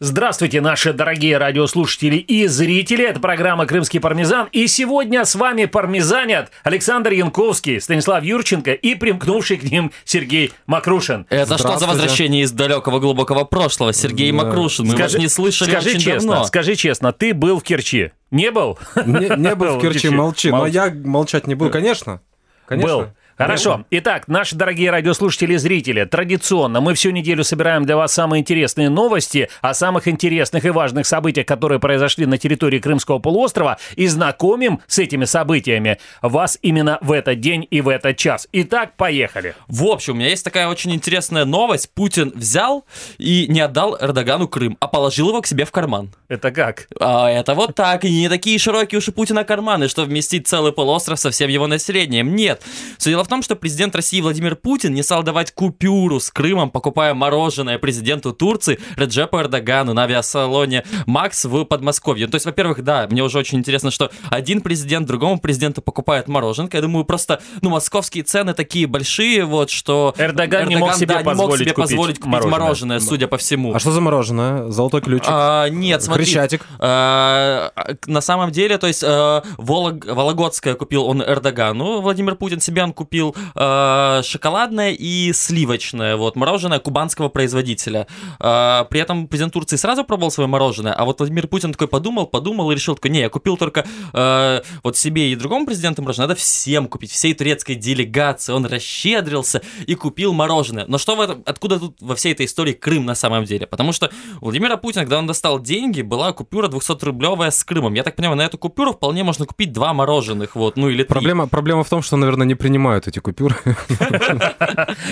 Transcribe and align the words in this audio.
Здравствуйте, 0.00 0.60
наши 0.60 0.92
дорогие 0.92 1.38
радиослушатели 1.38 2.18
и 2.18 2.46
зрители. 2.46 3.04
Это 3.04 3.18
программа 3.18 3.66
«Крымский 3.66 3.98
пармезан». 3.98 4.46
И 4.52 4.68
сегодня 4.68 5.24
с 5.24 5.34
вами 5.34 5.64
пармезанят 5.64 6.52
Александр 6.62 7.10
Янковский, 7.10 7.80
Станислав 7.80 8.22
Юрченко 8.22 8.74
и 8.74 8.94
примкнувший 8.94 9.56
к 9.56 9.64
ним 9.64 9.90
Сергей 10.04 10.52
Макрушин. 10.66 11.26
Это 11.30 11.58
что 11.58 11.76
за 11.78 11.88
возвращение 11.88 12.44
из 12.44 12.52
далекого 12.52 13.00
глубокого 13.00 13.42
прошлого? 13.42 13.92
Сергей 13.92 14.30
да. 14.30 14.44
Макрушин, 14.44 14.86
мы 14.86 14.92
скажи, 14.92 15.14
вас 15.16 15.20
не 15.20 15.28
слышали 15.28 15.72
скажи 15.72 15.88
очень 15.88 15.98
честно, 15.98 16.30
давно. 16.30 16.44
Скажи 16.44 16.76
честно, 16.76 17.12
ты 17.12 17.34
был 17.34 17.58
в 17.58 17.64
Керчи? 17.64 18.12
Не 18.30 18.52
был? 18.52 18.78
Не, 19.04 19.36
не 19.36 19.54
был 19.56 19.78
в 19.78 19.80
Керчи, 19.80 20.10
молчи. 20.10 20.52
Но 20.52 20.68
я 20.68 20.94
молчать 20.94 21.48
не 21.48 21.56
буду, 21.56 21.72
конечно. 21.72 22.20
Конечно. 22.66 22.96
Был. 22.98 23.08
Хорошо. 23.38 23.84
Итак, 23.92 24.26
наши 24.26 24.56
дорогие 24.56 24.90
радиослушатели 24.90 25.54
и 25.54 25.56
зрители, 25.58 26.04
традиционно 26.04 26.80
мы 26.80 26.94
всю 26.94 27.10
неделю 27.10 27.44
собираем 27.44 27.84
для 27.84 27.96
вас 27.96 28.12
самые 28.12 28.40
интересные 28.40 28.88
новости 28.88 29.48
о 29.60 29.74
самых 29.74 30.08
интересных 30.08 30.64
и 30.64 30.70
важных 30.70 31.06
событиях, 31.06 31.46
которые 31.46 31.78
произошли 31.78 32.26
на 32.26 32.36
территории 32.36 32.80
Крымского 32.80 33.20
полуострова, 33.20 33.78
и 33.94 34.08
знакомим 34.08 34.80
с 34.88 34.98
этими 34.98 35.24
событиями 35.24 35.98
вас 36.20 36.58
именно 36.62 36.98
в 37.00 37.12
этот 37.12 37.38
день 37.38 37.64
и 37.70 37.80
в 37.80 37.88
этот 37.88 38.16
час. 38.16 38.48
Итак, 38.50 38.96
поехали. 38.96 39.54
В 39.68 39.84
общем, 39.86 40.14
у 40.14 40.16
меня 40.16 40.30
есть 40.30 40.44
такая 40.44 40.66
очень 40.66 40.92
интересная 40.92 41.44
новость. 41.44 41.90
Путин 41.94 42.32
взял 42.34 42.84
и 43.18 43.46
не 43.48 43.60
отдал 43.60 43.96
Эрдогану 44.00 44.48
Крым, 44.48 44.76
а 44.80 44.88
положил 44.88 45.28
его 45.28 45.42
к 45.42 45.46
себе 45.46 45.64
в 45.64 45.70
карман. 45.70 46.10
Это 46.26 46.50
как? 46.50 46.88
А, 46.98 47.30
это 47.30 47.54
вот 47.54 47.76
так. 47.76 48.04
И 48.04 48.10
не 48.10 48.28
такие 48.28 48.58
широкие 48.58 48.98
уж 48.98 49.08
у 49.08 49.12
Путина 49.12 49.44
карманы, 49.44 49.86
что 49.86 50.02
вместить 50.02 50.48
целый 50.48 50.72
полуостров 50.72 51.20
со 51.20 51.30
всем 51.30 51.48
его 51.48 51.68
населением. 51.68 52.34
Нет. 52.34 52.62
Все 52.98 53.10
дело 53.10 53.22
в 53.22 53.27
том, 53.28 53.42
что 53.42 53.54
президент 53.54 53.94
России 53.94 54.20
Владимир 54.20 54.56
Путин 54.56 54.94
не 54.94 55.02
стал 55.02 55.22
давать 55.22 55.52
купюру 55.52 56.18
с 56.18 56.30
Крымом, 56.30 56.70
покупая 56.70 57.14
мороженое 57.14 57.78
президенту 57.78 58.32
Турции 58.32 58.80
Реджепу 58.96 59.38
Эрдогану 59.38 59.92
на 59.92 60.04
авиасалоне 60.04 60.84
Макс 61.06 61.44
в 61.44 61.64
Подмосковье. 61.64 62.26
То 62.26 62.36
есть, 62.36 62.46
во-первых, 62.46 62.82
да, 62.82 63.06
мне 63.10 63.22
уже 63.22 63.38
очень 63.38 63.58
интересно, 63.58 63.90
что 63.90 64.10
один 64.30 64.60
президент 64.60 65.06
другому 65.06 65.38
президенту 65.38 65.82
покупает 65.82 66.28
мороженка. 66.28 66.78
Я 66.78 66.82
думаю, 66.82 67.04
просто, 67.04 67.40
ну, 67.60 67.70
московские 67.70 68.24
цены 68.24 68.54
такие 68.54 68.86
большие, 68.86 69.44
вот, 69.44 69.70
что 69.70 70.14
Эрдоган, 70.16 70.62
Эрдоган 70.62 70.68
не 70.68 70.76
мог 70.76 70.94
себе, 70.94 71.14
да, 71.14 71.20
позволить, 71.20 71.38
не 71.38 71.46
мог 71.46 71.58
себе 71.58 71.74
купить 71.74 71.88
позволить 71.88 72.18
купить 72.18 72.32
мороженое. 72.32 72.58
мороженое, 72.60 73.00
судя 73.00 73.28
по 73.28 73.36
всему. 73.36 73.74
А 73.74 73.78
что 73.78 73.92
за 73.92 74.00
мороженое? 74.00 74.70
Золотой 74.70 75.00
ключик? 75.00 75.28
А, 75.28 75.68
нет, 75.68 76.02
смотри. 76.02 76.24
Хрещатик? 76.24 76.66
А, 76.78 77.72
на 78.06 78.20
самом 78.20 78.50
деле, 78.50 78.78
то 78.78 78.86
есть, 78.86 79.04
а, 79.04 79.42
Волог, 79.58 80.06
Вологодское 80.06 80.74
купил 80.74 81.04
он 81.04 81.22
Эрдогану, 81.22 82.00
Владимир 82.00 82.34
Путин 82.34 82.60
себе 82.60 82.82
он 82.82 82.92
купил 82.92 83.17
э, 83.26 84.22
шоколадное 84.24 84.92
и 84.92 85.32
сливочное, 85.32 86.16
вот, 86.16 86.36
мороженое 86.36 86.78
кубанского 86.78 87.28
производителя. 87.28 88.06
Э, 88.40 88.84
при 88.90 89.00
этом 89.00 89.28
президент 89.28 89.52
Турции 89.52 89.76
сразу 89.76 90.04
пробовал 90.04 90.30
свое 90.30 90.48
мороженое, 90.48 90.92
а 90.92 91.04
вот 91.04 91.18
Владимир 91.18 91.46
Путин 91.46 91.72
такой 91.72 91.88
подумал, 91.88 92.26
подумал 92.26 92.70
и 92.70 92.74
решил, 92.74 92.94
такой, 92.94 93.10
не, 93.10 93.20
я 93.20 93.28
купил 93.28 93.56
только 93.56 93.84
э, 94.12 94.60
вот 94.82 94.96
себе 94.96 95.32
и 95.32 95.36
другому 95.36 95.66
президенту 95.66 96.02
мороженое, 96.02 96.28
надо 96.28 96.38
всем 96.38 96.86
купить, 96.86 97.10
всей 97.10 97.34
турецкой 97.34 97.74
делегации. 97.74 98.52
Он 98.52 98.66
расщедрился 98.66 99.62
и 99.86 99.94
купил 99.94 100.32
мороженое. 100.32 100.84
Но 100.86 100.98
что 100.98 101.16
в 101.16 101.20
этом, 101.20 101.42
откуда 101.46 101.78
тут 101.78 101.96
во 102.00 102.14
всей 102.14 102.32
этой 102.32 102.46
истории 102.46 102.72
Крым 102.72 103.06
на 103.06 103.14
самом 103.14 103.44
деле? 103.44 103.66
Потому 103.66 103.92
что 103.92 104.10
у 104.40 104.46
Владимира 104.46 104.76
Путина, 104.76 105.04
когда 105.04 105.18
он 105.18 105.26
достал 105.26 105.60
деньги, 105.60 106.02
была 106.02 106.32
купюра 106.32 106.68
200-рублевая 106.68 107.50
с 107.50 107.64
Крымом. 107.64 107.94
Я 107.94 108.02
так 108.02 108.16
понимаю, 108.16 108.36
на 108.36 108.42
эту 108.42 108.58
купюру 108.58 108.92
вполне 108.92 109.24
можно 109.24 109.46
купить 109.46 109.72
два 109.72 109.92
мороженых, 109.92 110.54
вот, 110.54 110.76
ну 110.76 110.88
или 110.88 111.02
три. 111.02 111.08
Проблема, 111.08 111.46
проблема 111.46 111.84
в 111.84 111.88
том, 111.88 112.02
что, 112.02 112.16
наверное, 112.16 112.46
не 112.46 112.54
принимают 112.54 113.07
эти 113.08 113.18
купюры. 113.18 113.56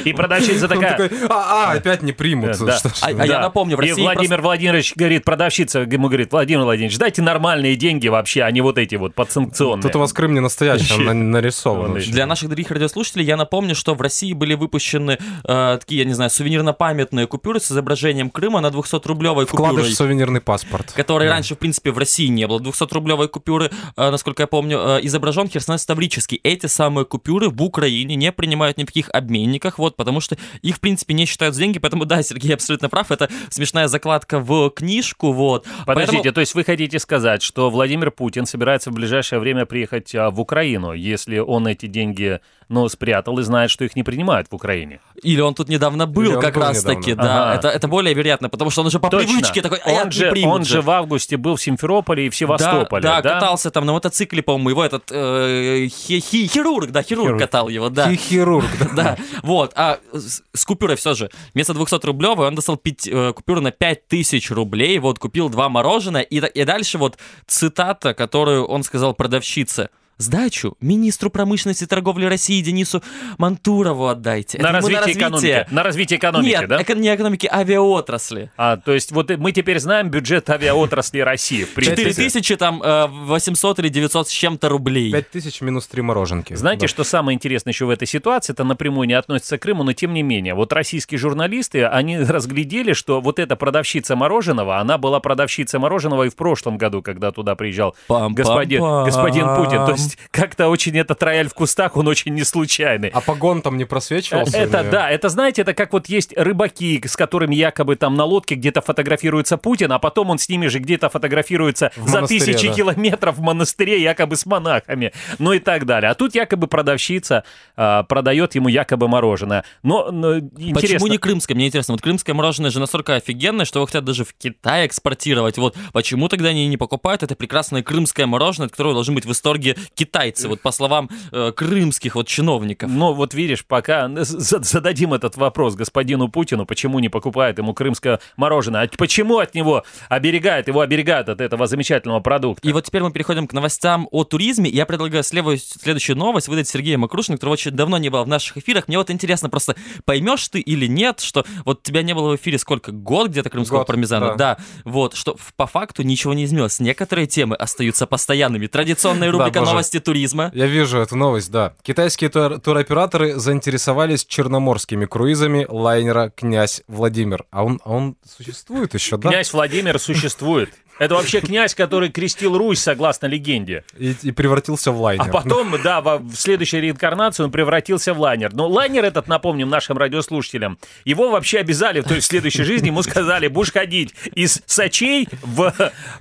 И 0.05 0.12
продавщица 0.12 0.69
такая... 0.69 1.11
А, 1.28 1.70
а, 1.70 1.72
опять 1.72 2.02
не 2.02 2.12
примут. 2.12 2.56
А, 2.61 2.78
а 3.02 3.27
я 3.27 3.41
напомню, 3.41 3.77
в 3.77 3.80
России... 3.80 4.00
И 4.00 4.02
Владимир 4.02 4.41
Владимирович 4.41 4.94
говорит, 4.94 5.25
продавщица 5.25 5.80
ему 5.80 6.08
говорит, 6.08 6.33
Владимир 6.33 6.62
Владимирович, 6.62 6.98
дайте 6.98 7.22
нормальные 7.22 7.77
деньги 7.77 8.08
вообще, 8.08 8.42
а 8.42 8.50
не 8.50 8.61
вот 8.61 8.78
эти 8.78 8.94
вот 8.94 9.14
подсанкционные. 9.14 9.83
Тут 9.83 9.97
у 9.97 9.98
вас 9.98 10.12
Крым 10.12 10.34
не 10.34 10.41
настоящий, 10.41 11.06
он 11.06 11.30
нарисован. 11.30 11.94
Для 11.94 12.27
наших 12.27 12.48
дорогих 12.48 12.70
радиослушателей 12.70 13.24
я 13.24 13.36
напомню, 13.36 13.74
что 13.74 13.95
в 13.95 14.01
России 14.01 14.33
были 14.33 14.55
выпущены 14.55 15.18
э, 15.45 15.79
такие, 15.80 16.01
я 16.01 16.05
не 16.05 16.14
знаю, 16.14 16.30
сувенирно-памятные 16.30 17.27
купюры 17.27 17.61
с 17.61 17.70
изображением 17.70 18.30
Крыма 18.30 18.61
на 18.61 18.68
200-рублевой 18.68 19.46
купюре. 19.46 19.68
Вкладыш 19.68 19.89
в 19.89 19.95
сувенирный 19.95 20.40
паспорт. 20.40 20.92
Который 20.92 21.29
раньше, 21.29 21.55
в 21.55 21.58
принципе, 21.58 21.90
в 21.90 21.98
России 21.98 22.29
не 22.29 22.46
было. 22.46 22.61
200-рублевой 22.61 23.29
купюры, 23.29 23.70
э, 23.96 24.11
насколько 24.11 24.42
я 24.42 24.46
помню, 24.46 24.79
э, 24.79 25.01
изображен 25.02 25.48
Херсон 25.48 25.79
Ставрический. 25.79 26.40
Эти 26.42 26.67
самые 26.67 27.05
купюры 27.05 27.48
в 27.48 27.62
Украине 27.62 27.86
не 27.89 28.33
принимают 28.33 28.79
ни 28.79 28.85
в 28.85 28.86
каких 28.86 29.11
обменниках, 29.13 29.79
вот, 29.79 29.97
потому 29.97 30.20
что 30.20 30.36
их, 30.63 30.77
в 30.77 30.80
принципе, 30.80 31.14
не 31.14 31.27
считают 31.27 31.55
за 31.55 31.63
деньги, 31.63 31.79
поэтому, 31.79 32.05
да, 32.05 32.23
Сергей 32.23 32.55
абсолютно 32.55 32.89
прав, 32.89 33.11
это 33.11 33.29
смешная 33.51 33.89
закладка 33.89 34.39
в 34.39 34.70
книжку, 34.70 35.33
вот. 35.33 35.67
Подождите, 35.86 36.17
поэтому... 36.17 36.35
то 36.35 36.41
есть 36.41 36.55
вы 36.55 36.64
хотите 36.64 36.98
сказать, 36.98 37.42
что 37.42 37.70
Владимир 37.70 38.11
Путин 38.11 38.47
собирается 38.47 38.91
в 38.91 38.95
ближайшее 38.95 39.39
время 39.39 39.67
приехать 39.67 40.14
а, 40.14 40.30
в 40.30 40.41
Украину, 40.41 40.92
если 40.92 41.39
он 41.39 41.67
эти 41.67 41.86
деньги 41.86 42.41
но 42.69 42.89
спрятал 42.89 43.39
и 43.39 43.43
знает, 43.43 43.71
что 43.71 43.85
их 43.85 43.95
не 43.95 44.03
принимают 44.03 44.49
в 44.51 44.55
Украине. 44.55 45.01
Или 45.23 45.41
он 45.41 45.55
тут 45.55 45.69
недавно 45.69 46.07
был 46.07 46.41
как 46.41 46.57
раз-таки, 46.57 47.15
да. 47.15 47.51
Ага. 47.51 47.59
Это, 47.59 47.69
это 47.69 47.89
более 47.89 48.13
вероятно, 48.15 48.49
потому 48.49 48.71
что 48.71 48.81
он 48.81 48.89
уже 48.89 48.99
по 48.99 49.09
Точно. 49.09 49.29
привычке 49.29 49.63
такой, 49.63 49.79
а 49.79 49.91
он, 49.91 50.11
же, 50.11 50.33
он 50.45 50.65
же 50.65 50.83
в 50.83 50.91
августе 50.91 51.37
был 51.37 51.57
в 51.57 51.63
Симферополе 51.63 52.27
и 52.27 52.31
в 52.31 52.37
Севастополе, 52.37 53.03
да? 53.03 53.17
Да, 53.17 53.23
да? 53.23 53.35
катался 53.35 53.71
там 53.71 53.87
на 53.87 53.93
мотоцикле, 53.93 54.43
по-моему, 54.43 54.71
его 54.71 54.85
этот 54.85 55.11
э, 55.13 55.87
хи, 55.89 56.21
хи, 56.21 56.47
хирург, 56.49 56.91
да, 56.91 57.03
хирург, 57.03 57.27
хирург 57.27 57.41
катал 57.41 57.69
его, 57.69 57.89
да. 57.89 58.13
Хирург, 58.13 58.67
да. 58.81 58.89
да. 58.97 59.17
Вот, 59.43 59.73
а 59.77 59.98
с, 60.13 60.43
с 60.53 60.65
купюрой 60.65 60.97
все 60.97 61.15
же, 61.15 61.31
вместо 61.55 61.73
200 61.73 62.05
рублевой 62.05 62.48
он 62.48 62.55
достал 62.57 62.77
5, 62.77 63.09
э, 63.09 63.33
купюру 63.33 63.61
на 63.61 63.71
5000 63.71 64.51
рублей, 64.51 64.98
вот, 64.98 65.19
купил 65.19 65.48
два 65.48 65.69
мороженое, 65.69 66.23
и, 66.23 66.39
и 66.39 66.65
дальше 66.65 66.98
вот 66.98 67.17
цитата, 67.47 68.13
которую 68.15 68.67
он 68.67 68.83
сказал 68.83 69.15
продавщице– 69.15 69.91
Сдачу 70.19 70.77
министру 70.81 71.29
промышленности 71.29 71.85
и 71.85 71.87
торговли 71.87 72.25
России 72.25 72.63
Денису 72.63 73.03
Мантурову 73.37 74.09
отдайте. 74.09 74.59
На, 74.59 74.73
развитие, 74.73 74.97
на 74.97 75.03
развитие 75.03 75.19
экономики. 75.19 75.67
На 75.71 75.83
развитие 75.83 76.19
экономики, 76.19 76.49
Нет, 76.49 76.69
да? 76.69 76.83
Эко- 76.83 76.95
не 76.95 77.15
экономики, 77.15 77.49
авиаотрасли. 77.53 78.51
А, 78.57 78.79
то 78.79 78.93
есть 78.93 79.13
вот 79.13 79.31
мы 79.37 79.53
теперь 79.53 79.79
знаем 79.79 80.09
бюджет 80.09 80.49
авиаотрасли 80.49 81.21
России. 81.21 81.67
4 81.67 82.15
тысячи 82.15 82.57
там 82.57 82.81
800 82.81 83.79
э, 83.79 83.83
или 83.83 83.89
900 83.91 84.29
с 84.29 84.31
чем-то 84.31 84.71
рублей. 84.71 85.13
5 85.13 85.31
тысяч 85.31 85.61
минус 85.61 85.87
3 85.87 86.01
мороженки. 86.01 86.55
Знаете, 86.55 86.83
да. 86.83 86.89
что 86.89 87.05
самое 87.05 87.35
интересное 87.35 87.73
еще 87.73 87.85
в 87.85 87.91
этой 87.91 88.09
ситуации? 88.09 88.55
Это 88.55 88.65
напрямую 88.65 89.07
не 89.09 89.15
относится 89.15 89.59
к 89.59 89.63
Крыму, 89.63 89.83
но 89.83 89.93
тем 89.93 90.15
не 90.15 90.23
менее. 90.23 90.55
Вот 90.55 90.73
российские 90.73 91.19
журналисты, 91.19 91.85
они 91.85 92.19
разглядели, 92.21 92.95
что 92.95 93.21
вот 93.21 93.39
эта 93.39 93.55
продавщица 93.57 94.17
мороженого, 94.17 94.79
она 94.79 94.97
была 94.97 95.21
продавщицей 95.21 95.79
мороженого 95.79 96.23
и 96.23 96.31
в 96.31 96.37
прошлом 96.37 96.79
году, 96.79 97.03
когда 97.03 97.33
туда 97.33 97.55
приезжал 97.55 97.95
господин, 98.09 98.81
господин 99.05 99.57
Путин. 99.57 99.85
То 99.85 99.91
есть 99.93 100.05
есть 100.06 100.18
как-то 100.30 100.68
очень 100.68 100.96
этот 100.98 101.22
рояль 101.22 101.48
в 101.48 101.55
кустах, 101.55 101.96
он 101.96 102.08
очень 102.08 102.34
не 102.34 102.44
случайный. 102.44 103.08
А 103.08 103.20
погон 103.20 103.62
там 103.62 103.77
не 103.77 103.84
просвечивался? 103.84 104.56
Это 104.56 104.80
или... 104.80 104.90
да, 104.90 105.11
это 105.11 105.28
знаете, 105.28 105.62
это 105.62 105.74
как 105.74 105.92
вот 105.92 106.08
есть 106.08 106.33
рыбаки, 106.36 107.02
с 107.06 107.17
которыми 107.17 107.55
якобы 107.55 107.96
там 107.96 108.14
на 108.14 108.24
лодке 108.24 108.55
где-то 108.55 108.80
фотографируется 108.80 109.56
Путин, 109.56 109.92
а 109.92 109.98
потом 109.98 110.30
он 110.30 110.39
с 110.39 110.48
ними 110.48 110.67
же 110.68 110.78
где-то 110.78 111.08
фотографируется 111.08 111.90
в 111.96 112.08
за 112.08 112.22
тысячи 112.27 112.68
да. 112.68 112.74
километров 112.74 113.36
в 113.36 113.40
монастыре 113.40 114.02
якобы 114.02 114.36
с 114.36 114.46
монахами, 114.46 115.12
ну 115.39 115.52
и 115.52 115.58
так 115.58 115.86
далее. 115.86 116.11
А 116.11 116.14
тут 116.14 116.34
якобы 116.34 116.67
продавщица 116.67 117.44
а, 117.77 118.02
продает 118.05 118.55
ему 118.55 118.68
якобы 118.68 119.08
мороженое. 119.08 119.64
Но, 119.83 120.11
но 120.11 120.38
интересно... 120.38 120.80
Почему 120.80 121.06
не 121.08 121.18
крымское? 121.18 121.55
Мне 121.55 121.67
интересно, 121.67 121.94
вот 121.94 122.02
крымское 122.02 122.34
мороженое 122.34 122.70
же 122.70 122.80
настолько 122.80 123.14
офигенное, 123.14 123.64
что 123.64 123.78
его 123.78 123.86
хотят 123.86 124.05
даже 124.05 124.24
в 124.24 124.34
Китай 124.34 124.86
экспортировать. 124.86 125.58
Вот 125.58 125.77
почему 125.92 126.28
тогда 126.28 126.50
они 126.50 126.67
не 126.68 126.77
покупают 126.77 127.23
это 127.23 127.34
прекрасное 127.34 127.83
крымское 127.83 128.26
мороженое, 128.26 128.67
от 128.67 128.73
которого 128.73 128.94
должны 128.94 129.14
быть 129.14 129.25
в 129.25 129.28
восторге 129.28 129.76
китайцы, 129.96 130.49
вот 130.49 130.61
по 130.61 130.70
словам 130.70 131.11
э, 131.32 131.52
крымских 131.52 132.14
вот 132.14 132.29
чиновников. 132.29 132.90
Ну, 132.90 133.14
вот 133.14 133.34
видишь, 133.34 133.64
пока 133.64 134.08
зададим 134.14 135.14
этот 135.14 135.37
вопрос 135.37 135.75
господину 135.75 136.29
Путину, 136.29 136.67
почему 136.67 136.99
не 136.99 137.08
покупает 137.08 137.58
ему 137.58 137.75
крымское 137.75 138.20
мороженое, 138.37 138.82
а 138.82 138.96
почему 138.96 139.38
от 139.38 139.55
него 139.55 139.85
оберегает, 140.08 140.69
его 140.69 140.81
оберегают 140.81 141.29
от 141.29 141.41
этого 141.41 141.67
замечательного 141.67 142.21
продукта. 142.21 142.69
И 142.69 142.73
вот 142.73 142.85
теперь 142.85 143.03
мы 143.03 143.11
переходим 143.11 143.49
к 143.49 143.53
новостям 143.53 144.06
о 144.11 144.25
туризме. 144.25 144.71
Я 144.71 144.87
предлагаю 144.87 145.25
следующую, 145.25 145.81
следующую 145.82 146.17
новость 146.17 146.49
выдать 146.49 146.69
Сергею 146.69 146.99
Макрушину, 146.99 147.38
которого 147.38 147.55
очень 147.55 147.71
давно 147.71 147.97
не 147.99 148.11
было 148.11 148.23
в 148.23 148.29
наших 148.29 148.59
эфирах. 148.59 148.88
Мне 148.88 148.99
вот 148.99 149.11
интересно 149.11 149.49
просто, 149.49 149.75
поймешь 150.05 150.47
ты 150.49 150.61
или 150.61 150.87
нет, 150.87 151.21
что 151.21 151.47
вот 151.65 151.82
тебя 151.82 152.03
не 152.03 152.15
было 152.15 152.32
в 152.32 152.37
эфире 152.37 152.59
сколько? 152.59 152.93
Год 152.93 153.31
где-то 153.31 153.49
крымского 153.49 153.79
Год, 153.79 153.87
пармезана? 153.87 154.29
Да. 154.29 154.35
да. 154.35 154.59
Вот, 154.85 155.15
что 155.15 155.37
по 155.56 155.67
факту 155.67 156.03
ничего 156.03 156.35
не 156.35 156.44
изменилось. 156.44 156.81
Некоторые 156.81 157.26
темы 157.26 157.56
остаются 157.56 158.06
постоянными. 158.06 158.67
Традиционная 158.67 159.31
рубрика 159.31 159.61
да, 159.61 159.67
новости 159.67 159.86
туризма. 159.94 160.50
Я 160.55 160.67
вижу 160.67 160.99
эту 160.99 161.17
новость, 161.17 161.50
да. 161.50 161.75
Китайские 161.83 162.31
тур- 162.31 162.59
туроператоры 162.61 163.38
заинтересовались 163.38 164.25
черноморскими 164.25 165.06
круизами 165.06 165.67
лайнера 165.69 166.33
«Князь 166.35 166.83
Владимир». 166.88 167.44
А 167.50 167.65
он, 167.65 167.81
а 167.85 167.91
он 167.93 168.17
существует 168.25 168.94
еще, 168.94 169.17
да? 169.17 169.31
Князь 169.31 169.53
Владимир 169.53 169.99
существует. 169.99 170.71
Это 170.99 171.15
вообще 171.15 171.41
князь, 171.41 171.75
который 171.75 172.09
крестил 172.11 172.57
Русь, 172.57 172.79
согласно 172.81 173.27
легенде. 173.27 173.85
И, 173.99 174.15
и 174.23 174.31
превратился 174.33 174.93
в 174.93 175.01
лайнер. 175.01 175.25
А 175.29 175.29
потом, 175.29 175.75
да, 175.83 176.01
во, 176.01 176.19
в 176.19 176.35
следующей 176.35 176.81
реинкарнации 176.81 177.43
он 177.43 177.51
превратился 177.51 178.15
в 178.15 178.21
лайнер. 178.21 178.55
Но 178.55 178.67
лайнер 178.69 179.05
этот, 179.05 179.29
напомним 179.29 179.69
нашим 179.69 179.99
радиослушателям, 179.99 180.79
его 181.05 181.31
вообще 181.31 181.59
обязали, 181.59 182.01
то 182.01 182.15
есть 182.15 182.27
в 182.27 182.31
следующей 182.31 182.63
жизни 182.63 182.87
ему 182.87 183.03
сказали, 183.03 183.49
будешь 183.49 183.73
ходить 183.73 184.15
из 184.35 184.63
Сочей 184.67 185.29
в 185.43 185.73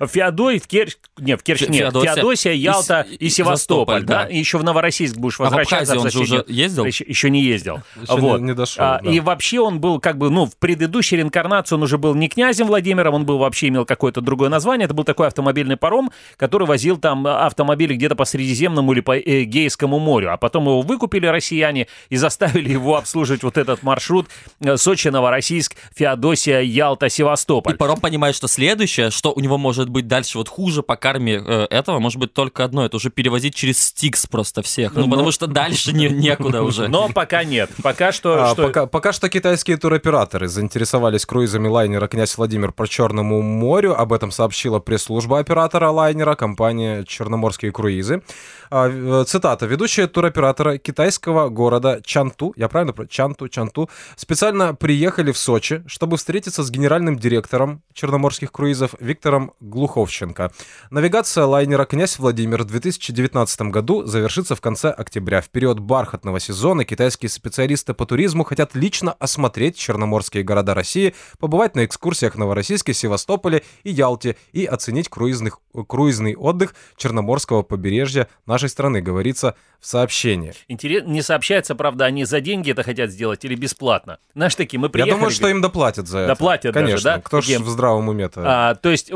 Феодой, 0.06 0.58
в 0.58 0.66
Керчь, 0.66 0.96
не, 1.18 1.36
в 1.36 1.42
Керчь 1.42 1.62
нет, 1.62 1.76
Феодосия, 1.92 2.14
Феодосия, 2.14 2.52
Ялта 2.52 3.06
и- 3.08 3.26
и, 3.26 3.28
Севастополь, 3.30 4.02
да? 4.02 4.24
да. 4.24 4.28
И 4.28 4.36
еще 4.38 4.58
в 4.58 4.64
Новороссийск 4.64 5.16
будешь 5.16 5.40
А 5.40 5.44
в 5.44 5.46
возвращаться. 5.46 5.94
Абхазию 5.94 6.00
он 6.02 6.10
же 6.10 6.18
уже 6.34 6.44
ездил? 6.48 6.84
Еще, 6.84 7.04
еще 7.04 7.30
не 7.30 7.42
ездил. 7.42 7.80
Еще 8.00 8.14
не- 8.14 8.20
вот. 8.20 8.40
не 8.42 8.54
дошел, 8.54 8.84
А, 8.84 9.00
да. 9.02 9.10
И 9.10 9.20
вообще 9.20 9.60
он 9.60 9.80
был 9.80 10.00
как 10.00 10.18
бы, 10.18 10.28
ну, 10.28 10.44
в 10.46 10.56
предыдущей 10.56 11.16
реинкарнации 11.16 11.74
он 11.76 11.82
уже 11.82 11.96
был 11.96 12.14
не 12.14 12.28
князем 12.28 12.66
Владимиром, 12.66 13.14
он 13.14 13.24
был 13.24 13.38
вообще 13.38 13.68
имел 13.68 13.86
какое-то 13.86 14.20
другое 14.20 14.50
название. 14.50 14.65
Это 14.74 14.94
был 14.94 15.04
такой 15.04 15.26
автомобильный 15.28 15.76
паром, 15.76 16.10
который 16.36 16.66
возил 16.66 16.96
там 16.96 17.26
автомобили 17.26 17.94
где-то 17.94 18.14
по 18.16 18.24
Средиземному 18.24 18.92
или 18.92 19.00
по 19.00 19.18
Эгейскому 19.18 19.98
морю. 19.98 20.32
А 20.32 20.36
потом 20.36 20.64
его 20.64 20.82
выкупили 20.82 21.26
россияне 21.26 21.86
и 22.10 22.16
заставили 22.16 22.70
его 22.70 22.96
обслуживать 22.96 23.42
вот 23.42 23.56
этот 23.56 23.82
маршрут 23.82 24.26
э, 24.60 24.76
Сочи, 24.76 25.08
Новороссийск, 25.08 25.76
Феодосия, 25.94 26.60
Ялта, 26.60 27.06
И 27.06 27.10
Севастополь. 27.10 27.76
паром 27.76 28.00
понимает, 28.00 28.34
что 28.34 28.48
следующее, 28.48 29.10
что 29.10 29.32
у 29.32 29.40
него 29.40 29.58
может 29.58 29.88
быть 29.88 30.06
дальше 30.08 30.38
вот 30.38 30.48
хуже 30.48 30.82
по 30.82 30.96
карме 30.96 31.42
э, 31.44 31.66
этого, 31.70 31.98
может 31.98 32.18
быть 32.18 32.32
только 32.32 32.64
одно, 32.64 32.84
это 32.84 32.96
уже 32.96 33.10
перевозить 33.10 33.54
через 33.54 33.80
Стикс 33.80 34.26
просто 34.26 34.62
всех. 34.62 34.94
Ну, 34.94 35.02
Ну. 35.04 35.10
потому 35.10 35.30
что 35.32 35.46
дальше 35.46 35.92
не, 35.92 36.08
некуда 36.08 36.62
уже. 36.62 36.88
Но 36.88 37.08
пока 37.08 37.44
нет. 37.44 37.70
Пока 37.82 38.12
что... 38.12 38.44
А, 38.44 38.52
что- 38.52 38.66
пока, 38.66 38.86
пока 38.86 39.12
что 39.12 39.28
китайские 39.28 39.76
туроператоры 39.76 40.48
заинтересовались 40.48 41.24
круизами 41.26 41.68
лайнера 41.68 42.06
«Князь 42.08 42.36
Владимир» 42.36 42.72
по 42.72 42.86
Черному 42.88 43.42
морю. 43.42 43.98
Об 43.98 44.12
этом 44.12 44.30
сообщила 44.56 44.78
пресс-служба 44.78 45.38
оператора 45.38 45.90
лайнера, 45.90 46.34
компания 46.34 47.04
«Черноморские 47.04 47.72
круизы». 47.72 48.22
А, 48.70 48.88
э, 48.88 49.24
Цитата. 49.26 49.66
«Ведущие 49.66 50.06
туроператора 50.06 50.78
китайского 50.78 51.50
города 51.50 52.00
Чанту, 52.02 52.54
я 52.56 52.68
правильно 52.68 52.94
про 52.94 53.06
Чанту, 53.06 53.48
Чанту, 53.48 53.90
специально 54.16 54.74
приехали 54.74 55.30
в 55.30 55.36
Сочи, 55.36 55.82
чтобы 55.86 56.16
встретиться 56.16 56.62
с 56.62 56.70
генеральным 56.70 57.18
директором 57.18 57.82
черноморских 57.92 58.50
круизов 58.50 58.94
Виктором 58.98 59.52
Глуховченко. 59.60 60.50
Навигация 60.90 61.44
лайнера 61.44 61.84
«Князь 61.84 62.18
Владимир» 62.18 62.62
в 62.62 62.66
2019 62.66 63.60
году 63.70 64.06
завершится 64.06 64.56
в 64.56 64.62
конце 64.62 64.90
октября. 64.90 65.42
В 65.42 65.50
период 65.50 65.80
бархатного 65.80 66.40
сезона 66.40 66.86
китайские 66.86 67.28
специалисты 67.28 67.92
по 67.92 68.06
туризму 68.06 68.42
хотят 68.44 68.74
лично 68.74 69.12
осмотреть 69.12 69.76
черноморские 69.76 70.44
города 70.44 70.72
России, 70.72 71.14
побывать 71.38 71.76
на 71.76 71.84
экскурсиях 71.84 72.34
в 72.34 72.38
Новороссийске, 72.38 72.94
Севастополе 72.94 73.62
и 73.84 73.90
Ялте 73.90 74.36
и 74.52 74.64
оценить 74.64 75.08
круизных, 75.08 75.58
круизный 75.88 76.34
отдых 76.34 76.74
Черноморского 76.96 77.62
побережья 77.62 78.28
нашей 78.46 78.68
страны, 78.68 79.00
говорится 79.00 79.54
в 79.80 79.86
сообщении. 79.86 80.52
Интерес... 80.68 81.04
Не 81.06 81.22
сообщается, 81.22 81.74
правда, 81.74 82.06
они 82.06 82.24
за 82.24 82.40
деньги 82.40 82.70
это 82.70 82.82
хотят 82.82 83.10
сделать 83.10 83.44
или 83.44 83.54
бесплатно. 83.54 84.18
Знаешь, 84.34 84.54
такие, 84.54 84.78
мы 84.78 84.86
Я 84.86 84.90
приехали... 84.90 85.14
думаю, 85.14 85.30
что 85.30 85.48
им 85.48 85.60
доплатят 85.60 86.08
за 86.08 86.18
это. 86.20 86.28
Доплатят 86.28 86.72
даже, 86.74 86.86
Конечно. 86.86 87.10
да? 87.16 87.20
Кто 87.20 87.40
ж 87.40 87.44
Такие- 87.44 87.58
в 87.60 87.68
здравом 87.68 88.08
уме-то? 88.08 88.42
А, 88.44 88.74
то 88.74 88.90
есть 88.90 89.12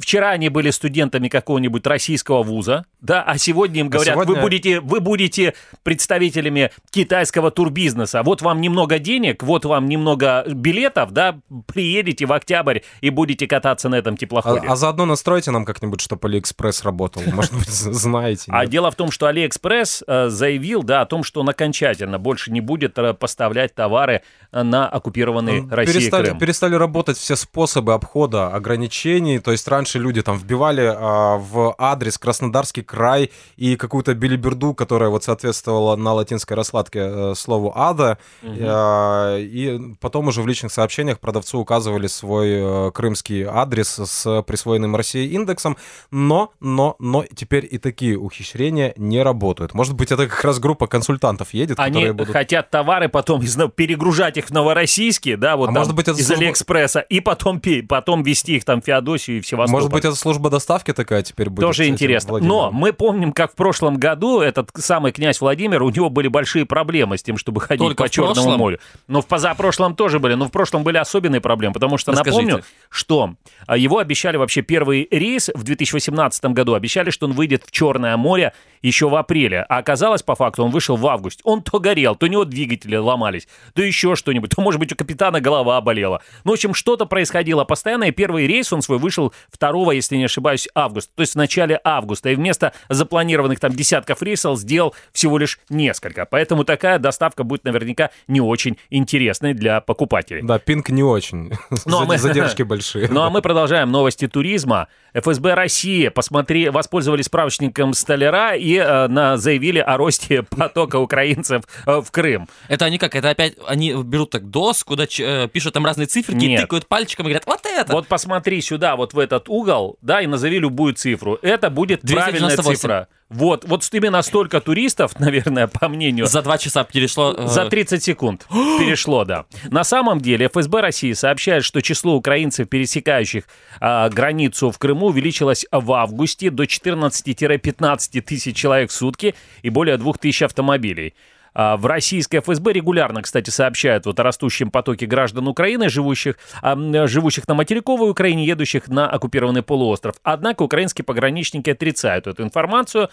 вчера 0.00 0.30
они 0.30 0.48
были 0.48 0.70
студентами 0.70 1.28
какого-нибудь 1.28 1.86
российского 1.86 2.42
вуза, 2.42 2.84
да, 3.00 3.22
а 3.22 3.36
сегодня 3.38 3.80
им 3.80 3.88
говорят, 3.88 4.14
сегодня- 4.14 4.34
вы, 4.36 4.40
будете, 4.40 4.80
вы 4.80 5.00
будете 5.00 5.54
представителями 5.82 6.70
китайского 6.90 7.50
турбизнеса. 7.50 8.22
Вот 8.22 8.42
вам 8.42 8.60
немного 8.60 8.98
денег, 8.98 9.42
вот 9.42 9.64
вам 9.64 9.86
немного 9.88 10.44
билетов, 10.48 11.12
да, 11.12 11.38
приедете 11.66 12.26
в 12.26 12.32
октябрь 12.32 12.80
и 13.00 13.10
будете 13.10 13.46
кататься 13.46 13.88
на 13.88 13.96
этом 13.96 14.14
А, 14.14 14.16
теплоходе. 14.16 14.66
а 14.66 14.73
заодно 14.76 15.06
настройте 15.06 15.50
нам 15.50 15.64
как-нибудь, 15.64 16.00
чтобы 16.00 16.28
Алиэкспресс 16.28 16.82
работал. 16.84 17.22
Может 17.26 17.54
быть, 17.54 17.68
знаете. 17.68 18.44
А 18.48 18.66
дело 18.66 18.90
в 18.90 18.94
том, 18.94 19.10
что 19.10 19.26
Алиэкспресс 19.26 20.04
э, 20.06 20.28
заявил, 20.28 20.82
да, 20.82 21.02
о 21.02 21.06
том, 21.06 21.24
что 21.24 21.40
он 21.40 21.48
окончательно 21.48 22.18
больше 22.18 22.52
не 22.52 22.60
будет 22.60 22.98
э, 22.98 23.14
поставлять 23.14 23.74
товары 23.74 24.22
э, 24.52 24.62
на 24.62 24.88
оккупированный 24.88 25.68
Россией 25.68 26.00
перестали, 26.00 26.26
Крым. 26.26 26.38
перестали 26.38 26.74
работать 26.74 27.16
все 27.16 27.36
способы 27.36 27.94
обхода 27.94 28.48
ограничений. 28.48 29.38
То 29.38 29.52
есть 29.52 29.66
раньше 29.68 29.98
люди 29.98 30.22
там 30.22 30.38
вбивали 30.38 30.92
а, 30.94 31.36
в 31.36 31.74
адрес 31.78 32.18
Краснодарский 32.18 32.82
край 32.82 33.30
и 33.56 33.76
какую-то 33.76 34.14
билиберду, 34.14 34.74
которая 34.74 35.10
вот 35.10 35.24
соответствовала 35.24 35.96
на 35.96 36.12
латинской 36.12 36.56
раскладке 36.56 37.34
слову 37.34 37.72
ада. 37.74 38.18
А, 38.42 39.36
и 39.38 39.80
потом 40.00 40.28
уже 40.28 40.42
в 40.42 40.46
личных 40.46 40.72
сообщениях 40.72 41.20
продавцу 41.20 41.58
указывали 41.58 42.06
свой 42.06 42.92
крымский 42.92 43.44
адрес 43.44 43.98
с 43.98 44.42
присвоенным 44.64 44.96
Россией 44.96 45.32
индексом. 45.34 45.76
Но, 46.10 46.52
но, 46.60 46.96
но 46.98 47.24
теперь 47.34 47.68
и 47.70 47.78
такие 47.78 48.18
ухищрения 48.18 48.94
не 48.96 49.22
работают. 49.22 49.74
Может 49.74 49.94
быть, 49.94 50.10
это 50.10 50.26
как 50.26 50.42
раз 50.44 50.58
группа 50.58 50.86
консультантов 50.86 51.52
едет, 51.52 51.78
Они 51.78 51.92
которые 51.94 52.12
будут... 52.14 52.32
хотят 52.32 52.70
товары 52.70 53.08
потом 53.08 53.42
из, 53.42 53.56
перегружать 53.76 54.36
их 54.38 54.46
в 54.46 54.50
Новороссийске, 54.50 55.36
да, 55.36 55.56
вот 55.56 55.64
А 55.70 55.72
там, 55.72 55.74
может 55.74 55.94
быть, 55.94 56.08
это 56.08 56.18
из 56.18 56.26
служба- 56.26 56.44
Алиэкспресса, 56.44 57.00
и 57.00 57.20
потом, 57.20 57.60
потом 57.88 58.22
вести 58.22 58.56
их 58.56 58.64
там 58.64 58.80
в 58.80 58.84
Феодосию 58.84 59.38
и 59.38 59.40
в 59.40 59.46
Севастополь. 59.46 59.72
Может 59.82 59.92
быть, 59.92 60.04
это 60.04 60.14
служба 60.14 60.50
доставки 60.50 60.92
такая 60.92 61.22
теперь 61.22 61.50
будет? 61.50 61.66
Тоже 61.66 61.86
интересно. 61.86 62.30
Владимиром? 62.30 62.56
Но 62.56 62.70
мы 62.70 62.92
помним, 62.92 63.32
как 63.32 63.52
в 63.52 63.54
прошлом 63.54 63.96
году 63.98 64.40
этот 64.40 64.70
самый 64.76 65.12
князь 65.12 65.40
Владимир, 65.40 65.82
у 65.82 65.90
него 65.90 66.08
были 66.08 66.28
большие 66.28 66.64
проблемы 66.64 67.18
с 67.18 67.22
тем, 67.22 67.36
чтобы 67.36 67.60
ходить 67.60 67.84
Только 67.86 68.04
по 68.04 68.08
Черному 68.08 68.34
прошлом? 68.34 68.58
морю. 68.58 68.78
Но 69.08 69.20
в 69.20 69.26
позапрошлом 69.26 69.94
тоже 69.94 70.18
были. 70.18 70.34
Но 70.34 70.46
в 70.46 70.50
прошлом 70.50 70.84
были 70.84 70.96
особенные 70.96 71.40
проблемы, 71.40 71.74
потому 71.74 71.98
что 71.98 72.12
Расскажите. 72.12 72.42
напомню, 72.42 72.64
что 72.88 73.34
а, 73.66 73.76
его 73.76 73.98
обещали 73.98 74.36
вообще 74.36 74.53
первый 74.62 75.08
рейс 75.10 75.50
в 75.54 75.62
2018 75.62 76.44
году, 76.46 76.74
обещали, 76.74 77.10
что 77.10 77.26
он 77.26 77.32
выйдет 77.32 77.64
в 77.64 77.70
Черное 77.70 78.16
море 78.16 78.52
еще 78.82 79.08
в 79.08 79.14
апреле. 79.14 79.64
А 79.68 79.78
оказалось, 79.78 80.22
по 80.22 80.34
факту, 80.34 80.62
он 80.64 80.70
вышел 80.70 80.96
в 80.96 81.06
августе. 81.06 81.40
Он 81.44 81.62
то 81.62 81.80
горел, 81.80 82.14
то 82.16 82.26
у 82.26 82.28
него 82.28 82.44
двигатели 82.44 82.96
ломались, 82.96 83.48
то 83.74 83.82
еще 83.82 84.14
что-нибудь, 84.14 84.50
то, 84.50 84.60
может 84.60 84.78
быть, 84.78 84.92
у 84.92 84.96
капитана 84.96 85.40
голова 85.40 85.80
болела. 85.80 86.20
Ну, 86.44 86.50
в 86.50 86.54
общем, 86.54 86.74
что-то 86.74 87.06
происходило 87.06 87.64
постоянно, 87.64 88.04
и 88.04 88.10
первый 88.10 88.46
рейс 88.46 88.72
он 88.72 88.82
свой 88.82 88.98
вышел 88.98 89.32
2, 89.58 89.94
если 89.94 90.16
не 90.16 90.24
ошибаюсь, 90.24 90.68
августа, 90.74 91.12
то 91.16 91.22
есть 91.22 91.32
в 91.32 91.36
начале 91.36 91.80
августа. 91.82 92.30
И 92.30 92.34
вместо 92.34 92.72
запланированных 92.88 93.58
там 93.60 93.72
десятков 93.72 94.22
рейсов 94.22 94.58
сделал 94.58 94.94
всего 95.12 95.38
лишь 95.38 95.58
несколько. 95.68 96.26
Поэтому 96.26 96.64
такая 96.64 96.98
доставка 96.98 97.44
будет 97.44 97.64
наверняка 97.64 98.10
не 98.28 98.40
очень 98.40 98.76
интересной 98.90 99.54
для 99.54 99.80
покупателей. 99.80 100.42
Да, 100.42 100.58
пинг 100.58 100.90
не 100.90 101.02
очень. 101.02 101.52
Ну, 101.86 102.00
а 102.00 102.04
мы- 102.04 102.18
Задержки 102.18 102.62
большие. 102.62 103.08
Ну 103.10 103.22
а 103.22 103.30
мы 103.30 103.42
продолжаем 103.42 103.90
новости 103.90 104.26
туризма. 104.34 104.88
ФСБ 105.14 105.54
России 105.54 106.08
посмотри, 106.08 106.68
воспользовались 106.70 107.26
справочником 107.26 107.94
столяра 107.94 108.56
и 108.56 108.74
э, 108.74 109.06
на, 109.06 109.36
заявили 109.36 109.78
о 109.78 109.96
росте 109.96 110.42
потока 110.50 110.96
украинцев 110.96 111.62
э, 111.86 112.00
в 112.04 112.10
Крым. 112.10 112.48
Это 112.68 112.84
они 112.84 112.98
как? 112.98 113.14
Это 113.14 113.30
опять 113.30 113.54
они 113.68 113.94
берут 113.94 114.30
так 114.30 114.50
доску, 114.50 114.96
да, 114.96 115.06
ч- 115.06 115.22
э, 115.24 115.48
пишут 115.48 115.74
там 115.74 115.86
разные 115.86 116.06
циферки, 116.08 116.44
Нет. 116.44 116.62
тыкают 116.62 116.88
пальчиком 116.88 117.26
и 117.26 117.28
говорят, 117.28 117.46
вот 117.46 117.63
это! 117.74 117.92
Вот 117.92 118.06
посмотри 118.08 118.60
сюда, 118.60 118.96
вот 118.96 119.14
в 119.14 119.18
этот 119.18 119.48
угол, 119.48 119.98
да, 120.02 120.20
и 120.20 120.26
назови 120.26 120.58
любую 120.58 120.94
цифру. 120.94 121.38
Это 121.42 121.70
будет 121.70 122.00
правильная 122.02 122.56
298. 122.56 122.74
цифра. 122.74 123.08
Вот, 123.30 123.64
вот 123.64 123.88
именно 123.92 124.22
столько 124.22 124.60
туристов, 124.60 125.12
наверное, 125.18 125.66
по 125.66 125.88
мнению, 125.88 126.26
За 126.26 126.42
два 126.42 126.58
часа 126.58 126.84
перешло... 126.84 127.34
э, 127.36 127.46
За 127.48 127.66
30 127.66 128.02
секунд 128.02 128.46
перешло, 128.50 129.24
да. 129.24 129.46
На 129.70 129.82
самом 129.82 130.20
деле 130.20 130.48
ФСБ 130.48 130.80
России 130.80 131.12
сообщает, 131.14 131.64
что 131.64 131.80
число 131.80 132.14
украинцев, 132.14 132.68
пересекающих 132.68 133.44
а, 133.80 134.08
границу 134.08 134.70
в 134.70 134.78
Крыму, 134.78 135.06
увеличилось 135.06 135.66
в 135.72 135.92
августе 135.92 136.50
до 136.50 136.64
14-15 136.64 138.20
тысяч 138.20 138.56
человек 138.56 138.90
в 138.90 138.94
сутки 138.94 139.34
и 139.62 139.70
более 139.70 139.96
2 139.96 140.12
тысяч 140.14 140.42
автомобилей. 140.42 141.14
А, 141.54 141.76
В 141.76 141.86
российской 141.86 142.38
ФСБ 142.38 142.72
регулярно, 142.72 143.22
кстати, 143.22 143.50
сообщают 143.50 144.06
вот 144.06 144.18
о 144.18 144.22
растущем 144.22 144.70
потоке 144.70 145.06
граждан 145.06 145.48
Украины, 145.48 145.88
живущих, 145.88 146.36
а, 146.62 146.76
живущих 147.06 147.46
на 147.48 147.54
материковой 147.54 148.10
Украине, 148.10 148.44
едущих 148.44 148.88
на 148.88 149.08
оккупированный 149.08 149.62
полуостров. 149.62 150.16
Однако 150.22 150.62
украинские 150.62 151.04
пограничники 151.04 151.70
отрицают 151.70 152.26
эту 152.26 152.42
информацию. 152.42 153.08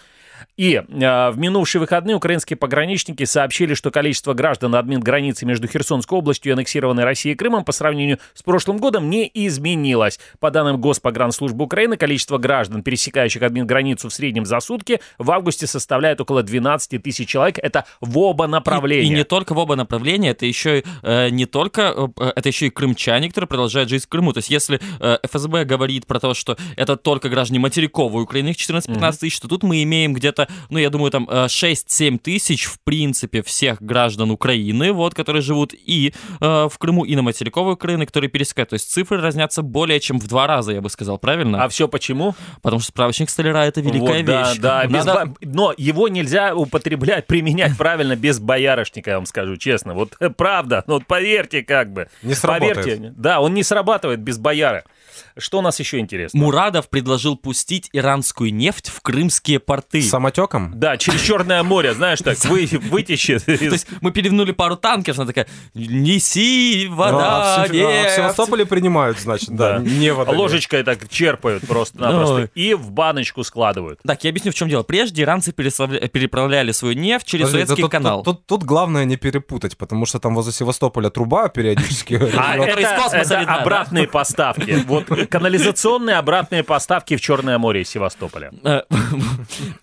И 0.56 0.74
э, 0.74 0.82
в 1.30 1.38
минувшие 1.38 1.80
выходные 1.80 2.16
украинские 2.16 2.56
пограничники 2.56 3.24
сообщили, 3.24 3.74
что 3.74 3.90
количество 3.90 4.34
граждан 4.34 4.74
админ 4.74 5.00
границы 5.00 5.46
между 5.46 5.68
Херсонской 5.68 6.18
областью 6.18 6.50
и 6.50 6.52
аннексированной 6.54 7.04
Россией 7.04 7.34
Крымом 7.34 7.64
по 7.64 7.72
сравнению 7.72 8.18
с 8.34 8.42
прошлым 8.42 8.78
годом 8.78 9.10
не 9.10 9.30
изменилось. 9.32 10.18
По 10.40 10.50
данным 10.50 10.80
Госпогранслужбы 10.80 11.64
Украины, 11.64 11.96
количество 11.96 12.38
граждан, 12.38 12.82
пересекающих 12.82 13.42
админ 13.42 13.66
границу 13.66 14.08
в 14.08 14.14
среднем 14.14 14.46
за 14.46 14.60
сутки, 14.60 15.00
в 15.18 15.30
августе 15.30 15.66
составляет 15.66 16.20
около 16.20 16.42
12 16.42 17.02
тысяч 17.02 17.28
человек. 17.28 17.58
Это 17.58 17.84
в 18.00 18.18
оба 18.18 18.46
направления. 18.46 19.08
И, 19.08 19.12
и 19.12 19.14
не 19.14 19.24
только 19.24 19.54
в 19.54 19.58
оба 19.58 19.76
направления, 19.76 20.30
это 20.30 20.46
еще 20.46 20.82
э, 21.02 21.28
не 21.30 21.46
только, 21.46 22.10
э, 22.16 22.32
это 22.36 22.48
еще 22.48 22.66
и 22.66 22.70
крымчане, 22.70 23.28
которые 23.28 23.48
продолжают 23.48 23.88
жить 23.88 24.04
в 24.04 24.08
Крыму. 24.08 24.32
То 24.32 24.38
есть 24.38 24.50
если 24.50 24.80
э, 25.00 25.18
ФСБ 25.22 25.64
говорит 25.64 26.06
про 26.06 26.20
то, 26.20 26.34
что 26.34 26.56
это 26.76 26.96
только 26.96 27.28
граждане 27.28 27.60
материковой 27.60 28.22
Украины, 28.22 28.50
их 28.50 28.56
14-15 28.56 28.88
mm-hmm. 28.88 29.18
тысяч, 29.18 29.40
то 29.40 29.48
тут 29.48 29.62
мы 29.62 29.82
имеем 29.82 30.14
где-то, 30.14 30.31
ну, 30.70 30.78
я 30.78 30.90
думаю, 30.90 31.10
там 31.10 31.28
6-7 31.28 32.18
тысяч, 32.18 32.64
в 32.64 32.78
принципе, 32.80 33.42
всех 33.42 33.82
граждан 33.82 34.30
Украины, 34.30 34.92
вот, 34.92 35.14
которые 35.14 35.42
живут 35.42 35.74
и 35.74 36.12
э, 36.40 36.68
в 36.70 36.78
Крыму, 36.78 37.04
и 37.04 37.16
на 37.16 37.22
материковой 37.22 37.74
Украины, 37.74 38.06
которые 38.06 38.30
пересекают. 38.30 38.70
То 38.70 38.74
есть 38.74 38.90
цифры 38.90 39.20
разнятся 39.20 39.62
более 39.62 40.00
чем 40.00 40.18
в 40.18 40.26
два 40.26 40.46
раза, 40.46 40.72
я 40.72 40.80
бы 40.80 40.90
сказал, 40.90 41.18
правильно? 41.18 41.62
А 41.62 41.68
все 41.68 41.88
почему? 41.88 42.34
Потому 42.62 42.80
что 42.80 42.88
справочник 42.88 43.30
столяра— 43.30 43.58
это 43.66 43.80
великая 43.80 44.18
вот, 44.18 44.24
да, 44.24 44.48
вещь. 44.48 44.58
Да, 44.58 44.84
Надо... 44.88 45.34
без... 45.40 45.54
но 45.54 45.74
его 45.76 46.08
нельзя 46.08 46.54
употреблять, 46.54 47.26
применять 47.26 47.76
правильно 47.76 48.16
без 48.16 48.38
боярышника, 48.38 49.10
я 49.10 49.16
вам 49.16 49.26
скажу 49.26 49.56
честно. 49.56 49.94
Вот 49.94 50.16
правда, 50.36 50.84
ну 50.86 50.94
вот 50.94 51.06
поверьте 51.06 51.62
как 51.62 51.92
бы. 51.92 52.08
Не 52.22 52.34
сработает. 52.34 52.76
Поверьте, 52.76 53.14
да, 53.16 53.40
он 53.40 53.54
не 53.54 53.62
срабатывает 53.62 54.20
без 54.20 54.38
бояра. 54.38 54.84
Что 55.36 55.58
у 55.58 55.62
нас 55.62 55.78
еще 55.80 55.98
интересно? 55.98 56.38
Мурадов 56.38 56.88
предложил 56.88 57.36
пустить 57.36 57.88
иранскую 57.92 58.52
нефть 58.52 58.88
в 58.88 59.00
крымские 59.00 59.60
порты. 59.60 60.02
Самотеком? 60.02 60.72
Да, 60.78 60.96
через 60.96 61.20
Черное 61.22 61.62
море, 61.62 61.94
знаешь, 61.94 62.18
так 62.20 62.38
вы, 62.44 62.68
вытащит. 62.90 63.44
То 63.46 63.52
есть 63.52 63.86
мы 64.00 64.10
перевернули 64.10 64.52
пару 64.52 64.76
танкеров, 64.76 65.18
она 65.18 65.26
такая, 65.26 65.46
неси 65.74 66.88
вода, 66.90 67.62
а, 67.62 67.66
в, 67.66 67.70
а 67.70 68.08
в 68.08 68.10
Севастополе 68.16 68.66
принимают, 68.66 69.18
значит, 69.18 69.50
да, 69.50 69.78
да. 69.78 69.84
не 69.84 70.12
вода. 70.12 70.32
Ложечкой 70.32 70.82
так 70.82 71.08
черпают 71.08 71.66
просто-напросто 71.66 72.50
и 72.54 72.74
в 72.74 72.90
баночку 72.90 73.44
складывают. 73.44 74.00
Так, 74.04 74.24
я 74.24 74.30
объясню, 74.30 74.52
в 74.52 74.54
чем 74.54 74.68
дело. 74.68 74.82
Прежде 74.82 75.22
иранцы 75.22 75.52
переправляли 75.52 76.72
свою 76.72 76.94
нефть 76.94 77.26
через 77.26 77.46
Подожди, 77.46 77.66
Суэцкий 77.66 77.82
тут, 77.82 77.92
канал. 77.92 78.22
Тут, 78.22 78.46
тут, 78.46 78.46
тут 78.46 78.64
главное 78.64 79.04
не 79.04 79.16
перепутать, 79.16 79.76
потому 79.76 80.06
что 80.06 80.18
там 80.18 80.34
возле 80.34 80.52
Севастополя 80.52 81.10
труба 81.10 81.48
периодически. 81.48 82.20
А 82.42 82.56
это 82.56 83.54
обратные 83.54 84.08
поставки. 84.08 84.82
Вот 84.86 85.06
канализационные 85.28 86.16
обратные 86.16 86.62
поставки 86.62 87.16
в 87.16 87.20
Черное 87.20 87.58
море 87.58 87.82
из 87.82 87.88
Севастополя. 87.88 88.52
Э, 88.64 88.82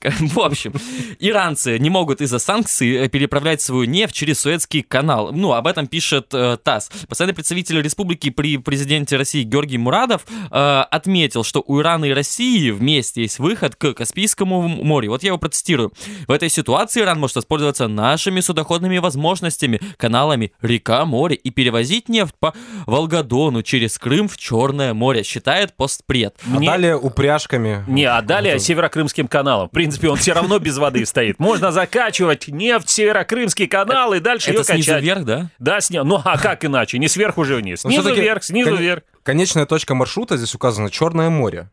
в 0.03 0.39
общем, 0.39 0.73
иранцы 1.19 1.79
не 1.79 1.89
могут 1.89 2.21
из-за 2.21 2.39
санкций 2.39 3.05
э, 3.05 3.09
переправлять 3.09 3.61
свою 3.61 3.85
нефть 3.85 4.13
через 4.13 4.39
Суэцкий 4.41 4.81
канал. 4.81 5.31
Ну, 5.31 5.53
об 5.53 5.67
этом 5.67 5.87
пишет 5.87 6.33
э, 6.33 6.57
ТАСС. 6.63 6.89
Постоянный 7.07 7.33
представитель 7.33 7.81
республики 7.81 8.29
при 8.29 8.57
президенте 8.57 9.17
России 9.17 9.43
Георгий 9.43 9.77
Мурадов 9.77 10.25
отметил, 10.49 11.43
что 11.43 11.63
у 11.65 11.79
Ирана 11.79 12.05
и 12.05 12.13
России 12.13 12.71
вместе 12.71 13.21
есть 13.21 13.39
выход 13.39 13.75
к 13.75 13.93
Каспийскому 13.93 14.67
морю. 14.67 15.11
Вот 15.11 15.23
я 15.23 15.27
его 15.27 15.37
процитирую. 15.37 15.91
В 16.27 16.31
этой 16.31 16.49
ситуации 16.49 17.01
Иран 17.01 17.19
может 17.19 17.35
воспользоваться 17.35 17.87
нашими 17.87 18.39
судоходными 18.39 18.97
возможностями, 18.97 19.79
каналами 19.97 20.51
река, 20.61 21.05
море 21.05 21.35
и 21.35 21.49
перевозить 21.49 22.09
нефть 22.09 22.35
по 22.39 22.53
Волгодону 22.85 23.63
через 23.63 23.97
Крым 23.97 24.27
в 24.27 24.37
Черное 24.37 24.93
море 24.93 25.18
считает 25.23 25.73
постпред. 25.75 26.35
А 26.45 26.57
Мне... 26.57 26.67
далее 26.67 26.97
упряжками. 26.97 27.83
Не, 27.87 28.05
а 28.05 28.21
далее 28.21 28.55
Это... 28.55 28.63
Северокрымским 28.63 29.27
каналом. 29.27 29.67
В 29.67 29.71
принципе, 29.71 30.09
он 30.09 30.17
все 30.17 30.33
равно 30.33 30.59
без 30.59 30.77
воды 30.77 31.05
стоит. 31.05 31.39
Можно 31.39 31.71
закачивать 31.71 32.47
нефть 32.47 32.87
в 32.87 32.91
Северокрымский 32.91 33.67
канал 33.67 34.13
и 34.13 34.19
дальше 34.19 34.51
ее 34.51 34.59
качать. 34.59 34.83
снизу 34.83 34.99
вверх, 34.99 35.25
да? 35.25 35.49
Да, 35.59 35.81
снизу. 35.81 36.05
Ну, 36.05 36.21
а 36.23 36.37
как 36.37 36.65
иначе? 36.65 36.97
Не 36.99 37.07
сверху 37.07 37.43
же 37.43 37.55
вниз. 37.55 37.83
Ну, 37.83 37.91
снизу 37.91 38.13
вверх, 38.13 38.43
снизу 38.43 38.75
вверх. 38.75 39.03
Конечная 39.23 39.65
точка 39.65 39.95
маршрута 39.95 40.37
здесь 40.37 40.55
указана 40.55 40.89
Черное 40.89 41.29
море. 41.29 41.69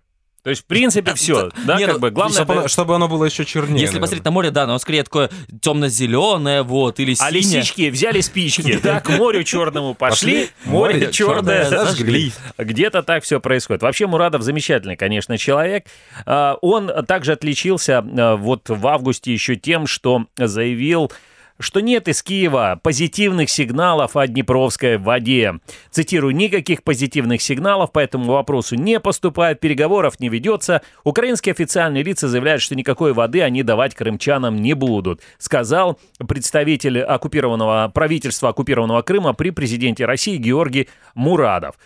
То 0.46 0.50
есть, 0.50 0.62
в 0.62 0.66
принципе, 0.66 1.12
все. 1.14 1.50
Да, 1.66 1.76
как 1.76 1.94
ну, 1.94 1.98
бы 1.98 2.10
главное. 2.12 2.36
Чтобы, 2.36 2.52
оно, 2.52 2.68
чтобы 2.68 2.94
оно 2.94 3.08
было 3.08 3.24
еще 3.24 3.44
чернее. 3.44 3.80
Если 3.80 3.98
посмотреть 3.98 4.24
на 4.24 4.30
море, 4.30 4.52
да, 4.52 4.62
оно 4.62 4.78
скорее 4.78 5.02
такое 5.02 5.28
темно-зеленое, 5.60 6.62
вот, 6.62 7.00
или 7.00 7.14
синее. 7.14 7.28
А 7.28 7.30
лисички 7.32 7.90
взяли 7.90 8.20
спички, 8.20 8.78
да, 8.82 9.00
к 9.00 9.08
морю 9.08 9.42
черному 9.42 9.94
пошли, 9.94 10.50
море 10.64 11.10
черное 11.10 11.68
зажгли. 11.68 12.30
Где-то 12.58 13.02
так 13.02 13.24
все 13.24 13.40
происходит. 13.40 13.82
Вообще, 13.82 14.06
Мурадов 14.06 14.42
замечательный, 14.42 14.94
конечно, 14.94 15.36
человек. 15.36 15.86
А, 16.26 16.58
он 16.62 16.92
также 17.06 17.32
отличился 17.32 17.98
а, 18.06 18.36
вот 18.36 18.68
в 18.68 18.86
августе 18.86 19.32
еще 19.32 19.56
тем, 19.56 19.88
что 19.88 20.26
заявил 20.36 21.10
что 21.58 21.80
нет 21.80 22.08
из 22.08 22.22
Киева 22.22 22.78
позитивных 22.82 23.50
сигналов 23.50 24.16
о 24.16 24.26
Днепровской 24.26 24.98
воде. 24.98 25.54
Цитирую, 25.90 26.34
никаких 26.34 26.82
позитивных 26.82 27.40
сигналов 27.40 27.92
по 27.92 27.98
этому 27.98 28.32
вопросу 28.32 28.76
не 28.76 29.00
поступает, 29.00 29.60
переговоров 29.60 30.20
не 30.20 30.28
ведется. 30.28 30.82
Украинские 31.04 31.52
официальные 31.52 32.02
лица 32.02 32.28
заявляют, 32.28 32.62
что 32.62 32.74
никакой 32.74 33.12
воды 33.12 33.42
они 33.42 33.62
давать 33.62 33.94
крымчанам 33.94 34.56
не 34.56 34.74
будут, 34.74 35.20
сказал 35.38 35.98
представитель 36.28 37.00
оккупированного 37.00 37.90
правительства 37.94 38.50
оккупированного 38.50 39.02
Крыма 39.02 39.32
при 39.32 39.50
президенте 39.50 40.04
России 40.04 40.36
Георгий 40.36 40.88
Мурадов. 41.14 41.76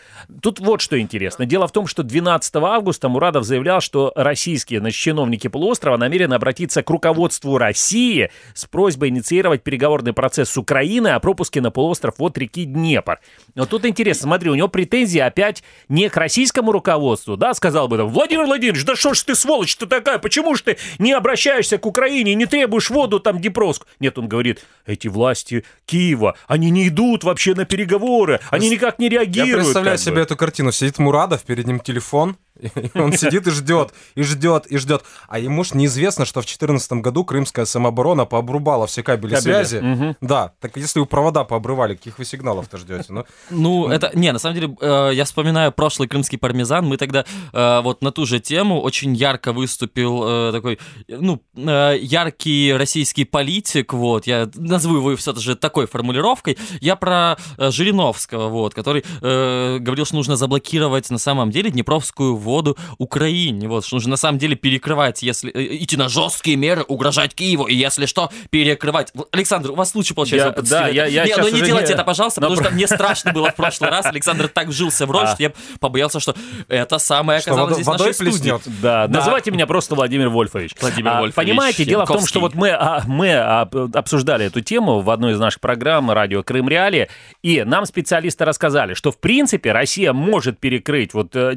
Тут 0.43 0.61
вот 0.61 0.81
что 0.81 1.01
интересно. 1.01 1.47
Дело 1.47 1.67
в 1.69 1.73
том, 1.73 1.87
что 1.87 2.03
12 2.03 2.57
августа 2.57 3.09
Мурадов 3.09 3.45
заявлял, 3.45 3.81
что 3.81 4.13
российские 4.17 4.81
значит, 4.81 4.99
чиновники 4.99 5.49
полуострова 5.49 5.97
намерены 5.97 6.35
обратиться 6.35 6.83
к 6.83 6.91
руководству 6.91 7.59
России 7.59 8.31
с 8.55 8.67
просьбой 8.67 9.11
инициировать 9.11 9.60
начать 9.61 9.63
переговорный 9.63 10.13
процесс 10.13 10.51
с 10.51 10.57
Украиной 10.57 11.15
о 11.15 11.21
пропуске 11.21 11.61
на 11.61 11.71
полуостров 11.71 12.15
от 12.19 12.39
реки 12.39 12.65
Днепр. 12.65 13.21
Но 13.55 13.67
тут 13.67 13.85
интересно, 13.85 14.29
смотри, 14.29 14.51
у 14.51 14.55
него 14.55 14.69
претензии 14.69 15.19
опять 15.19 15.63
не 15.89 16.09
к 16.09 16.17
российскому 16.17 16.73
руководству, 16.73 17.37
да, 17.37 17.55
сказал 17.55 17.89
бы 17.89 17.97
там, 17.97 18.09
Владимир 18.09 18.45
Владимирович, 18.45 18.85
да 18.85 18.97
что 18.97 19.15
ж 19.15 19.23
ты 19.23 19.35
сволочь 19.35 19.77
ты 19.77 19.87
такая, 19.87 20.19
почему 20.19 20.55
ж 20.55 20.63
ты 20.63 20.79
не 20.99 21.13
обращаешься 21.13 21.79
к 21.79 21.87
Украине, 21.87 22.35
не 22.35 22.47
требуешь 22.47 22.91
воду 22.91 23.21
там 23.21 23.39
Днепровск? 23.39 23.87
Нет, 24.01 24.19
он 24.19 24.29
говорит, 24.29 24.65
эти 24.87 25.09
власти 25.09 25.65
Киева, 25.87 26.35
они 26.47 26.71
не 26.71 26.89
идут 26.89 27.25
вообще 27.25 27.55
на 27.55 27.65
переговоры, 27.65 28.41
они 28.51 28.71
никак 28.71 28.99
не 28.99 29.09
реагируют. 29.09 29.51
Я 29.51 29.57
представляю 29.57 29.99
себе 29.99 30.15
бы. 30.15 30.21
эту 30.21 30.37
картину, 30.37 30.73
сидит 30.73 30.99
Мурадов, 30.99 31.43
перед 31.43 31.67
ним 31.67 31.81
телефон, 31.81 32.37
Он 32.95 33.13
сидит 33.13 33.47
и 33.47 33.51
ждет, 33.51 33.93
и 34.15 34.23
ждет, 34.23 34.67
и 34.67 34.77
ждет. 34.77 35.03
А 35.29 35.39
ему 35.39 35.65
ж 35.65 35.75
неизвестно, 35.75 36.25
что 36.25 36.41
в 36.41 36.45
2014 36.45 36.93
году 36.95 37.25
крымская 37.25 37.65
самооборона 37.65 38.25
пообрубала 38.25 38.87
все 38.87 39.03
кабели, 39.03 39.35
кабели. 39.35 39.65
связи. 39.65 39.77
Угу. 39.77 40.17
Да, 40.21 40.53
так 40.61 40.77
если 40.77 41.01
вы 41.01 41.07
провода 41.07 41.45
пообрывали, 41.45 41.95
каких 41.95 42.19
вы 42.19 42.25
сигналов-то 42.25 42.79
ждете? 42.79 43.07
Ну, 43.09 43.25
ну, 43.51 43.89
это... 43.89 44.11
Не, 44.15 44.33
на 44.33 44.39
самом 44.39 44.55
деле, 44.55 44.77
э, 44.81 45.11
я 45.15 45.25
вспоминаю 45.25 45.73
прошлый 45.73 46.09
крымский 46.09 46.39
пармезан. 46.39 46.87
Мы 46.87 46.97
тогда 46.97 47.25
э, 47.53 47.81
вот 47.83 48.03
на 48.03 48.13
ту 48.13 48.27
же 48.27 48.41
тему 48.41 48.81
очень 48.81 49.15
ярко 49.15 49.53
выступил 49.53 50.23
э, 50.25 50.53
такой, 50.53 50.79
ну, 51.09 51.43
э, 51.57 51.97
яркий 52.01 52.73
российский 52.73 53.25
политик, 53.25 53.93
вот, 53.93 54.27
я 54.27 54.49
назову 54.55 54.97
его 54.97 55.17
все 55.17 55.35
же 55.35 55.57
такой 55.57 55.87
формулировкой. 55.87 56.59
Я 56.81 56.97
про 56.97 57.37
э, 57.57 57.71
Жириновского, 57.71 58.49
вот, 58.49 58.75
который 58.75 59.05
э, 59.23 59.79
говорил, 59.79 60.05
что 60.05 60.17
нужно 60.17 60.37
заблокировать 60.37 61.11
на 61.11 61.19
самом 61.19 61.51
деле 61.51 61.71
Днепровскую 61.71 62.37
воду 62.37 62.50
Украине. 62.99 63.69
Вот, 63.69 63.85
что 63.85 63.97
нужно 63.97 64.11
на 64.11 64.17
самом 64.17 64.39
деле 64.39 64.57
перекрывать, 64.57 65.23
если 65.23 65.51
э, 65.53 65.77
идти 65.77 65.97
на 65.97 66.09
жесткие 66.09 66.57
меры, 66.57 66.83
угрожать 66.83 67.35
Киеву, 67.35 67.67
и 67.67 67.75
если 67.75 68.07
что, 68.07 68.31
перекрывать. 68.51 69.13
Александр, 69.33 69.71
у 69.71 69.75
вас 69.75 69.95
лучше 69.95 70.15
получается. 70.15 70.55
Я, 70.57 70.69
да, 70.69 70.89
я, 70.89 71.07
я 71.07 71.25
не, 71.25 71.37
ну 71.37 71.49
не 71.49 71.61
делайте 71.63 71.89
не... 71.89 71.95
это, 71.95 72.05
пожалуйста, 72.05 72.41
потому 72.41 72.61
что 72.61 72.71
мне 72.71 72.87
страшно 72.87 73.33
было 73.33 73.51
в 73.51 73.57
прошлый 73.57 73.91
раз. 73.91 74.07
Александр 74.07 74.49
так 74.49 74.69
вжился 74.69 75.07
в 75.07 75.11
роль, 75.11 75.25
а. 75.25 75.35
что 75.35 75.43
я 75.43 75.53
побоялся, 75.79 76.21
что 76.21 76.35
это 76.69 76.99
самое 76.99 77.41
оказалось 77.41 77.75
здесь 77.75 77.87
нашей 77.87 78.15
студии. 78.15 78.55
Да, 78.83 79.07
называйте 79.09 79.51
меня 79.51 79.67
просто 79.67 79.95
Владимир 79.95 80.29
Вольфович. 80.29 80.75
Владимир 80.81 81.11
а, 81.11 81.21
Вольфович. 81.21 81.49
Понимаете, 81.49 81.85
дело 81.85 82.05
в 82.05 82.09
том, 82.09 82.27
что 82.27 82.41
вот 82.41 82.55
мы, 82.55 82.71
а, 82.71 83.03
мы 83.07 83.35
обсуждали 83.35 84.47
эту 84.47 84.61
тему 84.61 85.01
в 85.01 85.11
одной 85.11 85.33
из 85.33 85.39
наших 85.39 85.61
программ 85.61 86.11
«Радио 86.11 86.43
Крым 86.43 86.69
Реалии», 86.69 87.09
и 87.43 87.63
нам 87.65 87.87
специалисты 87.87 88.45
рассказали, 88.45 88.95
что 88.95 89.11
в 89.11 89.19
принципе 89.19 89.73
Россия 89.73 90.13
может 90.13 90.59
перекрыть 90.59 91.15
вот 91.15 91.35
э, 91.35 91.55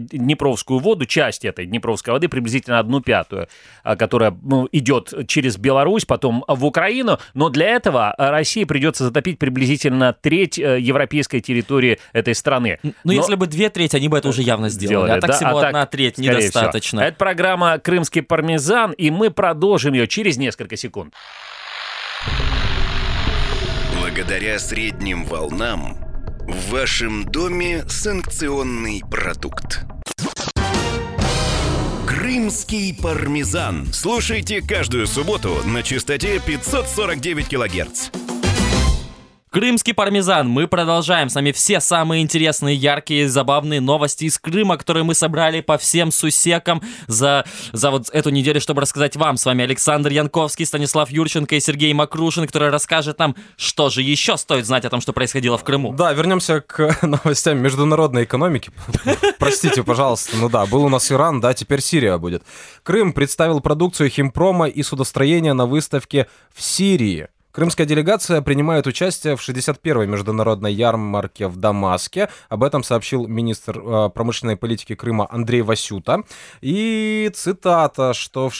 Днепровскую 0.74 0.80
воду, 0.80 1.06
часть 1.06 1.46
этой 1.46 1.66
Днепровской 1.66 2.14
воды, 2.14 2.28
приблизительно 2.28 2.80
одну 2.80 3.02
пятую, 3.02 3.48
а, 3.84 3.96
которая 3.96 4.36
ну, 4.44 4.68
идет 4.72 5.14
через 5.28 5.58
Беларусь, 5.58 6.06
потом 6.06 6.44
в 6.48 6.66
Украину, 6.66 7.20
но 7.34 7.50
для 7.50 7.68
этого 7.68 8.16
России 8.18 8.64
придется 8.64 9.06
затопить 9.06 9.40
приблизительно 9.40 10.14
треть 10.14 10.58
э, 10.58 10.80
европейской 10.80 11.40
территории 11.42 12.00
этой 12.14 12.36
страны. 12.36 12.80
Ну, 12.84 12.94
но... 13.04 13.14
если 13.14 13.36
бы 13.36 13.48
две 13.48 13.70
трети, 13.70 13.96
они 13.96 14.08
бы 14.08 14.18
это 14.18 14.30
уже 14.30 14.42
явно 14.42 14.70
сделали, 14.70 15.06
сделали 15.06 15.12
а 15.18 15.22
так 15.22 15.30
да? 15.30 15.36
всего 15.36 15.58
а 15.58 15.68
одна 15.68 15.82
так, 15.82 15.92
треть 15.92 16.18
недостаточно. 16.18 17.00
Всего. 17.00 17.08
Это 17.08 17.18
программа 17.18 17.78
«Крымский 17.78 18.22
пармезан», 18.22 18.92
и 18.92 19.12
мы 19.12 19.30
продолжим 19.30 19.94
ее 19.94 20.08
через 20.08 20.38
несколько 20.38 20.78
секунд. 20.78 21.14
Благодаря 24.00 24.60
средним 24.60 25.26
волнам 25.26 25.98
в 26.48 26.72
вашем 26.72 27.26
доме 27.26 27.84
санкционный 27.88 29.02
продукт. 29.10 29.86
Крымский 32.24 32.96
пармезан. 32.96 33.92
Слушайте 33.92 34.62
каждую 34.62 35.08
субботу 35.08 35.58
на 35.66 35.84
частоте 35.84 36.40
549 36.40 37.50
килогерц. 37.50 38.12
Крымский 39.54 39.94
пармезан. 39.94 40.50
Мы 40.50 40.68
продолжаем. 40.68 41.30
С 41.30 41.36
нами 41.36 41.52
все 41.52 41.80
самые 41.80 42.24
интересные, 42.24 42.76
яркие, 42.76 43.30
забавные 43.30 43.82
новости 43.82 44.24
из 44.24 44.40
Крыма, 44.40 44.78
которые 44.78 45.04
мы 45.04 45.14
собрали 45.14 45.62
по 45.62 45.78
всем 45.78 46.12
сусекам 46.12 46.82
за, 47.06 47.46
за 47.72 47.92
вот 47.92 48.10
эту 48.12 48.32
неделю, 48.32 48.60
чтобы 48.60 48.82
рассказать 48.82 49.16
вам. 49.16 49.38
С 49.38 49.46
вами 49.46 49.64
Александр 49.64 50.10
Янковский, 50.10 50.66
Станислав 50.66 51.12
Юрченко 51.12 51.54
и 51.54 51.60
Сергей 51.60 51.94
Макрушин, 51.94 52.48
который 52.48 52.72
расскажет 52.72 53.20
нам, 53.20 53.36
что 53.56 53.92
же 53.92 54.02
еще 54.02 54.38
стоит 54.38 54.66
знать 54.66 54.86
о 54.86 54.90
том, 54.90 55.02
что 55.02 55.14
происходило 55.14 55.60
в 55.60 55.64
Крыму. 55.64 55.94
Да, 55.94 56.14
вернемся 56.14 56.62
к 56.62 56.98
новостям 57.04 57.60
международной 57.60 58.24
экономики. 58.24 58.72
Простите, 59.38 59.84
пожалуйста. 59.84 60.36
Ну 60.36 60.50
да, 60.50 60.66
был 60.66 60.86
у 60.86 60.90
нас 60.90 61.12
Иран, 61.12 61.42
да, 61.42 61.54
теперь 61.54 61.82
Сирия 61.82 62.18
будет. 62.18 62.42
Крым 62.82 63.14
представил 63.14 63.62
продукцию 63.62 64.10
химпрома 64.10 64.66
и 64.66 64.82
судостроения 64.82 65.54
на 65.54 65.68
выставке 65.68 66.26
в 66.52 66.64
Сирии. 66.64 67.28
Крымская 67.54 67.86
делегация 67.86 68.42
принимает 68.42 68.88
участие 68.88 69.36
в 69.36 69.48
61-й 69.48 70.08
международной 70.08 70.74
ярмарке 70.74 71.48
в 71.48 71.58
Дамаске. 71.58 72.30
Об 72.50 72.64
этом 72.64 72.84
сообщил 72.84 73.28
министр 73.28 73.78
э, 73.78 74.10
промышленной 74.10 74.58
политики 74.58 74.96
Крыма 74.96 75.28
Андрей 75.30 75.62
Васюта. 75.62 76.24
И 76.62 77.30
цитата, 77.36 78.14
что 78.16 78.50
в 78.50 78.54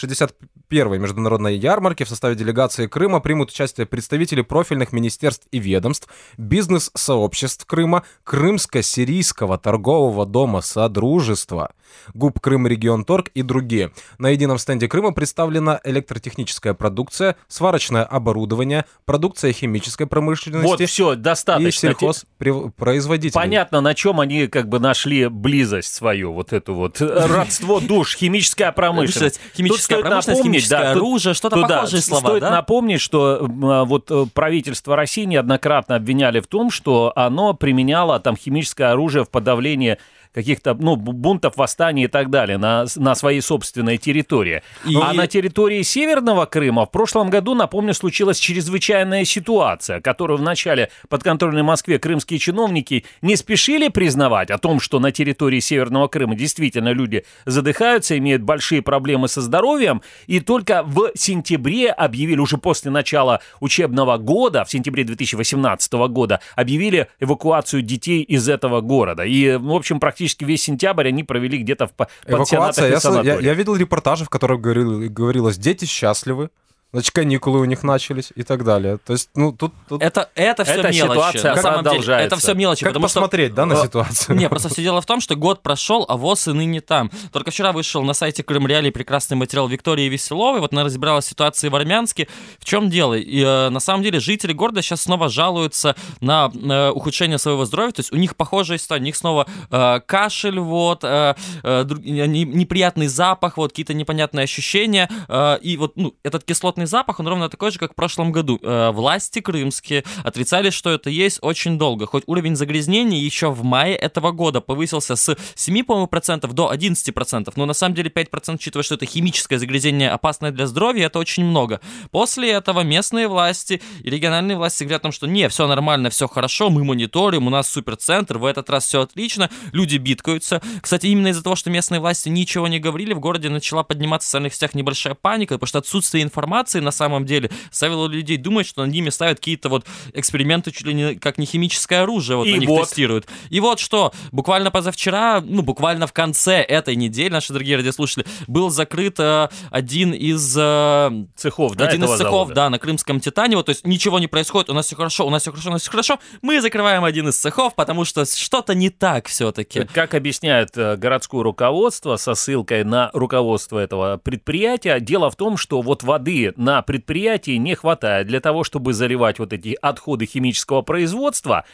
61-й 0.74 0.98
международной 0.98 1.56
ярмарке 1.56 2.04
в 2.04 2.08
составе 2.08 2.34
делегации 2.34 2.86
Крыма 2.86 3.20
примут 3.20 3.50
участие 3.50 3.86
представители 3.86 4.42
профильных 4.42 4.92
министерств 4.92 5.46
и 5.50 5.58
ведомств, 5.58 6.08
бизнес-сообществ 6.36 7.64
Крыма, 7.66 8.02
Крымско-сирийского 8.24 9.58
торгового 9.58 10.26
дома 10.26 10.60
Содружества, 10.60 11.72
ГУП 12.14 12.40
Крым 12.40 12.66
Регион 12.66 13.04
Торг 13.04 13.28
и 13.34 13.42
другие. 13.42 13.92
На 14.18 14.30
едином 14.30 14.58
стенде 14.58 14.88
Крыма 14.88 15.12
представлена 15.12 15.80
электротехническая 15.84 16.74
продукция, 16.74 17.36
сварочное 17.48 18.04
оборудование, 18.04 18.84
продукция 19.04 19.52
химической 19.52 20.06
промышленности. 20.06 20.66
Вот, 20.66 20.80
все, 20.80 21.14
достаточно. 21.14 21.68
И 21.68 21.70
сельхозпроизводители. 21.70 23.34
Понятно, 23.34 23.80
на 23.80 23.94
чем 23.94 24.20
они 24.20 24.48
как 24.48 24.68
бы 24.68 24.80
нашли 24.80 25.28
близость 25.28 25.94
свою, 25.94 26.32
вот 26.32 26.52
эту 26.52 26.74
вот 26.74 27.00
родство 27.00 27.80
душ, 27.80 28.16
химическая 28.16 28.72
промышленность. 28.72 29.40
Химическая 29.56 30.00
промышленность, 30.00 30.42
химическое 30.64 30.90
оружие, 30.92 31.34
что-то 31.34 31.60
похожие 31.60 32.02
слова, 32.02 32.28
Стоит 32.28 32.42
напомнить, 32.42 33.00
что 33.00 33.48
а, 33.62 33.84
вот 33.84 34.10
э, 34.10 34.26
правительство 34.32 34.96
России 34.96 35.24
неоднократно 35.24 35.96
обвиняли 35.96 36.40
в 36.40 36.46
том, 36.46 36.70
что 36.70 37.12
оно 37.16 37.54
применяло 37.54 38.18
там 38.20 38.36
химическое 38.36 38.86
оружие 38.86 39.24
в 39.24 39.30
подавлении 39.30 39.98
каких-то, 40.34 40.74
ну, 40.74 40.96
бунтов, 40.96 41.56
восстаний 41.56 42.04
и 42.04 42.08
так 42.08 42.28
далее 42.28 42.58
на, 42.58 42.86
на 42.96 43.14
своей 43.14 43.40
собственной 43.40 43.98
территории. 43.98 44.62
И... 44.84 44.96
А 44.96 45.12
на 45.12 45.26
территории 45.28 45.82
Северного 45.82 46.44
Крыма 46.46 46.86
в 46.86 46.90
прошлом 46.90 47.30
году, 47.30 47.54
напомню, 47.54 47.94
случилась 47.94 48.38
чрезвычайная 48.38 49.24
ситуация, 49.24 50.00
которую 50.00 50.38
в 50.38 50.42
начале 50.42 50.90
подконтрольной 51.08 51.62
Москве 51.62 52.00
крымские 52.00 52.40
чиновники 52.40 53.04
не 53.22 53.36
спешили 53.36 53.88
признавать 53.88 54.50
о 54.50 54.58
том, 54.58 54.80
что 54.80 54.98
на 54.98 55.12
территории 55.12 55.60
Северного 55.60 56.08
Крыма 56.08 56.34
действительно 56.34 56.92
люди 56.92 57.24
задыхаются, 57.46 58.18
имеют 58.18 58.42
большие 58.42 58.82
проблемы 58.82 59.28
со 59.28 59.40
здоровьем, 59.40 60.02
и 60.26 60.40
только 60.40 60.82
в 60.82 61.12
сентябре 61.14 61.90
объявили, 61.90 62.40
уже 62.40 62.58
после 62.58 62.90
начала 62.90 63.40
учебного 63.60 64.18
года, 64.18 64.64
в 64.64 64.70
сентябре 64.70 65.04
2018 65.04 65.92
года, 65.92 66.40
объявили 66.56 67.06
эвакуацию 67.20 67.82
детей 67.82 68.22
из 68.22 68.48
этого 68.48 68.80
города. 68.80 69.22
И, 69.22 69.56
в 69.56 69.72
общем, 69.72 70.00
практически 70.00 70.23
практически 70.24 70.44
весь 70.44 70.62
сентябрь 70.62 71.08
они 71.08 71.22
провели 71.24 71.58
где-то 71.58 71.86
в 71.86 71.92
Эвакуация. 72.26 72.98
Я, 73.04 73.22
я, 73.22 73.40
я 73.40 73.54
видел 73.54 73.76
репортажи, 73.76 74.24
в 74.24 74.30
которых 74.30 74.60
говорил, 74.60 75.10
говорилось, 75.10 75.58
дети 75.58 75.84
счастливы, 75.84 76.50
значит, 76.94 77.12
каникулы 77.12 77.58
у 77.58 77.64
них 77.64 77.82
начались 77.82 78.32
и 78.36 78.44
так 78.44 78.64
далее. 78.64 78.98
То 79.04 79.12
есть, 79.12 79.30
ну, 79.34 79.52
тут... 79.52 79.72
тут... 79.88 80.00
Это, 80.00 80.30
это 80.36 80.64
все 80.64 80.74
Эта 80.74 80.92
мелочи. 80.92 81.38
Ситуация 81.38 81.54
на 81.54 81.62
самом 81.62 81.84
деле, 81.84 82.14
это 82.14 82.36
все 82.36 82.54
мелочи. 82.54 82.84
Как 82.84 82.90
потому 82.90 83.06
посмотреть, 83.06 83.48
что... 83.48 83.56
да, 83.56 83.66
на 83.66 83.76
ситуацию? 83.82 84.38
Не, 84.38 84.48
просто 84.48 84.68
все 84.68 84.82
дело 84.82 85.00
в 85.00 85.06
том, 85.06 85.20
что 85.20 85.34
год 85.34 85.60
прошел, 85.60 86.06
а 86.08 86.16
ВОЗ 86.16 86.48
и 86.48 86.52
ныне 86.52 86.80
там. 86.80 87.10
Только 87.32 87.50
вчера 87.50 87.72
вышел 87.72 88.02
на 88.04 88.14
сайте 88.14 88.44
Крым 88.44 88.68
Реалии 88.68 88.90
прекрасный 88.90 89.36
материал 89.36 89.66
Виктории 89.66 90.08
Веселовой. 90.08 90.60
Вот 90.60 90.72
она 90.72 90.84
разбирала 90.84 91.20
ситуацию 91.20 91.72
в 91.72 91.74
Армянске. 91.74 92.28
В 92.60 92.64
чем 92.64 92.90
дело? 92.90 93.14
И, 93.14 93.42
э, 93.42 93.70
на 93.70 93.80
самом 93.80 94.04
деле 94.04 94.20
жители 94.20 94.52
города 94.52 94.80
сейчас 94.80 95.02
снова 95.02 95.28
жалуются 95.28 95.96
на 96.20 96.52
э, 96.54 96.90
ухудшение 96.90 97.38
своего 97.38 97.64
здоровья. 97.64 97.90
То 97.90 98.00
есть 98.00 98.12
у 98.12 98.16
них 98.16 98.36
похожая 98.36 98.78
история. 98.78 99.00
У 99.00 99.04
них 99.04 99.16
снова 99.16 99.48
э, 99.70 100.00
кашель, 100.06 100.60
вот, 100.60 101.02
э, 101.02 101.34
э, 101.64 101.84
неприятный 101.84 103.08
запах, 103.08 103.56
вот, 103.56 103.72
какие-то 103.72 103.94
непонятные 103.94 104.44
ощущения. 104.44 105.10
Э, 105.28 105.58
и 105.60 105.76
вот 105.76 105.96
ну, 105.96 106.14
этот 106.22 106.44
кислотный 106.44 106.83
запах, 106.86 107.20
он 107.20 107.28
ровно 107.28 107.48
такой 107.48 107.70
же, 107.70 107.78
как 107.78 107.92
в 107.92 107.94
прошлом 107.94 108.32
году. 108.32 108.58
Э, 108.62 108.90
власти 108.90 109.40
крымские 109.40 110.04
отрицали, 110.22 110.70
что 110.70 110.90
это 110.90 111.10
есть 111.10 111.38
очень 111.42 111.78
долго. 111.78 112.06
Хоть 112.06 112.24
уровень 112.26 112.56
загрязнения 112.56 113.18
еще 113.18 113.50
в 113.50 113.64
мае 113.64 113.96
этого 113.96 114.32
года 114.32 114.60
повысился 114.60 115.16
с 115.16 115.36
7, 115.54 115.84
по-моему, 115.84 116.06
процентов 116.06 116.52
до 116.52 116.70
11 116.70 117.14
процентов. 117.14 117.56
Но 117.56 117.66
на 117.66 117.74
самом 117.74 117.94
деле 117.94 118.10
5 118.10 118.30
процентов, 118.30 118.60
учитывая, 118.60 118.84
что 118.84 118.94
это 118.94 119.06
химическое 119.06 119.58
загрязнение 119.58 120.10
опасное 120.10 120.50
для 120.50 120.66
здоровья, 120.66 121.06
это 121.06 121.18
очень 121.18 121.44
много. 121.44 121.80
После 122.10 122.50
этого 122.50 122.80
местные 122.82 123.28
власти 123.28 123.82
и 124.02 124.10
региональные 124.10 124.56
власти 124.56 124.84
говорят 124.84 125.02
о 125.02 125.04
том, 125.04 125.12
что 125.12 125.26
не, 125.26 125.48
все 125.48 125.66
нормально, 125.66 126.10
все 126.10 126.28
хорошо, 126.28 126.70
мы 126.70 126.84
мониторим, 126.84 127.46
у 127.46 127.50
нас 127.50 127.68
суперцентр, 127.68 128.38
в 128.38 128.44
этот 128.44 128.70
раз 128.70 128.84
все 128.84 129.02
отлично, 129.02 129.50
люди 129.72 129.96
биткаются. 129.96 130.62
Кстати, 130.80 131.06
именно 131.06 131.28
из-за 131.28 131.42
того, 131.42 131.56
что 131.56 131.70
местные 131.70 132.00
власти 132.00 132.28
ничего 132.28 132.68
не 132.68 132.78
говорили, 132.78 133.14
в 133.14 133.20
городе 133.20 133.48
начала 133.48 133.82
подниматься 133.82 134.26
в 134.26 134.28
социальных 134.28 134.54
сетях 134.54 134.74
небольшая 134.74 135.14
паника, 135.14 135.54
потому 135.54 135.68
что 135.68 135.78
отсутствие 135.78 136.24
информации 136.24 136.73
на 136.80 136.90
самом 136.90 137.24
деле 137.26 137.50
заставило 137.70 138.06
людей 138.08 138.36
думать, 138.36 138.66
что 138.66 138.84
над 138.84 138.92
ними 138.92 139.10
ставят 139.10 139.38
какие-то 139.38 139.68
вот 139.68 139.86
эксперименты 140.12 140.70
чуть 140.70 140.86
ли 140.86 140.94
не 140.94 141.14
как 141.16 141.38
не 141.38 141.46
химическое 141.46 142.02
оружие, 142.02 142.36
вот 142.36 142.46
и 142.46 142.54
на 142.54 142.56
них 142.58 142.68
вот. 142.68 142.88
тестируют. 142.88 143.26
И 143.50 143.60
вот 143.60 143.80
что, 143.80 144.12
буквально 144.32 144.70
позавчера, 144.70 145.40
ну, 145.40 145.62
буквально 145.62 146.06
в 146.06 146.12
конце 146.12 146.60
этой 146.60 146.96
недели, 146.96 147.30
наши 147.30 147.52
дорогие 147.52 147.76
радиослушатели, 147.76 148.26
был 148.46 148.70
закрыт 148.70 149.18
э, 149.18 149.48
один 149.70 150.12
из... 150.12 150.56
Э, 150.58 151.10
цехов, 151.36 151.74
да, 151.76 151.88
Один 151.88 152.04
из 152.04 152.10
цехов, 152.10 152.48
завода. 152.48 152.54
да, 152.54 152.70
на 152.70 152.78
Крымском 152.78 153.20
Титане, 153.20 153.56
вот, 153.56 153.66
то 153.66 153.70
есть 153.70 153.86
ничего 153.86 154.18
не 154.18 154.26
происходит, 154.26 154.70
у 154.70 154.74
нас 154.74 154.86
все 154.86 154.96
хорошо, 154.96 155.26
у 155.26 155.30
нас 155.30 155.42
все 155.42 155.50
хорошо, 155.50 155.70
у 155.70 155.72
нас 155.72 155.82
все 155.82 155.90
хорошо, 155.90 156.18
мы 156.42 156.60
закрываем 156.60 157.04
один 157.04 157.28
из 157.28 157.36
цехов, 157.36 157.74
потому 157.74 158.04
что 158.04 158.24
что-то 158.24 158.74
не 158.74 158.90
так 158.90 159.26
все-таки. 159.26 159.86
Как 159.92 160.14
объясняет 160.14 160.76
э, 160.76 160.96
городское 160.96 161.42
руководство 161.42 162.16
со 162.16 162.34
ссылкой 162.34 162.84
на 162.84 163.10
руководство 163.12 163.78
этого 163.78 164.16
предприятия, 164.18 165.00
дело 165.00 165.30
в 165.30 165.36
том, 165.36 165.56
что 165.56 165.82
вот 165.82 166.02
воды 166.02 166.52
на 166.64 166.82
предприятии 166.82 167.56
не 167.56 167.74
хватает 167.74 168.26
для 168.26 168.40
того, 168.40 168.64
чтобы 168.64 168.94
заливать 168.94 169.38
вот 169.38 169.52
эти 169.52 169.76
отходы 169.80 170.26
химического 170.26 170.82
производства. 170.82 171.64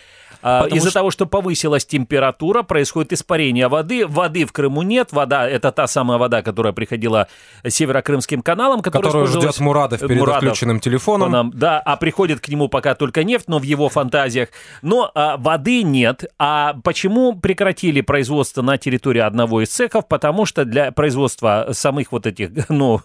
А, 0.43 0.67
из-за 0.67 0.91
что... 0.91 1.01
того, 1.01 1.11
что 1.11 1.27
повысилась 1.27 1.85
температура, 1.85 2.63
происходит 2.63 3.13
испарение 3.13 3.69
воды. 3.69 4.07
Воды 4.07 4.45
в 4.47 4.53
Крыму 4.53 4.83
нет. 4.83 5.13
Вода— 5.13 5.49
это 5.49 5.73
та 5.73 5.87
самая 5.87 6.19
вода, 6.19 6.43
которая 6.43 6.73
приходила 6.73 7.29
северокрымским 7.67 8.43
каналом. 8.43 8.83
Которую 8.83 9.27
ждет 9.27 9.59
Мурадов 9.61 10.01
перед 10.01 10.19
Мурадов 10.19 10.43
отключенным 10.43 10.81
телефоном. 10.81 11.31
Нам, 11.31 11.51
да, 11.55 11.81
а 11.81 11.97
приходит 11.97 12.41
к 12.41 12.49
нему 12.49 12.69
пока 12.69 12.95
только 12.95 13.25
нефть, 13.25 13.49
но 13.49 13.59
в 13.59 13.63
его 13.63 13.89
фантазиях. 13.89 14.49
Но 14.83 15.11
а, 15.15 15.37
воды 15.37 15.83
нет. 15.83 16.25
А 16.39 16.75
почему 16.83 17.35
прекратили 17.35 18.01
производство 18.01 18.63
на 18.63 18.79
территории 18.79 19.21
одного 19.21 19.63
из 19.63 19.69
цехов? 19.69 20.09
Потому 20.09 20.47
что 20.47 20.65
для 20.65 20.93
производства 20.93 21.69
самых 21.73 22.13
вот 22.13 22.27
этих, 22.27 22.51
ну, 22.69 23.01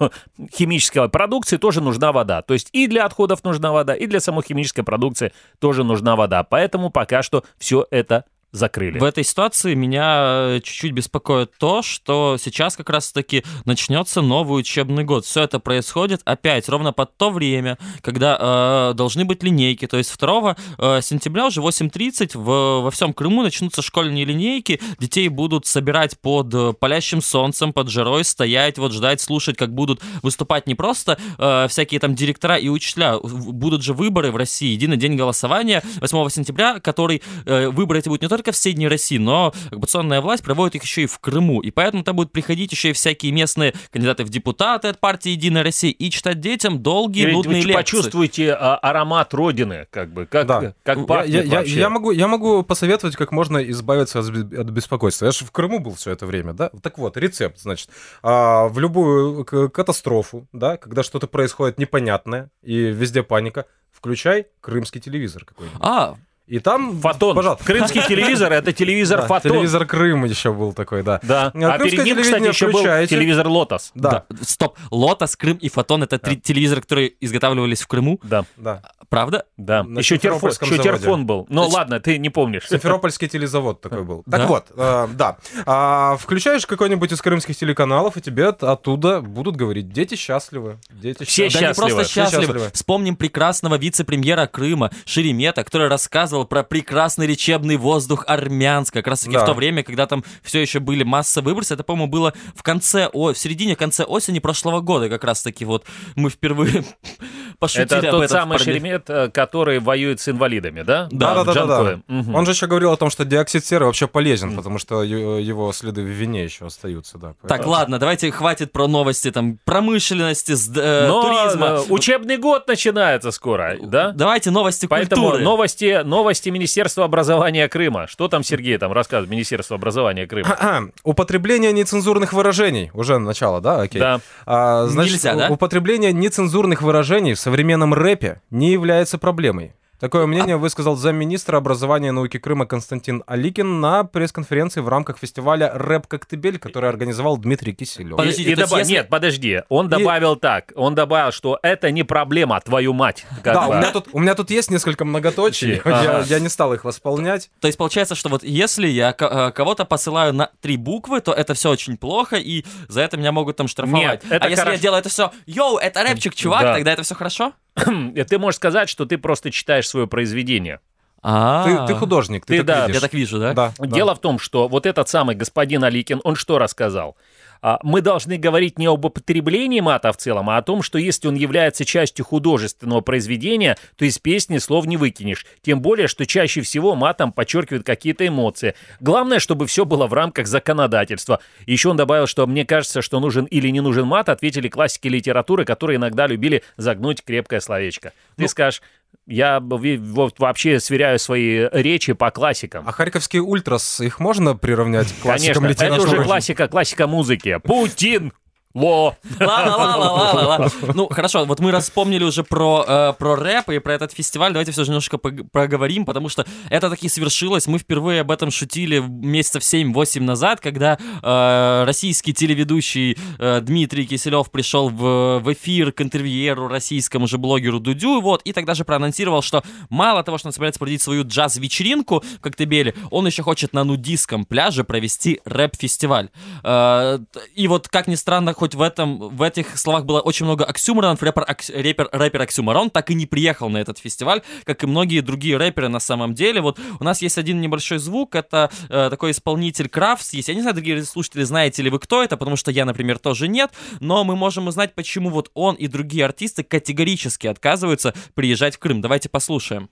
химической 0.53 1.09
продукции 1.09 1.57
тоже 1.57 1.81
нужна 1.81 2.11
вода. 2.11 2.41
То 2.41 2.53
есть 2.53 2.69
и 2.71 2.87
для 2.87 3.05
отходов 3.05 3.43
нужна 3.43 3.71
вода, 3.71 3.93
и 3.93 4.07
для 4.07 4.19
самой 4.19 4.43
химической 4.43 4.83
продукции 4.83 5.33
тоже 5.59 5.83
нужна 5.83 6.15
вода. 6.15 6.43
Поэтому 6.43 6.89
пока 6.89 7.21
что 7.25 7.43
все 7.57 7.85
это 7.91 8.23
закрыли. 8.55 8.99
В 8.99 9.03
этой 9.03 9.23
ситуации 9.23 9.73
меня 9.73 10.55
э, 10.55 10.59
чуть-чуть 10.63 10.91
беспокоит 10.91 11.51
то, 11.57 11.81
что 11.81 12.37
сейчас 12.39 12.75
как 12.75 12.89
раз-таки 12.89 13.43
начнется 13.65 14.21
новый 14.21 14.61
учебный 14.61 15.03
год. 15.03 15.25
Все 15.25 15.43
это 15.43 15.59
происходит 15.59 16.21
опять 16.25 16.69
ровно 16.69 16.93
под 16.93 17.15
то 17.17 17.29
время, 17.29 17.77
когда 18.01 18.37
э, 18.39 18.93
должны 18.95 19.25
быть 19.25 19.43
линейки. 19.43 19.87
То 19.87 19.97
есть 19.97 20.17
2 20.17 20.55
э, 20.77 20.99
сентября 21.01 21.47
уже 21.47 21.61
8.30 21.61 22.37
в, 22.37 22.81
во 22.81 22.91
всем 22.91 23.13
Крыму 23.13 23.43
начнутся 23.43 23.81
школьные 23.81 24.25
линейки. 24.25 24.81
Детей 24.99 25.27
будут 25.27 25.65
собирать 25.65 26.19
под 26.19 26.53
э, 26.53 26.73
палящим 26.73 27.21
солнцем, 27.21 27.73
под 27.73 27.89
жарой, 27.89 28.23
стоять, 28.23 28.77
вот 28.77 28.93
ждать, 28.93 29.21
слушать, 29.21 29.57
как 29.57 29.73
будут 29.73 30.01
выступать 30.21 30.67
не 30.67 30.75
просто 30.75 31.19
э, 31.37 31.67
всякие 31.69 31.99
там 31.99 32.15
директора 32.15 32.55
и 32.57 32.69
учителя. 32.69 33.19
Будут 33.19 33.83
же 33.83 33.93
выборы 33.93 34.31
в 34.31 34.37
России, 34.37 34.71
единый 34.71 34.97
день 34.97 35.15
голосования 35.15 35.83
8 35.99 36.29
сентября, 36.29 36.79
который 36.79 37.21
э, 37.45 37.69
выборы 37.69 37.99
эти 37.99 38.07
будут 38.07 38.21
не 38.21 38.29
только 38.29 38.44
только 38.45 38.51
в 38.51 38.57
Средней 38.57 38.87
России, 38.87 39.17
но 39.17 39.53
оккупационная 39.71 40.21
власть 40.21 40.43
проводит 40.43 40.75
их 40.75 40.83
еще 40.83 41.03
и 41.03 41.05
в 41.07 41.17
Крыму. 41.19 41.61
И 41.61 41.71
поэтому 41.71 42.03
там 42.03 42.15
будут 42.15 42.31
приходить 42.31 42.71
еще 42.71 42.91
и 42.91 42.93
всякие 42.93 43.31
местные 43.31 43.73
кандидаты 43.91 44.23
в 44.23 44.29
депутаты 44.29 44.87
от 44.87 44.99
партии 44.99 45.29
«Единая 45.29 45.63
Россия» 45.63 45.91
и 45.91 46.09
читать 46.11 46.39
детям 46.39 46.81
долгие, 46.81 47.23
Или 47.23 47.31
нудные 47.31 47.61
вы 47.61 47.67
лекции. 47.69 47.73
почувствуйте 47.73 48.53
а, 48.53 48.75
аромат 48.77 49.33
Родины, 49.33 49.87
как 49.89 50.13
бы, 50.13 50.27
как, 50.27 50.45
да. 50.45 50.73
как 50.83 51.07
пахнет 51.07 51.45
я, 51.45 51.61
я, 51.61 51.61
я, 51.61 51.89
могу, 51.89 52.11
я 52.11 52.27
могу 52.27 52.61
посоветовать, 52.63 53.15
как 53.15 53.31
можно 53.31 53.57
избавиться 53.57 54.19
от, 54.19 54.27
от 54.27 54.69
беспокойства. 54.69 55.25
Я 55.25 55.31
же 55.31 55.43
в 55.43 55.51
Крыму 55.51 55.79
был 55.79 55.95
все 55.95 56.11
это 56.11 56.25
время, 56.27 56.53
да? 56.53 56.69
Так 56.81 56.99
вот, 56.99 57.17
рецепт, 57.17 57.59
значит. 57.59 57.89
А, 58.21 58.67
в 58.67 58.77
любую 58.79 59.43
катастрофу, 59.45 60.47
да, 60.53 60.77
когда 60.77 61.01
что-то 61.01 61.27
происходит 61.27 61.79
непонятное 61.79 62.51
и 62.61 62.75
везде 62.75 63.23
паника, 63.23 63.65
включай 63.91 64.47
крымский 64.61 65.01
телевизор 65.01 65.45
какой-нибудь. 65.45 65.79
А, 65.81 66.15
И 66.47 66.59
там, 66.59 66.99
Фотон. 67.01 67.35
пожалуйста, 67.35 67.65
Крымский 67.65 68.01
телевизор 68.07 68.53
это 68.53 68.71
телевизор 68.71 69.21
Да, 69.21 69.27
Фотон. 69.27 69.51
телевизор 69.53 69.85
Крым 69.85 70.25
еще 70.25 70.53
был 70.53 70.73
такой, 70.73 71.01
да. 71.03 71.19
Да. 71.23 71.51
А 71.55 71.73
А 71.73 71.79
перед 71.79 72.03
ним, 72.03 72.21
кстати, 72.21 72.47
еще 72.47 72.65
был 72.67 72.73
включаете. 72.79 73.15
телевизор 73.15 73.47
Лотос. 73.47 73.91
Да, 73.95 74.25
стоп, 74.41 74.77
Лотос, 74.91 75.35
Крым 75.35 75.57
и 75.57 75.69
Фотон 75.69 76.03
это 76.03 76.19
три 76.19 76.37
телевизора, 76.37 76.81
которые 76.81 77.13
изготавливались 77.19 77.81
в 77.81 77.87
Крыму. 77.87 78.19
Да, 78.23 78.45
да. 78.57 78.81
Правда? 79.09 79.45
да. 79.57 79.83
На 79.83 79.99
еще 79.99 80.17
терфон, 80.17 80.49
еще 80.49 80.77
терфон 80.81 81.25
был. 81.25 81.45
Ну 81.49 81.61
Значит- 81.63 81.75
ладно, 81.75 81.99
ты 81.99 82.17
не 82.17 82.29
помнишь. 82.29 82.67
Симферопольский 82.69 83.27
телезавод 83.27 83.79
такой 83.81 84.03
был. 84.03 84.23
Так 84.29 84.41
Да? 84.41 84.47
вот, 84.47 84.65
э, 84.75 85.07
да. 85.13 85.37
А, 85.65 86.17
включаешь 86.17 86.65
какой-нибудь 86.65 87.11
из 87.11 87.21
крымских 87.21 87.55
телеканалов, 87.55 88.17
и 88.17 88.21
тебе 88.21 88.47
от- 88.47 88.63
оттуда 88.63 89.21
будут 89.21 89.55
говорить, 89.55 89.89
дети 89.89 90.15
счастливы. 90.15 90.77
Дети 90.91 91.23
Все 91.23 91.49
счастливы». 91.49 91.53
Да 91.53 91.67
не 91.67 91.73
счастливы. 91.73 91.89
просто 91.89 92.03
Все 92.11 92.21
счастливы. 92.23 92.45
счастливы. 92.45 92.71
Вспомним 92.73 93.15
прекрасного 93.15 93.75
вице-премьера 93.77 94.47
Крыма 94.47 94.91
Шеремета, 95.05 95.63
который 95.63 95.87
рассказывал 95.87 96.34
про 96.43 96.63
прекрасный 96.63 97.25
лечебный 97.27 97.77
воздух 97.77 98.25
Армянска. 98.27 98.99
Как 98.99 99.07
раз 99.07 99.21
таки 99.21 99.33
Да. 99.33 99.43
в 99.43 99.45
то 99.45 99.53
время, 99.53 99.83
когда 99.83 100.05
там 100.07 100.23
все 100.43 100.59
еще 100.61 100.79
были 100.79 101.03
массовые 101.03 101.53
выбросы. 101.53 101.73
Это, 101.75 101.83
по-моему, 101.83 102.11
было 102.11 102.33
в 102.55 102.63
конце, 102.63 103.07
о, 103.13 103.31
в 103.33 103.37
середине, 103.37 103.75
конце 103.77 104.03
осени 104.03 104.39
прошлого 104.39 104.81
года. 104.81 105.07
Как 105.09 105.23
раз 105.23 105.41
таки 105.41 105.63
вот 105.63 105.85
мы 106.15 106.29
впервые 106.29 106.83
пошутили 107.59 107.85
Это 107.85 107.97
об 108.09 108.11
тот 108.11 108.23
этом 108.25 108.37
самый. 108.37 108.59
Шеремет, 108.59 109.09
э, 109.09 109.29
который 109.29 109.79
воюет 109.79 110.19
с 110.19 110.27
инвалидами, 110.29 110.81
да? 110.81 111.07
Да, 111.11 111.43
да, 111.43 111.53
да, 111.53 111.65
да, 111.65 111.83
да. 111.83 111.99
Мгм. 112.07 112.35
Он 112.35 112.45
же 112.45 112.51
еще 112.51 112.67
говорил 112.67 112.91
о 112.91 112.97
том, 112.97 113.09
что 113.09 113.23
диоксид 113.25 113.65
серы 113.65 113.85
вообще 113.85 114.07
полезен, 114.07 114.55
потому 114.55 114.79
что 114.79 115.03
его 115.03 115.71
следы 115.73 116.01
в 116.01 116.05
вине 116.07 116.43
еще 116.43 116.65
остаются, 116.65 117.17
да. 117.17 117.29
Так, 117.29 117.37
Поэтому- 117.49 117.69
ладно, 117.71 117.99
давайте 117.99 118.31
хватит 118.31 118.71
про 118.71 118.87
новости 118.87 119.31
там 119.31 119.59
промышленности, 119.63 120.53
с- 120.55 120.71
э, 120.75 121.07
Но 121.07 121.21
туризма. 121.21 121.65
э, 121.67 121.81
учебный 121.89 122.37
год 122.37 122.67
начинается 122.67 123.31
скоро, 123.31 123.77
да? 123.81 124.11
Давайте 124.11 124.51
новости 124.51 124.85
Поэтому 124.87 125.21
культуры. 125.23 125.43
новости, 125.43 126.01
новости 126.03 126.24
Министерства 126.51 127.05
образования 127.05 127.67
Крыма. 127.67 128.07
Что 128.07 128.27
там 128.27 128.43
Сергей 128.43 128.77
там 128.77 128.91
рассказывает, 128.91 129.29
Министерство 129.29 129.75
образования 129.75 130.27
Крыма? 130.27 130.91
Употребление 131.03 131.71
нецензурных 131.71 132.33
выражений. 132.33 132.91
Уже 132.93 133.17
начало, 133.17 133.61
да? 133.61 133.81
Окей. 133.81 133.99
Да. 133.99 134.19
А, 134.45 134.87
значит, 134.87 135.13
Нельзя, 135.13 135.35
да? 135.35 135.49
употребление 135.49 136.11
нецензурных 136.13 136.81
выражений 136.81 137.33
в 137.33 137.39
современном 137.39 137.93
рэпе 137.93 138.41
не 138.49 138.71
является 138.71 139.17
проблемой. 139.17 139.73
Такое 139.99 140.25
мнение 140.25 140.57
высказал 140.57 140.97
замминистра 140.97 141.55
образования 141.57 142.09
и 142.09 142.11
науки 142.11 142.37
Крыма 142.37 142.65
Константин 142.65 143.23
Аликин 143.27 143.79
на 143.79 144.03
пресс-конференции 144.03 144.81
в 144.81 144.89
рамках 144.89 145.17
фестиваля 145.17 145.71
«Рэп 145.73 146.07
Коктебель», 146.07 146.59
который 146.59 146.89
организовал 146.89 147.37
Дмитрий 147.37 147.73
Киселев. 147.73 148.17
Подожди. 148.17 148.43
Подождите, 148.43 148.49
И- 148.49 148.53
и 148.53 148.55
доба- 148.57 148.79
если- 148.79 148.91
Нет, 148.93 149.09
подожди. 149.09 149.61
Он 149.69 149.87
добавил 149.87 150.35
так. 150.35 150.73
Он 150.75 150.95
добавил, 150.95 151.31
что 151.31 151.59
это 151.63 151.91
не 151.91 152.03
проблема, 152.03 152.59
твою 152.59 152.93
мать. 152.93 153.25
как 153.41 153.53
Да, 153.53 153.67
бы. 153.67 153.73
у 153.73 153.77
меня, 153.77 153.91
тут, 153.91 154.07
у 154.11 154.19
меня 154.19 154.35
тут 154.35 154.51
есть 154.51 154.69
несколько 154.69 155.05
многоточий, 155.05 155.77
Ага. 155.85 156.03
я, 156.03 156.19
я 156.35 156.39
не 156.39 156.49
стал 156.49 156.73
их 156.73 156.83
восполнять. 156.83 157.49
То 157.61 157.67
есть 157.67 157.77
получается, 157.77 158.15
что 158.15 158.27
вот 158.29 158.43
если 158.43 158.87
я 158.87 159.15
э, 159.17 159.51
кого-то 159.51 159.85
посылаю 159.85 160.33
на 160.33 160.51
три 160.61 160.75
буквы, 160.75 161.21
то 161.21 161.31
это 161.31 161.53
все 161.53 161.69
очень 161.69 161.97
плохо, 161.97 162.35
и 162.35 162.65
за 162.89 163.01
это 163.01 163.15
меня 163.17 163.31
могут 163.31 163.55
там 163.55 163.67
штрафовать. 163.69 164.23
Нет, 164.23 164.31
это 164.31 164.45
а 164.45 164.49
если 164.49 164.59
я 164.61 164.65
хорошо. 164.65 164.81
делаю 164.81 164.99
это 164.99 165.09
все, 165.09 165.31
йоу, 165.45 165.77
это 165.77 166.03
рэпчик, 166.03 166.35
чувак, 166.35 166.61
Да. 166.63 166.73
тогда 166.73 166.91
это 166.91 167.03
все 167.03 167.15
хорошо? 167.15 167.53
Ты 167.75 168.39
можешь 168.39 168.57
сказать, 168.57 168.89
что 168.89 169.05
ты 169.05 169.17
просто 169.17 169.51
читаешь 169.51 169.87
свое 169.87 170.07
произведение. 170.07 170.79
А, 171.27 171.85
Ты, 171.87 171.93
ты 171.93 171.99
художник, 171.99 172.45
ты, 172.45 172.57
Ты, 172.57 172.57
так 172.59 172.67
да, 172.67 172.81
видишь. 172.81 172.95
Я 172.95 173.01
так 173.01 173.13
вижу, 173.13 173.39
да? 173.39 173.53
Да, 173.53 173.73
да. 173.79 173.87
Дело 173.87 174.13
в 174.13 174.19
том, 174.19 174.37
что 174.37 174.67
вот 174.67 174.85
этот 174.85 175.09
самый 175.09 175.35
господин 175.35 175.83
Аликин, 175.83 176.21
он 176.23 176.35
что 176.35 176.59
рассказал? 176.59 177.17
А, 177.67 177.79
Мы 177.81 178.01
должны 178.01 178.37
говорить 178.37 178.77
не 178.77 178.85
об 178.85 179.05
употреблении 179.05 179.79
мата 179.79 180.11
в 180.11 180.17
целом, 180.17 180.51
а 180.51 180.57
о 180.57 180.61
том, 180.61 180.83
что 180.83 180.99
если 180.99 181.27
он 181.27 181.33
является 181.33 181.83
частью 181.83 182.23
художественного 182.23 183.01
произведения, 183.01 183.75
то 183.95 184.05
из 184.05 184.19
песни 184.19 184.59
слов 184.59 184.85
не 184.85 184.97
выкинешь. 184.97 185.47
Тем 185.63 185.81
более, 185.81 186.07
что 186.07 186.27
чаще 186.27 186.61
всего 186.61 186.93
матом 186.93 187.31
подчеркивают 187.31 187.83
какие-то 187.83 188.27
эмоции. 188.27 188.75
Главное, 188.99 189.39
чтобы 189.39 189.65
все 189.65 189.83
было 189.83 190.05
в 190.05 190.13
рамках 190.13 190.45
законодательства. 190.45 191.39
Еще 191.65 191.89
он 191.89 191.97
добавил, 191.97 192.27
что 192.27 192.45
мне 192.45 192.65
кажется, 192.65 193.01
что 193.01 193.19
нужен 193.19 193.45
или 193.45 193.69
не 193.69 193.81
нужен 193.81 194.05
мат, 194.05 194.29
ответили 194.29 194.67
классики 194.67 195.07
литературы, 195.07 195.65
которые 195.65 195.97
иногда 195.97 196.27
любили 196.27 196.61
загнуть 196.77 197.23
крепкое 197.23 197.61
словечко. 197.61 198.13
Ты 198.35 198.43
Ну- 198.43 198.47
скажешь, 198.47 198.83
я 199.27 199.59
вот 199.59 200.39
вообще 200.39 200.79
сверяю 200.79 201.19
свои 201.19 201.67
речи 201.71 202.13
по 202.13 202.31
классикам. 202.31 202.87
А 202.87 202.91
харьковские 202.91 203.41
ультрас, 203.41 203.99
их 204.01 204.19
можно 204.19 204.55
приравнять 204.55 205.11
к 205.11 205.21
классикам 205.21 205.63
Конечно, 205.63 205.83
это 205.83 206.01
уже 206.01 206.23
классика, 206.23 206.67
классика 206.67 207.07
музыки. 207.07 207.59
Путин, 207.63 208.33
ло. 208.75 209.15
Ладно, 209.39 209.77
ладно, 209.77 210.11
ладно, 210.11 210.47
ладно. 210.47 210.71
Ну, 210.93 211.07
хорошо, 211.07 211.45
вот 211.45 211.59
мы 211.59 211.71
раз 211.71 211.85
вспомнили 211.85 212.23
уже 212.23 212.43
про, 212.43 212.83
э, 212.87 213.13
про 213.17 213.35
рэп 213.35 213.69
и 213.69 213.79
про 213.79 213.93
этот 213.93 214.11
фестиваль, 214.11 214.51
давайте 214.51 214.71
все 214.71 214.83
же 214.83 214.89
немножко 214.89 215.17
проговорим, 215.17 216.05
потому 216.05 216.29
что 216.29 216.45
это 216.69 216.89
таки 216.89 217.09
свершилось. 217.09 217.67
Мы 217.67 217.79
впервые 217.79 218.21
об 218.21 218.31
этом 218.31 218.51
шутили 218.51 218.99
месяцев 218.99 219.63
7-8 219.63 220.21
назад, 220.21 220.59
когда 220.59 220.97
э, 221.23 221.83
российский 221.85 222.33
телеведущий 222.33 223.17
э, 223.39 223.61
Дмитрий 223.61 224.05
Киселев 224.05 224.51
пришел 224.51 224.89
в, 224.89 225.39
в 225.39 225.53
эфир 225.53 225.93
к 225.93 226.01
интервьюеру 226.01 226.67
российскому 226.67 227.27
же 227.27 227.37
блогеру 227.37 227.79
Дудю, 227.79 228.19
вот, 228.19 228.41
и 228.43 228.51
тогда 228.51 228.73
же 228.73 228.83
проанонсировал, 228.83 229.41
что 229.41 229.63
мало 229.89 230.21
того, 230.23 230.37
что 230.37 230.49
он 230.49 230.53
собирается 230.53 230.79
проводить 230.79 231.01
свою 231.01 231.23
джаз-вечеринку 231.23 232.23
в 232.37 232.41
Коктебеле, 232.41 232.93
он 233.09 233.25
еще 233.25 233.41
хочет 233.41 233.71
на 233.71 233.85
нудистском 233.85 234.43
пляже 234.43 234.83
провести 234.83 235.39
рэп-фестиваль. 235.45 236.29
Э, 236.63 237.19
и 237.55 237.67
вот, 237.69 237.87
как 237.87 238.07
ни 238.07 238.15
странно, 238.15 238.53
хоть 238.53 238.64
в 238.73 238.81
этом, 238.81 239.35
в 239.35 239.41
этих 239.41 239.77
словах 239.77 240.05
было 240.05 240.21
очень 240.21 240.45
много 240.45 240.65
оксюморонов, 240.65 241.21
рэпер, 241.21 241.43
окс- 241.43 241.71
рэпер, 241.71 242.09
рэпер 242.11 242.41
Оксюморон 242.41 242.89
так 242.89 243.11
и 243.11 243.13
не 243.13 243.25
приехал 243.25 243.69
на 243.69 243.77
этот 243.77 243.99
фестиваль, 243.99 244.41
как 244.63 244.83
и 244.83 244.87
многие 244.87 245.21
другие 245.21 245.57
рэперы 245.57 245.89
на 245.89 245.99
самом 245.99 246.33
деле. 246.33 246.61
Вот 246.61 246.79
у 246.99 247.03
нас 247.03 247.21
есть 247.21 247.37
один 247.37 247.61
небольшой 247.61 247.99
звук, 247.99 248.35
это 248.35 248.71
э, 248.89 249.09
такой 249.09 249.31
исполнитель 249.31 249.89
Крафтс 249.89 250.33
есть. 250.33 250.47
Я 250.47 250.55
не 250.55 250.61
знаю, 250.61 250.73
дорогие 250.73 251.03
слушатели, 251.03 251.43
знаете 251.43 251.83
ли 251.83 251.89
вы, 251.89 251.99
кто 251.99 252.23
это, 252.23 252.37
потому 252.37 252.55
что 252.55 252.71
я, 252.71 252.85
например, 252.85 253.19
тоже 253.19 253.47
нет, 253.47 253.71
но 253.99 254.23
мы 254.23 254.35
можем 254.35 254.67
узнать, 254.67 254.95
почему 254.95 255.29
вот 255.29 255.51
он 255.53 255.75
и 255.75 255.87
другие 255.87 256.25
артисты 256.25 256.63
категорически 256.63 257.47
отказываются 257.47 258.13
приезжать 258.33 258.75
в 258.75 258.79
Крым. 258.79 259.01
Давайте 259.01 259.29
послушаем. 259.29 259.89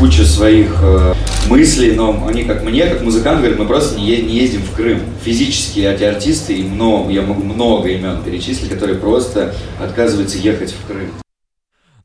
Куча 0.00 0.24
своих 0.24 0.78
э, 0.82 1.14
мыслей, 1.48 1.92
но 1.92 2.26
они, 2.26 2.44
как 2.44 2.62
мне, 2.64 2.86
как 2.86 3.02
музыкант, 3.02 3.40
говорят, 3.40 3.58
мы 3.58 3.66
просто 3.66 3.98
не, 3.98 4.16
не 4.22 4.36
ездим 4.36 4.62
в 4.62 4.74
Крым. 4.74 5.00
Физически 5.22 5.80
эти 5.80 6.04
артисты, 6.04 6.54
и 6.54 6.62
много, 6.62 7.10
я 7.10 7.20
могу 7.20 7.42
много 7.42 7.90
имен 7.90 8.22
перечислить, 8.22 8.70
которые 8.70 8.98
просто 8.98 9.54
отказываются 9.78 10.38
ехать 10.38 10.72
в 10.72 10.86
Крым. 10.86 11.12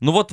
Ну 0.00 0.12
вот, 0.12 0.32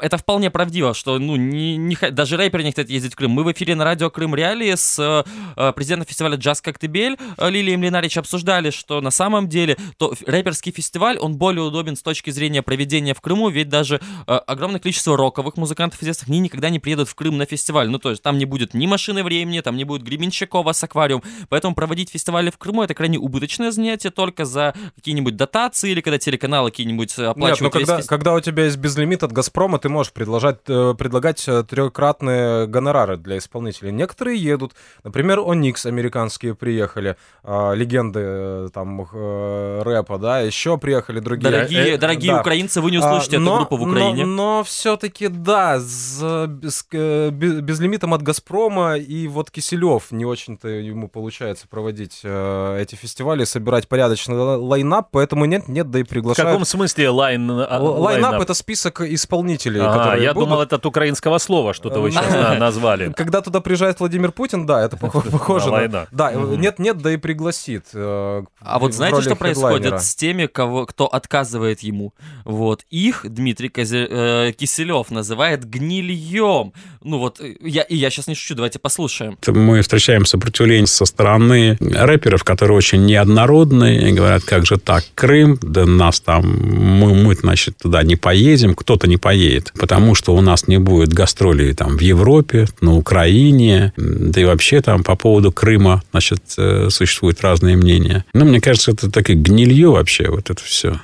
это 0.00 0.18
вполне 0.18 0.50
правдиво, 0.50 0.92
что 0.94 1.18
ну, 1.18 1.36
не, 1.36 1.76
не 1.76 1.96
даже 2.10 2.36
рэперы 2.36 2.64
не 2.64 2.70
хотят 2.70 2.90
ездить 2.90 3.12
в 3.12 3.16
Крым. 3.16 3.30
Мы 3.30 3.44
в 3.44 3.52
эфире 3.52 3.74
на 3.74 3.84
радио 3.84 4.10
Крым 4.10 4.34
Реалии 4.34 4.74
с 4.74 4.98
э, 4.98 5.24
э, 5.56 5.72
президентом 5.72 6.06
фестиваля 6.06 6.36
«Джаз 6.36 6.60
Коктебель» 6.60 7.16
э, 7.36 7.50
Лилией 7.50 7.76
Млинарич 7.76 8.18
обсуждали, 8.18 8.70
что 8.70 9.00
на 9.00 9.10
самом 9.10 9.48
деле 9.48 9.76
то 9.96 10.14
рэперский 10.26 10.72
фестиваль, 10.72 11.18
он 11.18 11.36
более 11.36 11.62
удобен 11.62 11.94
с 11.96 12.02
точки 12.02 12.30
зрения 12.30 12.62
проведения 12.62 13.14
в 13.14 13.20
Крыму, 13.20 13.48
ведь 13.50 13.68
даже 13.68 14.00
э, 14.26 14.32
огромное 14.32 14.80
количество 14.80 15.16
роковых 15.16 15.56
музыкантов 15.56 16.02
известных, 16.02 16.28
они 16.28 16.40
никогда 16.40 16.70
не 16.70 16.80
приедут 16.80 17.08
в 17.08 17.14
Крым 17.14 17.38
на 17.38 17.46
фестиваль. 17.46 17.88
Ну, 17.88 17.98
то 17.98 18.10
есть 18.10 18.22
там 18.22 18.36
не 18.36 18.46
будет 18.46 18.74
ни 18.74 18.86
машины 18.86 19.22
времени, 19.22 19.60
там 19.60 19.76
не 19.76 19.84
будет 19.84 20.02
Гребенщикова 20.02 20.72
с 20.72 20.82
аквариум. 20.82 21.22
Поэтому 21.48 21.74
проводить 21.74 22.10
фестивали 22.10 22.50
в 22.50 22.58
Крыму 22.58 22.82
это 22.82 22.94
крайне 22.94 23.18
убыточное 23.18 23.70
занятие 23.70 24.10
только 24.10 24.44
за 24.44 24.74
какие-нибудь 24.96 25.36
дотации 25.36 25.92
или 25.92 26.00
когда 26.00 26.18
телеканалы 26.18 26.70
какие-нибудь 26.70 27.14
э, 27.16 27.22
Нет, 27.22 27.30
оплачивают 27.30 27.74
весь 27.74 27.82
когда, 27.82 27.98
фестиваль. 27.98 28.18
когда 28.18 28.34
у 28.34 28.40
тебя 28.40 28.64
есть 28.64 28.76
безлимит 28.76 29.22
от 29.22 29.30
Газпрома, 29.30 29.78
ты 29.84 29.90
можешь 29.90 30.12
предложить, 30.12 30.56
э, 30.68 30.94
предлагать 30.96 31.44
э, 31.46 31.62
трехкратные 31.62 32.66
гонорары 32.66 33.18
для 33.18 33.36
исполнителей. 33.36 33.92
Некоторые 33.92 34.38
едут. 34.42 34.72
Например, 35.04 35.40
Оникс 35.40 35.84
американские 35.86 36.54
приехали, 36.54 37.16
а, 37.42 37.72
легенды 37.74 38.20
э, 38.22 38.68
там 38.72 39.02
э, 39.12 39.82
рэпа, 39.84 40.16
да, 40.18 40.40
еще 40.40 40.78
приехали 40.78 41.20
другие. 41.20 41.50
Дорогие, 41.50 41.94
Э, 41.94 41.98
дорогие 41.98 42.32
да. 42.32 42.40
украинцы, 42.40 42.80
вы 42.80 42.90
не 42.92 42.96
А, 42.96 43.00
услышите 43.00 43.36
эту 43.36 43.54
группу 43.56 43.76
в 43.76 43.82
Украине. 43.82 44.24
Но, 44.24 44.64
все-таки, 44.64 45.28
да, 45.28 45.78
с, 45.78 46.46
без- 46.48 46.86
э, 46.92 47.28
бе- 47.30 47.60
безлимитом 47.60 48.14
от 48.14 48.22
Газпрома 48.22 48.96
и 48.96 49.28
вот 49.28 49.50
Киселев 49.50 50.10
не 50.12 50.24
очень-то 50.24 50.68
ему 50.68 51.08
получается 51.08 51.68
проводить 51.68 52.20
э, 52.24 52.78
эти 52.80 52.94
фестивали, 52.94 53.44
собирать 53.44 53.86
порядочный 53.88 54.36
ла- 54.36 54.56
line-up, 54.56 55.08
поэтому 55.10 55.44
нет, 55.44 55.68
нет, 55.68 55.90
да 55.90 55.98
и 55.98 56.02
В 56.04 56.08
приглашают. 56.08 56.50
каком 56.50 56.64
смысле 56.64 57.10
line? 57.10 57.50
а, 57.50 57.78
Line-up 57.80 57.98
line-up? 58.00 58.42
это 58.42 58.54
список 58.54 59.00
исполнителей, 59.02 59.73
Ага, 59.80 59.98
которые 59.98 60.24
я 60.24 60.34
будут. 60.34 60.48
думал, 60.48 60.62
это 60.62 60.76
от 60.76 60.86
украинского 60.86 61.38
слова 61.38 61.74
что-то 61.74 62.00
вы 62.00 62.10
сейчас 62.10 62.30
на- 62.32 62.54
назвали. 62.58 63.12
Когда 63.16 63.40
туда 63.40 63.60
приезжает 63.60 64.00
Владимир 64.00 64.32
Путин, 64.32 64.66
да, 64.66 64.84
это 64.84 64.96
пох- 64.96 65.30
похоже. 65.32 65.70
На. 65.70 66.06
Да, 66.12 66.32
нет, 66.32 66.78
нет, 66.78 66.98
да 66.98 67.12
и 67.12 67.16
пригласит. 67.16 67.86
э, 67.94 68.42
А 68.60 68.78
вот 68.78 68.92
знаете, 68.94 69.22
что 69.22 69.36
происходит 69.36 70.00
с 70.02 70.14
теми, 70.14 70.46
кого, 70.46 70.86
кто 70.86 71.06
отказывает 71.06 71.80
ему? 71.80 72.12
Вот 72.44 72.82
их 72.90 73.24
Дмитрий 73.28 73.68
Козе- 73.68 74.06
э, 74.10 74.52
Киселев 74.52 75.10
называет 75.10 75.64
гнильем. 75.68 76.72
Ну 77.02 77.18
вот, 77.18 77.40
э, 77.40 77.54
я, 77.60 77.82
и 77.82 77.96
я 77.96 78.10
сейчас 78.10 78.26
не 78.26 78.34
шучу, 78.34 78.54
давайте 78.54 78.78
послушаем. 78.78 79.38
Мы 79.46 79.80
встречаем 79.82 80.26
сопротивление 80.26 80.86
со 80.86 81.04
стороны 81.04 81.76
рэперов, 81.80 82.44
которые 82.44 82.76
очень 82.76 83.04
неоднородные, 83.06 84.10
и 84.10 84.12
говорят, 84.12 84.44
как 84.44 84.66
же 84.66 84.76
так, 84.78 85.04
Крым, 85.14 85.58
да 85.62 85.86
нас 85.86 86.20
там, 86.20 86.44
мы, 86.46 87.14
мы 87.14 87.34
значит, 87.34 87.78
туда 87.78 88.02
не 88.02 88.16
поедем, 88.16 88.74
кто-то 88.74 89.06
не 89.06 89.16
поедет. 89.16 89.63
Будет, 89.64 89.80
потому 89.80 90.14
что 90.14 90.34
у 90.34 90.40
нас 90.40 90.68
не 90.68 90.78
будет 90.78 91.12
гастролей 91.12 91.74
там 91.74 91.96
в 91.96 92.00
Европе, 92.00 92.66
на 92.80 92.94
Украине, 92.94 93.92
да 93.96 94.40
и 94.40 94.44
вообще 94.44 94.80
там 94.80 95.02
по 95.02 95.16
поводу 95.16 95.52
Крыма, 95.52 96.02
значит, 96.10 96.42
э, 96.58 96.90
существуют 96.90 97.40
разные 97.42 97.76
мнения. 97.76 98.24
Но 98.34 98.44
мне 98.44 98.60
кажется, 98.60 98.92
это 98.92 99.10
такое 99.10 99.36
гнилье 99.36 99.88
вообще, 99.88 100.28
вот 100.28 100.50
это 100.50 100.62
все. 100.62 101.00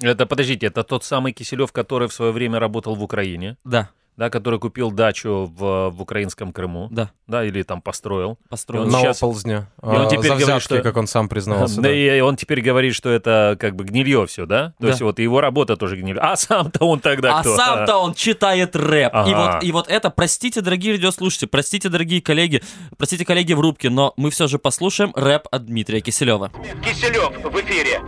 Это, 0.00 0.26
подождите, 0.26 0.66
это 0.66 0.82
тот 0.82 1.04
самый 1.04 1.32
Киселев, 1.32 1.72
который 1.72 2.08
в 2.08 2.12
свое 2.12 2.32
время 2.32 2.58
работал 2.58 2.94
в 2.94 3.02
Украине, 3.02 3.56
Да, 3.64 3.88
да, 4.16 4.30
который 4.30 4.58
купил 4.58 4.90
дачу 4.90 5.52
в, 5.56 5.90
в 5.90 6.02
украинском 6.02 6.52
Крыму, 6.52 6.88
да, 6.90 7.10
да, 7.26 7.44
или 7.44 7.62
там 7.62 7.80
построил. 7.82 8.38
построил. 8.48 8.84
он 8.84 8.90
На 8.90 9.00
сейчас- 9.00 9.22
оползня. 9.22 9.68
и 9.82 9.86
он 9.86 10.02
А, 10.02 10.06
теперь 10.06 10.28
за 10.30 10.36
говорит, 10.36 10.62
что- 10.62 10.80
как 10.82 10.96
он 10.96 11.06
сам 11.06 11.28
признавался. 11.28 11.76
Да, 11.76 11.82
да. 11.88 11.94
и 11.94 12.20
он 12.20 12.36
теперь 12.36 12.60
говорит, 12.62 12.94
что 12.94 13.10
это 13.10 13.56
как 13.60 13.76
бы 13.76 13.84
гнилье 13.84 14.26
все, 14.26 14.46
да? 14.46 14.68
То 14.78 14.84
Да. 14.84 14.88
есть 14.88 15.00
вот 15.02 15.18
его 15.18 15.40
работа 15.40 15.76
тоже 15.76 15.96
гнилье. 15.96 16.20
А 16.20 16.36
сам-то 16.36 16.84
он 16.86 17.00
тогда 17.00 17.38
а 17.38 17.40
кто? 17.42 17.56
сам-то 17.56 17.96
он 17.98 18.14
читает 18.14 18.74
рэп. 18.74 19.12
И, 19.12 19.16
Ага. 19.16 19.52
вот, 19.54 19.64
и 19.64 19.72
вот 19.72 19.88
это, 19.88 20.10
простите, 20.10 20.60
дорогие 20.60 20.94
радиослушатели, 20.94 21.48
простите, 21.48 21.88
дорогие 21.88 22.20
коллеги, 22.22 22.62
простите, 22.96 23.24
коллеги 23.24 23.52
в 23.52 23.60
рубке, 23.60 23.90
но 23.90 24.14
мы 24.16 24.30
все 24.30 24.46
же 24.46 24.58
послушаем 24.58 25.12
рэп 25.14 25.46
от 25.50 25.66
Дмитрия 25.66 26.00
Киселева. 26.00 26.50
Киселев 26.82 27.30
в 27.44 27.60
эфире. 27.60 28.00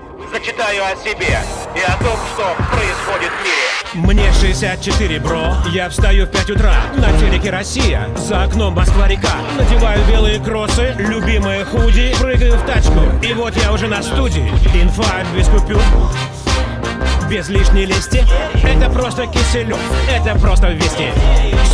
Зачитаю 0.48 0.82
о 0.82 0.96
себе 0.96 1.38
и 1.74 1.80
о 1.80 1.96
том, 2.02 2.16
что 2.32 2.56
происходит 2.70 3.30
в 3.30 3.44
мире. 3.44 4.06
Мне 4.06 4.32
64, 4.32 5.20
бро, 5.20 5.54
я 5.72 5.90
встаю 5.90 6.24
в 6.24 6.30
5 6.30 6.50
утра. 6.50 6.74
На 6.96 7.12
телеке 7.18 7.50
Россия, 7.50 8.08
за 8.16 8.44
окном 8.44 8.72
Москва-река. 8.72 9.34
Надеваю 9.58 10.02
белые 10.06 10.40
кроссы, 10.40 10.94
любимые 10.98 11.66
худи 11.66 12.14
Прыгаю 12.18 12.56
в 12.56 12.64
тачку, 12.64 13.00
и 13.22 13.34
вот 13.34 13.56
я 13.56 13.72
уже 13.72 13.88
на 13.88 14.02
студии. 14.02 14.48
Инфа 14.74 15.22
без 15.36 15.48
купюр 15.48 15.82
без 17.28 17.50
лишней 17.50 17.84
лести. 17.84 18.24
Это 18.64 18.88
просто 18.88 19.26
Киселев, 19.26 19.78
это 20.10 20.34
просто 20.38 20.68
вести. 20.68 21.10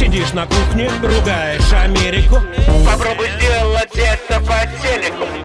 Сидишь 0.01 0.33
на 0.33 0.47
кухне, 0.47 0.91
ругаешь 1.01 1.73
Америку. 1.73 2.41
Попробуй 2.85 3.29
сделать 3.39 3.95
это 3.95 4.41
по 4.41 4.67
телеку. 4.83 5.44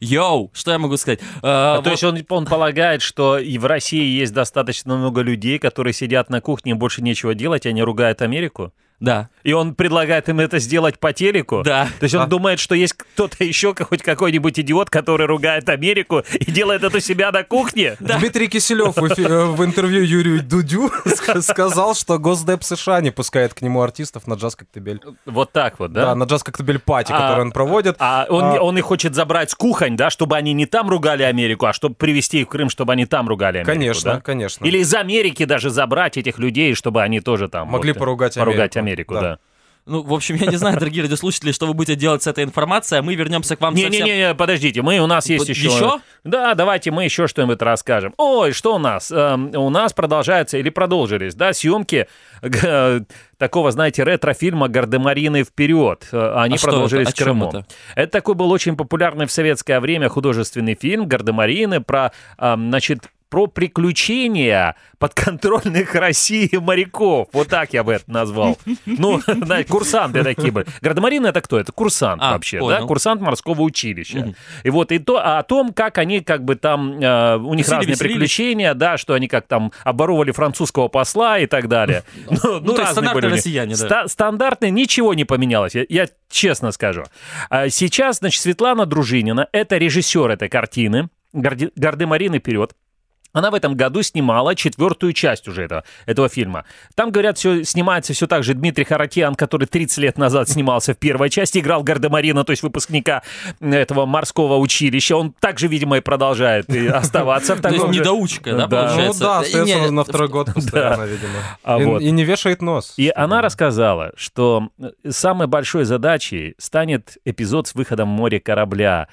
Йоу, 0.00 0.50
что 0.54 0.72
я 0.72 0.78
могу 0.78 0.96
сказать? 0.96 1.20
Э, 1.20 1.24
А, 1.42 1.74
вот- 1.76 1.84
То 1.84 1.90
есть 1.90 2.04
он, 2.04 2.18
он 2.28 2.46
полагает, 2.46 3.02
что 3.02 3.38
и 3.38 3.58
в 3.58 3.64
России 3.66 4.04
есть 4.20 4.32
достаточно 4.32 4.96
много 4.96 5.22
людей, 5.22 5.58
которые 5.58 5.92
сидят 5.94 6.28
на 6.30 6.40
кухне, 6.40 6.74
больше 6.74 7.02
нечего 7.02 7.34
делать, 7.34 7.66
они 7.66 7.82
ругают 7.82 8.22
Америку? 8.22 8.72
Да, 8.98 9.28
И 9.44 9.52
он 9.52 9.74
предлагает 9.74 10.28
им 10.30 10.40
это 10.40 10.58
сделать 10.58 10.98
по 10.98 11.12
телеку? 11.12 11.62
Да. 11.62 11.88
То 12.00 12.04
есть 12.04 12.14
он 12.14 12.28
думает, 12.30 12.58
что 12.58 12.74
есть 12.74 12.94
кто-то 12.94 13.44
еще, 13.44 13.74
хоть 13.74 14.02
какой-нибудь 14.02 14.58
идиот, 14.58 14.88
который 14.88 15.26
ругает 15.26 15.68
Америку 15.68 16.22
и 16.32 16.50
делает 16.50 16.82
это 16.82 16.96
у 16.96 17.00
себя 17.00 17.30
на 17.30 17.42
кухне? 17.44 17.96
Дмитрий 18.00 18.48
Киселев 18.48 18.96
в, 18.96 19.04
эфи- 19.04 19.26
э, 19.28 19.44
в 19.44 19.62
интервью 19.64 20.02
Юрию 20.02 20.42
Дудю 20.42 20.90
ска- 21.04 21.42
сказал, 21.42 21.94
что 21.94 22.18
Госдеп 22.18 22.64
США 22.64 23.02
не 23.02 23.10
пускает 23.10 23.52
к 23.52 23.60
нему 23.60 23.82
артистов 23.82 24.26
на 24.26 24.34
джаз 24.34 24.56
коктебель. 24.56 25.00
Вот 25.26 25.52
так 25.52 25.78
вот, 25.78 25.92
Да, 25.92 26.06
да? 26.06 26.14
на 26.14 26.24
джаз 26.24 26.42
коктебель 26.42 26.78
пати, 26.78 27.12
А- 27.12 27.20
который 27.20 27.42
он 27.42 27.52
проводит. 27.52 27.96
А 27.98 28.26
он, 28.30 28.44
А- 28.44 28.60
он 28.62 28.78
их 28.78 28.84
хочет 28.84 29.14
забрать 29.14 29.50
с 29.50 29.54
кухонь, 29.54 29.96
да, 29.96 30.08
чтобы 30.08 30.36
они 30.36 30.54
не 30.54 30.64
там 30.64 30.88
ругали 30.88 31.22
Америку, 31.22 31.66
а 31.66 31.74
чтобы 31.74 31.94
привезти 31.96 32.40
их 32.40 32.46
в 32.46 32.50
Крым, 32.50 32.70
чтобы 32.70 32.94
они 32.94 33.04
там 33.04 33.28
ругали 33.28 33.58
Америку. 33.58 33.72
Конечно, 33.72 34.14
да? 34.14 34.20
конечно. 34.20 34.64
Или 34.64 34.78
из 34.78 34.94
Америки 34.94 35.44
даже 35.44 35.68
забрать 35.68 36.16
этих 36.16 36.38
людей, 36.38 36.74
чтобы 36.74 37.02
они 37.02 37.20
тоже 37.20 37.48
там 37.48 37.68
Могли 37.68 37.92
вот, 37.92 37.98
поругать 37.98 38.34
поругать 38.36 38.76
Америку. 38.76 38.85
Америку. 38.85 38.85
Да. 39.14 39.20
да. 39.20 39.38
ну, 39.86 40.02
в 40.02 40.12
общем, 40.12 40.34
я 40.34 40.46
не 40.46 40.56
знаю, 40.56 40.78
дорогие 40.78 41.04
радиослушатели, 41.04 41.52
что 41.52 41.66
вы 41.66 41.74
будете 41.74 41.94
делать 41.94 42.22
с 42.22 42.26
этой 42.26 42.42
информацией, 42.44 42.98
а 42.98 43.02
мы 43.02 43.14
вернемся 43.14 43.54
к 43.56 43.60
вам 43.60 43.76
совсем... 43.76 43.92
Не-не-не, 43.92 44.34
подождите, 44.34 44.82
мы, 44.82 44.98
у 44.98 45.06
нас 45.06 45.28
есть 45.28 45.40
Вот 45.40 45.48
еще... 45.48 45.68
еще? 45.68 46.00
Да, 46.24 46.54
давайте 46.54 46.90
мы 46.90 47.04
еще 47.04 47.28
что-нибудь 47.28 47.62
расскажем. 47.62 48.12
Ой, 48.16 48.52
что 48.52 48.74
у 48.74 48.78
нас? 48.78 49.12
Эм, 49.12 49.54
у 49.54 49.70
нас 49.70 49.92
продолжаются 49.92 50.58
или 50.58 50.70
продолжились, 50.70 51.36
да, 51.36 51.52
съемки 51.52 52.08
э, 52.42 53.00
такого, 53.38 53.70
знаете, 53.70 54.02
ретро-фильма 54.02 54.68
«Гардемарины 54.68 55.44
вперед». 55.44 56.08
Э, 56.10 56.32
Они 56.36 56.56
А 56.56 56.58
что 56.58 56.68
продолжились 56.68 57.08
это? 57.08 57.16
О 57.16 57.20
в 57.20 57.24
Крыму. 57.24 57.48
это? 57.48 57.66
Это 57.94 58.12
такой 58.12 58.34
был 58.34 58.50
очень 58.50 58.76
популярный 58.76 59.26
в 59.26 59.30
советское 59.30 59.78
время 59.78 60.08
художественный 60.08 60.74
фильм 60.74 61.06
«Гардемарины» 61.06 61.80
про, 61.80 62.10
эм, 62.38 62.70
значит, 62.70 63.08
про 63.28 63.46
приключения 63.46 64.76
подконтрольных 64.98 65.94
России 65.94 66.54
моряков. 66.56 67.28
Вот 67.32 67.48
так 67.48 67.72
я 67.72 67.82
бы 67.84 67.92
это 67.94 68.10
назвал. 68.10 68.58
Ну, 68.86 69.20
да, 69.26 69.64
курсанты 69.64 70.22
такие 70.22 70.50
были. 70.52 70.66
Гардемарины 70.80 71.26
это 71.28 71.40
кто? 71.40 71.58
Это 71.58 71.72
курсант 71.72 72.22
А, 72.22 72.32
вообще, 72.32 72.58
да? 72.58 72.62
понял. 72.64 72.86
Курсант 72.86 73.20
морского 73.20 73.62
училища. 73.62 74.34
И 74.62 74.70
вот 74.70 74.92
и 74.92 74.98
то, 74.98 75.18
а 75.18 75.38
о 75.38 75.42
том, 75.42 75.72
как 75.72 75.98
они 75.98 76.20
как 76.20 76.44
бы 76.44 76.54
там, 76.56 77.00
э, 77.00 77.36
у 77.36 77.54
них 77.54 77.66
Тусили, 77.66 77.76
разные 77.78 77.92
веселились. 77.94 77.98
приключения, 77.98 78.74
да, 78.74 78.96
что 78.96 79.14
они 79.14 79.28
как 79.28 79.46
там 79.46 79.72
оборовали 79.84 80.30
французского 80.30 80.88
посла 80.88 81.38
и 81.38 81.46
так 81.46 81.68
далее. 81.68 82.04
Ну, 82.66 82.74
то 82.74 82.82
есть 82.82 82.96
разные 82.96 83.12
были 83.14 83.26
россияне, 83.26 83.74
да. 83.76 83.86
Ста- 83.86 84.08
Стандартные, 84.08 84.70
ничего 84.70 85.14
не 85.14 85.24
поменялось, 85.24 85.74
я, 85.74 85.84
я 85.88 86.08
честно 86.30 86.70
скажу. 86.72 87.04
А 87.50 87.68
Сейчас, 87.68 88.18
значит, 88.18 88.40
Светлана 88.42 88.86
Дружинина, 88.86 89.48
это 89.52 89.76
режиссер 89.76 90.30
этой 90.30 90.48
картины, 90.48 91.08
«Горди- 91.34 91.70
«Гардемарины 91.76 92.38
вперед», 92.38 92.72
она 93.36 93.50
в 93.50 93.54
этом 93.54 93.74
году 93.76 94.02
снимала 94.02 94.54
четвертую 94.54 95.12
часть 95.12 95.46
уже 95.46 95.64
этого, 95.64 95.84
этого 96.06 96.30
фильма. 96.30 96.64
Там, 96.94 97.10
говорят, 97.10 97.36
все 97.36 97.64
снимается 97.64 98.14
все 98.14 98.26
так 98.26 98.42
же 98.42 98.54
Дмитрий 98.54 98.84
Харатьян, 98.84 99.34
который 99.34 99.66
30 99.66 99.98
лет 99.98 100.16
назад 100.16 100.48
снимался 100.48 100.94
в 100.94 100.96
первой 100.96 101.28
части, 101.28 101.58
играл 101.58 101.82
Гардемарина, 101.82 102.44
то 102.44 102.52
есть 102.52 102.62
выпускника 102.62 103.22
этого 103.60 104.06
морского 104.06 104.56
училища. 104.56 105.16
Он 105.16 105.34
также, 105.38 105.68
видимо, 105.68 105.98
и 105.98 106.00
продолжает 106.00 106.70
и 106.70 106.86
оставаться 107.02 107.56
в 107.56 107.60
То 107.60 107.68
есть 107.68 107.78
таком 107.78 107.92
недоучка, 107.94 108.52
да, 108.52 108.66
Да. 108.66 108.82
Ну 108.82 108.86
получается? 108.88 109.20
да, 109.20 109.40
И 109.42 109.44
остается 109.44 109.80
не, 109.80 109.90
на 109.90 110.04
второй 110.04 110.28
год 110.28 110.50
постоянно, 110.54 111.02
видимо. 111.02 111.32
А 111.62 111.78
И- 111.78 112.10
не 112.10 112.24
вешает 112.24 112.62
нос. 112.62 112.94
И 112.96 113.12
она 113.14 113.42
рассказала, 113.42 114.12
что 114.16 114.70
самой 115.06 115.46
большой 115.46 115.84
задачей 115.84 116.54
станет 116.56 117.18
эпизод 117.26 117.68
с 117.68 117.74
выходом 117.74 118.08
в 118.14 118.16
море 118.16 118.40
корабля. 118.40 119.08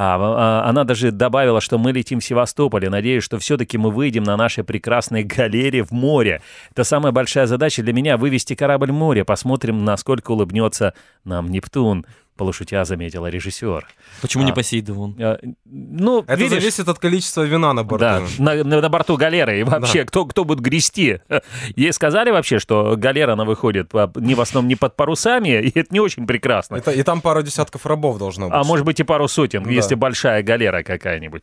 А, 0.00 0.16
а, 0.16 0.68
она 0.68 0.84
даже 0.84 1.10
добавила, 1.10 1.60
что 1.60 1.76
мы 1.76 1.90
летим 1.90 2.20
в 2.20 2.24
Севастополе. 2.24 2.88
Надеюсь, 2.88 3.24
что 3.24 3.36
все-таки 3.40 3.78
мы 3.78 3.90
выйдем 3.90 4.22
на 4.22 4.36
нашей 4.36 4.62
прекрасной 4.62 5.24
галере 5.24 5.82
в 5.82 5.90
море. 5.90 6.40
Это 6.70 6.84
самая 6.84 7.10
большая 7.10 7.46
задача 7.48 7.82
для 7.82 7.92
меня— 7.92 8.16
вывести 8.16 8.54
корабль 8.54 8.92
в 8.92 8.94
море. 8.94 9.24
Посмотрим, 9.24 9.84
насколько 9.84 10.30
улыбнется 10.30 10.94
нам 11.24 11.50
Нептун. 11.50 12.06
Полушутя 12.38 12.84
заметила 12.84 13.26
режиссер. 13.26 13.86
Почему 14.22 14.44
не 14.44 14.52
А. 14.52 14.54
Посейдон? 14.54 15.14
Э, 15.18 15.36
Ну, 15.66 16.20
Это 16.22 16.34
видишь, 16.36 16.60
зависит 16.62 16.88
от 16.88 16.98
количества 16.98 17.42
вина 17.42 17.72
на 17.74 17.82
борту. 17.84 18.00
Да, 18.04 18.22
на, 18.38 18.64
на- 18.64 18.80
на 18.80 18.88
борту 18.88 19.16
галеры. 19.16 19.60
И 19.60 19.62
вообще, 19.64 20.04
кто, 20.04 20.24
кто 20.24 20.44
будет 20.44 20.60
грести? 20.60 21.20
Ей 21.76 21.92
сказали 21.92 22.30
вообще, 22.30 22.58
что 22.58 22.94
галера, 22.96 23.32
она 23.34 23.44
выходит 23.44 23.92
не 24.14 24.34
в 24.34 24.40
основном 24.40 24.68
не 24.68 24.76
под 24.76 24.96
парусами, 24.96 25.60
и 25.60 25.78
это 25.78 25.88
не 25.92 26.00
очень 26.00 26.26
прекрасно. 26.26 26.76
Это- 26.76 26.92
и 26.92 27.02
там 27.02 27.20
пару 27.20 27.42
десятков 27.42 27.84
рабов 27.84 28.18
должно 28.18 28.46
быть. 28.46 28.54
А 28.54 28.64
может 28.64 28.86
быть 28.86 29.00
и 29.00 29.02
пару 29.02 29.28
сотен, 29.28 29.64
Да. 29.64 29.70
если 29.70 29.94
большая 29.96 30.42
галера 30.42 30.82
какая-нибудь. 30.82 31.42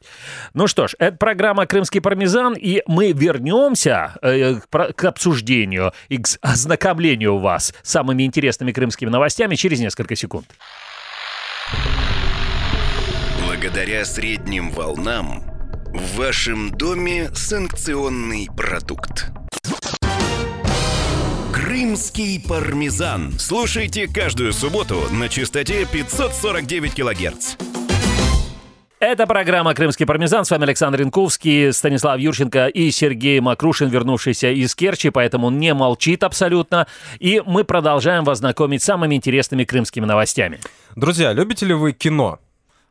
Ну 0.53 0.67
что 0.67 0.87
ж, 0.87 0.95
это 0.97 1.17
программа 1.17 1.65
«Крымский 1.65 1.99
пармезан», 2.01 2.53
и 2.53 2.81
мы 2.87 3.11
вернемся 3.11 4.15
э, 4.21 4.55
к 4.69 4.93
к 4.93 5.03
обсуждению 5.05 5.91
и 6.09 6.17
к 6.17 6.27
ознакомлению 6.41 7.37
вас 7.39 7.73
с 7.83 7.91
самыми 7.91 8.23
интересными 8.23 8.71
крымскими 8.71 9.09
новостями 9.09 9.55
через 9.55 9.79
несколько 9.79 10.15
секунд. 10.15 10.45
Благодаря 13.65 14.05
средним 14.05 14.69
волнам 14.69 15.41
в 15.91 16.17
вашем 16.17 16.69
доме 16.69 17.31
санкционный 17.33 18.47
продукт. 18.55 19.31
Крымский 21.51 22.39
пармезан. 22.47 23.31
Слушайте 23.39 24.07
каждую 24.07 24.53
субботу 24.53 25.11
на 25.11 25.29
частоте 25.29 25.87
549 25.91 26.93
килогерц. 26.93 27.55
Это 28.99 29.25
программа 29.25 29.73
«Крымский 29.73 30.05
пармезан». 30.05 30.45
С 30.45 30.51
вами 30.51 30.65
Александр 30.65 31.01
Янковский, 31.01 31.73
Станислав 31.73 32.19
Юрченко 32.19 32.67
и 32.67 32.91
Сергей 32.91 33.39
Макрушин, 33.39 33.89
вернувшийся 33.89 34.51
из 34.51 34.75
Керчи, 34.75 35.09
поэтому 35.09 35.47
он 35.47 35.57
не 35.57 35.73
молчит 35.73 36.23
абсолютно. 36.23 36.85
И 37.17 37.41
мы 37.43 37.63
продолжаем 37.63 38.25
вас 38.25 38.37
знакомить 38.37 38.83
с 38.83 38.85
самыми 38.85 39.15
интересными 39.15 39.63
крымскими 39.63 40.05
новостями. 40.05 40.59
Друзья, 40.95 41.33
любите 41.33 41.65
ли 41.65 41.73
вы 41.73 41.93
кино? 41.93 42.39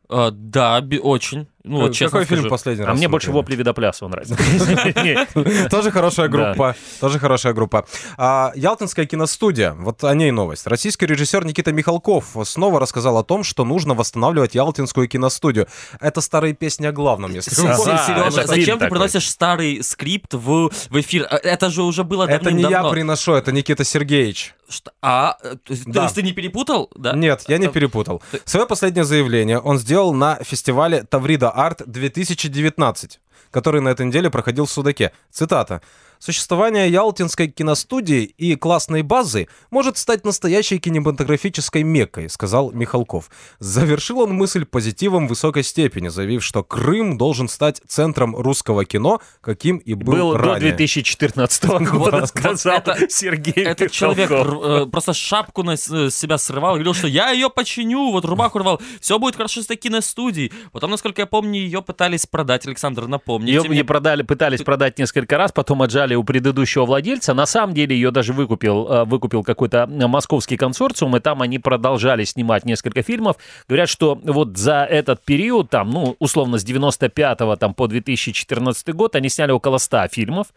А, 0.08 0.30
да, 0.30 0.80
би- 0.80 0.98
очень. 0.98 1.46
Ну, 1.66 1.80
вот 1.80 1.94
честно 1.94 2.20
Какой 2.20 2.26
фильм 2.26 2.40
скажу. 2.40 2.50
последний 2.50 2.84
А 2.84 2.88
раз 2.88 2.98
мне 2.98 3.08
больше 3.08 3.30
вопли 3.32 3.56
видопляса 3.56 4.06
нравится. 4.06 4.36
Тоже 5.70 5.90
хорошая 5.90 6.28
группа. 6.28 6.76
Тоже 7.00 7.18
хорошая 7.18 7.54
группа. 7.54 7.86
А, 8.18 8.52
Ялтинская 8.54 9.06
киностудия. 9.06 9.72
Вот 9.72 10.04
о 10.04 10.14
ней 10.14 10.30
новость. 10.30 10.66
Российский 10.66 11.06
режиссер 11.06 11.46
Никита 11.46 11.72
Михалков 11.72 12.36
снова 12.44 12.80
рассказал 12.80 13.16
о 13.16 13.24
том, 13.24 13.44
что 13.44 13.64
нужно 13.64 13.94
восстанавливать 13.94 14.54
Ялтинскую 14.54 15.08
киностудию. 15.08 15.66
Это 16.00 16.20
старые 16.20 16.52
песни 16.52 16.84
о 16.84 16.92
главном, 16.92 17.32
если 17.32 17.54
вы 17.62 17.74
помните. 17.74 18.02
Фильм 18.06 18.46
зачем 18.46 18.78
ты 18.78 18.88
приносишь 18.88 19.28
старый 19.30 19.82
скрипт 19.82 20.34
в, 20.34 20.70
эфир? 20.90 21.26
А, 21.30 21.36
Это 21.36 21.70
же 21.70 21.82
уже 21.82 22.04
было 22.04 22.24
Это 22.24 22.50
не 22.52 22.60
я 22.60 22.68
давным-давно. 22.68 22.90
приношу, 22.90 23.32
это 23.32 23.52
Никита 23.52 23.84
Сергеевич. 23.84 24.54
Что- 24.68 24.92
А, 25.02 25.36
э, 25.42 25.56
то 25.62 25.72
есть, 25.72 25.84
Да. 25.86 25.92
то 25.92 26.02
есть 26.04 26.14
ты 26.14 26.22
не 26.22 26.32
перепутал? 26.32 26.90
Да? 26.96 27.12
Нет, 27.12 27.44
я 27.48 27.58
не 27.58 27.66
А, 27.66 27.70
перепутал. 27.70 28.22
Свое 28.44 28.66
последнее 28.66 29.04
заявление 29.04 29.58
он 29.58 29.78
сделал 29.78 30.12
на 30.14 30.36
фестивале 30.42 31.04
Таврида 31.04 31.50
Арт 31.50 31.82
2019. 31.86 33.20
который 33.50 33.80
на 33.80 33.90
этой 33.90 34.04
неделе 34.04 34.30
проходил 34.30 34.66
в 34.66 34.70
Судаке. 34.72 35.12
Цитата. 35.30 35.80
Существование 36.24 36.90
Ялтинской 36.90 37.48
киностудии 37.48 38.22
и 38.22 38.56
классной 38.56 39.02
базы 39.02 39.46
может 39.70 39.98
стать 39.98 40.24
настоящей 40.24 40.78
кинематографической 40.78 41.82
меккой, 41.82 42.30
сказал 42.30 42.70
Михалков. 42.72 43.28
Завершил 43.58 44.20
он 44.20 44.32
мысль 44.32 44.64
позитивом 44.64 45.28
высокой 45.28 45.62
степени, 45.62 46.08
заявив, 46.08 46.42
что 46.42 46.62
Крым 46.64 47.18
должен 47.18 47.46
стать 47.46 47.82
центром 47.86 48.34
русского 48.34 48.86
кино, 48.86 49.20
каким 49.42 49.76
и 49.76 49.92
был, 49.92 50.14
Был 50.14 50.32
до 50.32 50.38
ранее. 50.38 50.70
2014 50.70 51.64
года, 51.90 52.24
сказал 52.24 52.78
это- 52.78 52.96
Сергей 53.10 53.62
Этот 53.62 53.92
человек 53.92 54.30
э, 54.30 54.86
просто 54.90 55.12
шапку 55.12 55.62
на 55.62 55.76
с 55.76 56.10
себя 56.10 56.38
срывал, 56.38 56.76
говорил, 56.76 56.94
что 56.94 57.06
я 57.06 57.32
ее 57.32 57.50
починю, 57.50 58.12
вот 58.12 58.24
рубаху 58.24 58.60
рвал, 58.60 58.80
все 58.98 59.18
будет 59.18 59.36
хорошо 59.36 59.60
с 59.60 59.66
этой 59.66 59.76
киностудией. 59.76 60.54
Потом, 60.72 60.90
насколько 60.90 61.20
я 61.20 61.26
помню, 61.26 61.60
ее 61.60 61.82
пытались 61.82 62.24
продать, 62.24 62.66
Александр, 62.66 63.08
напомните 63.08 63.52
Ее 63.52 63.68
мне 63.68 63.84
продали, 63.84 64.22
пытались 64.22 64.62
продать 64.62 64.98
несколько 64.98 65.36
раз, 65.36 65.52
потом 65.52 65.82
отжали 65.82 66.13
у 66.16 66.24
предыдущего 66.24 66.84
владельца. 66.84 67.34
На 67.34 67.46
самом 67.46 67.74
деле 67.74 67.94
ее 67.94 68.10
даже 68.10 68.32
выкупил, 68.32 68.88
э, 68.88 69.04
выкупил 69.04 69.42
какой-то 69.42 69.86
московский 69.86 70.56
консорциум, 70.56 71.16
и 71.16 71.20
там 71.20 71.42
они 71.42 71.58
продолжали 71.58 72.24
снимать 72.24 72.64
несколько 72.64 73.02
фильмов. 73.02 73.36
Говорят, 73.68 73.88
что 73.88 74.18
вот 74.22 74.56
за 74.56 74.84
этот 74.84 75.24
период, 75.24 75.70
там, 75.70 75.90
ну, 75.90 76.16
условно, 76.18 76.58
с 76.58 76.64
95 76.64 77.56
там, 77.58 77.74
по 77.74 77.86
2014 77.86 78.88
год 78.94 79.16
они 79.16 79.28
сняли 79.28 79.52
около 79.52 79.78
100 79.78 80.08
фильмов. 80.08 80.48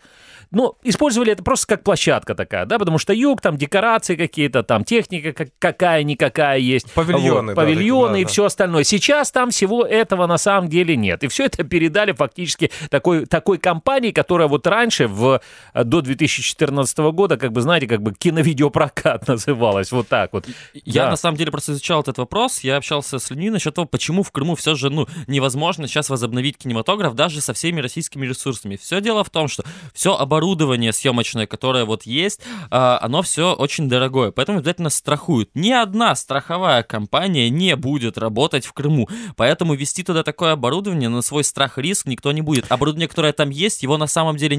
Ну, 0.52 0.76
использовали 0.84 1.34
это 1.34 1.44
просто 1.44 1.68
как 1.68 1.84
площадка 1.84 2.34
такая, 2.34 2.66
да, 2.66 2.80
потому 2.80 2.98
что 2.98 3.12
юг, 3.14 3.42
там 3.42 3.58
декорации 3.58 4.16
какие-то, 4.16 4.64
там 4.64 4.86
техника 4.86 5.34
как- 5.34 5.50
какая-никакая 5.60 6.60
есть. 6.60 6.92
Павильоны, 6.94 7.32
Вот, 7.32 7.46
да, 7.48 7.54
павильоны 7.56 8.08
такие, 8.10 8.22
и 8.22 8.24
да, 8.24 8.28
да. 8.28 8.32
все 8.32 8.46
остальное. 8.46 8.84
Сейчас 8.84 9.32
там 9.32 9.50
всего 9.50 9.84
этого 9.84 10.26
на 10.26 10.38
самом 10.38 10.70
деле 10.70 10.96
нет. 10.96 11.24
И 11.24 11.28
все 11.28 11.46
это 11.46 11.64
передали 11.64 12.14
фактически 12.14 12.72
такой, 12.90 13.26
такой 13.26 13.58
компании, 13.58 14.12
которая 14.12 14.48
вот 14.48 14.66
раньше, 14.68 15.08
в, 15.08 15.42
до 15.74 16.02
2014 16.02 16.98
года, 16.98 17.38
как 17.38 17.52
бы, 17.52 17.62
знаете, 17.62 17.88
как 17.88 18.02
бы 18.02 18.14
киновидеопрокат 18.14 19.28
называлась, 19.28 19.92
вот 19.92 20.08
так 20.08 20.34
вот. 20.34 20.48
Я 20.74 21.06
Да. 21.06 21.12
на 21.12 21.18
самом 21.18 21.38
деле 21.38 21.52
просто 21.52 21.74
изучал 21.74 22.02
этот 22.02 22.18
вопрос, 22.18 22.60
я 22.62 22.78
общался 22.78 23.20
с 23.20 23.30
людьми 23.30 23.50
насчет 23.50 23.74
того, 23.76 23.86
почему 23.86 24.24
в 24.24 24.32
Крыму 24.32 24.56
все 24.56 24.76
же 24.76 24.90
ну, 24.90 25.08
невозможно 25.28 25.88
сейчас 25.88 26.10
возобновить 26.10 26.58
кинематограф 26.58 27.14
даже 27.16 27.42
со 27.42 27.54
всеми 27.54 27.82
российскими 27.82 28.26
ресурсами. 28.26 28.78
Все 28.78 29.02
дело 29.02 29.24
в 29.24 29.30
том, 29.30 29.48
что 29.48 29.64
все 29.94 30.16
оборудование 30.16 30.94
съемочное, 30.94 31.48
которое 31.48 31.86
вот 31.86 32.04
есть, 32.04 32.42
а, 32.70 33.00
оно 33.02 33.22
все 33.22 33.54
очень 33.54 33.90
дорогое, 33.90 34.32
поэтому 34.32 34.60
обязательно 34.60 34.90
страхуют. 34.90 35.50
Ни 35.54 35.72
одна 35.72 36.16
страховая 36.16 36.84
компания 36.84 37.50
не 37.50 37.76
будет 37.76 38.18
работать 38.18 38.66
в 38.66 38.74
Крыму, 38.74 39.10
поэтому 39.36 39.74
вести 39.76 40.04
туда 40.04 40.24
такое 40.24 40.54
оборудование 40.54 41.10
на 41.10 41.22
свой 41.22 41.44
страх 41.44 41.78
и 41.78 41.82
риск 41.82 42.08
никто 42.08 42.32
не 42.32 42.42
будет. 42.42 42.72
Оборудование, 42.72 43.08
которое 43.08 43.34
там 43.34 43.50
есть, 43.50 43.84
его 43.84 43.98
на 43.98 44.08
самом 44.08 44.38
деле 44.38 44.56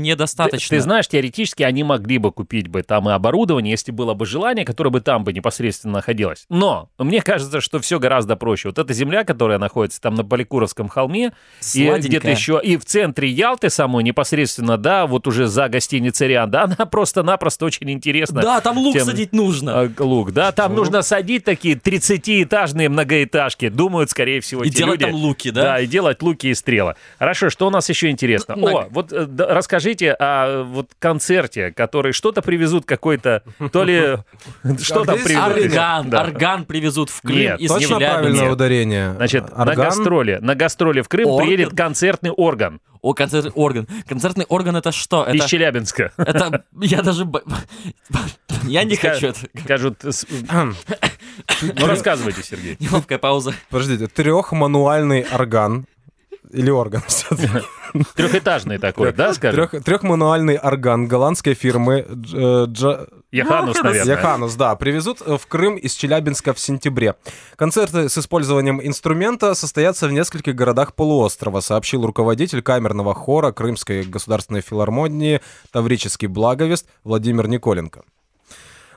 Ты, 0.68 0.68
недостаточно. 0.77 0.77
ты 0.77 0.83
знаешь, 0.83 1.09
теоретически 1.09 1.63
они 1.63 1.85
могли 1.85 2.19
бы 2.19 2.33
купить 2.33 2.69
бы 2.69 2.83
там 2.83 3.09
и 3.09 3.13
оборудование, 3.13 3.71
если 3.73 3.93
было 3.93 4.15
бы 4.15 4.27
желание, 4.27 4.65
которое 4.65 4.91
бы 4.91 5.01
там 5.01 5.25
бы 5.25 5.33
непосредственно 5.33 5.95
находилось. 5.95 6.45
Но 6.49 6.89
мне 6.99 7.21
кажется, 7.23 7.61
что 7.61 7.79
все 7.81 7.99
гораздо 7.99 8.37
проще. 8.37 8.69
Вот 8.69 8.79
эта 8.79 8.93
земля, 8.93 9.25
которая 9.25 9.59
находится 9.59 10.01
там 10.01 10.15
на 10.15 10.25
Поликуровском 10.25 10.89
холме, 10.89 11.33
и 11.75 11.91
где-то 11.99 12.31
еще, 12.31 12.61
и 12.63 12.77
в 12.77 12.85
центре 12.85 13.29
Ялты 13.29 13.71
самой 13.71 14.03
непосредственно, 14.05 14.77
да, 14.79 15.07
вот 15.07 15.27
уже 15.27 15.47
за 15.47 15.69
гостиницей 15.69 16.29
Риан, 16.29 16.51
да, 16.51 16.65
она 16.79 16.87
просто-напросто 16.87 17.65
очень 17.67 17.91
интересна. 17.91 18.41
Да, 18.43 18.61
там 18.61 18.79
лук 18.79 18.95
тем- 18.95 19.05
садить 19.07 19.33
нужно. 19.33 19.81
А, 19.83 19.91
Лук, 19.99 20.33
да, 20.33 20.53
там 20.53 20.73
Ну. 20.73 20.79
нужно 20.79 21.03
садить 21.03 21.45
такие 21.45 21.75
30-этажные 21.77 22.89
многоэтажки, 22.89 23.69
думают, 23.69 24.11
скорее 24.11 24.41
всего, 24.41 24.65
И 24.65 24.71
делать 24.71 25.01
люди. 25.01 25.13
там 25.13 25.21
луки, 25.21 25.51
да? 25.51 25.63
Да, 25.63 25.81
и 25.81 25.87
делать 25.87 26.23
луки 26.23 26.49
и 26.49 26.55
стрелы. 26.55 26.95
Хорошо, 27.19 27.51
что 27.51 27.67
у 27.67 27.71
нас 27.71 27.89
еще 27.89 28.11
интересно? 28.11 28.57
На- 28.57 28.71
О, 28.71 28.87
вот 28.91 29.13
э, 29.13 29.27
да, 29.27 29.47
расскажите 29.55 30.13
о 30.13 30.58
вот 30.65 30.91
концерте, 30.99 31.73
который 31.73 32.13
что-то 32.13 32.43
привезут 32.43 32.85
какой-то, 32.85 33.43
то 33.73 33.85
ли 33.85 34.19
что 34.81 35.05
там 35.05 35.19
здесь 35.19 35.27
привезут? 35.27 35.77
Орган, 35.77 36.15
орган 36.15 36.65
привезут 36.65 37.11
в 37.11 37.21
Крым 37.23 37.37
Нет, 37.37 37.61
из 37.61 37.71
Точно 37.71 37.99
правильное 37.99 38.51
ударение. 38.51 39.15
Значит, 39.15 39.57
на 39.57 39.75
гастроли, 39.75 40.39
на 40.41 40.55
гастроли 40.55 41.01
в 41.03 41.09
Крым 41.09 41.39
приедет 41.39 41.77
концертный 41.77 42.31
орган 42.31 42.81
О, 43.01 43.15
концертный 43.15 43.53
орган. 43.53 43.87
Концертный 44.07 44.45
орган 44.49 44.77
это 44.77 44.93
что? 44.93 45.25
из 45.25 45.37
Это, 45.37 45.49
Челябинска. 45.49 46.13
это 46.17 46.65
я 46.81 47.03
даже... 47.03 47.29
Я 48.65 48.85
не 48.85 48.97
хочу 48.97 49.29
это. 49.29 49.41
Скажут... 49.65 50.05
Ну, 51.63 51.87
рассказывайте, 51.87 52.43
Сергей. 52.43 52.77
Неловкая 52.79 53.19
пауза. 53.19 53.55
Подождите, 53.71 54.07
трехмануальный 54.07 55.27
орган. 55.33 55.87
Или 56.53 56.71
орган. 56.71 57.03
Трехэтажный 58.15 58.79
такой, 58.79 59.13
да, 59.13 59.33
скажем? 59.35 59.69
Трех- 59.69 59.85
Трехмануальный 59.85 60.57
орган 60.57 61.07
голландской 61.07 61.55
фирмы 61.55 62.07
Дж- 62.09 63.09
э, 63.11 63.19
Яханус, 63.33 63.83
наверное. 63.83 64.17
Яханус, 64.17 64.55
да, 64.55 64.75
привезут 64.77 65.23
э, 65.25 65.37
в 65.37 65.47
Крым 65.47 65.77
из 65.77 65.95
Челябинска 65.95 66.53
в 66.55 66.59
сентябре. 66.59 67.15
Концерты 67.57 68.09
с 68.09 68.19
использованием 68.19 68.81
инструмента 68.83 69.55
состоятся 69.55 70.07
в 70.09 70.13
нескольких 70.13 70.55
городах 70.55 70.95
полуострова, 70.95 71.61
сообщил 71.61 72.05
руководитель 72.07 72.63
камерного 72.63 73.15
хора 73.15 73.53
Крымской 73.53 74.03
государственной 74.05 74.61
филармонии 74.61 75.41
Таврический 75.73 76.29
благовест 76.29 76.87
Владимир 77.05 77.49
Николенко. 77.49 78.03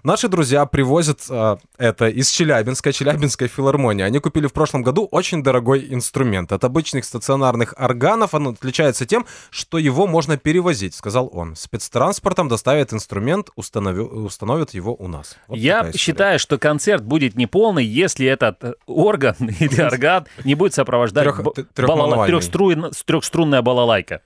Наши 0.03 0.27
друзья 0.27 0.65
привозят 0.65 1.19
э, 1.29 1.57
это 1.77 2.07
из 2.07 2.31
Челябинска, 2.31 2.91
Челябинской 2.91 3.47
филармонии. 3.47 4.03
Они 4.03 4.17
купили 4.17 4.47
в 4.47 4.53
прошлом 4.53 4.81
году 4.81 5.07
очень 5.11 5.43
дорогой 5.43 5.93
инструмент. 5.93 6.51
От 6.51 6.63
обычных 6.63 7.05
стационарных 7.05 7.75
органов 7.77 8.33
он 8.33 8.47
отличается 8.47 9.05
тем, 9.05 9.27
что 9.51 9.77
его 9.77 10.07
можно 10.07 10.37
перевозить, 10.37 10.95
сказал 10.95 11.29
он. 11.31 11.55
Спецтранспортом 11.55 12.47
доставят 12.47 12.93
инструмент, 12.93 13.49
установи- 13.55 14.01
установят 14.01 14.73
его 14.73 14.95
у 14.95 15.07
нас. 15.07 15.37
Вот 15.47 15.59
Я 15.59 15.91
считаю, 15.93 16.39
что 16.39 16.57
концерт 16.57 17.03
будет 17.03 17.35
неполный, 17.35 17.85
если 17.85 18.25
этот 18.25 18.63
э, 18.63 18.73
орган 18.87 19.35
или 19.59 19.81
орган 19.83 20.25
не 20.43 20.55
будет 20.55 20.73
сопровождать 20.73 21.27
трехструнная 21.75 23.61
балалайка. 23.61 24.21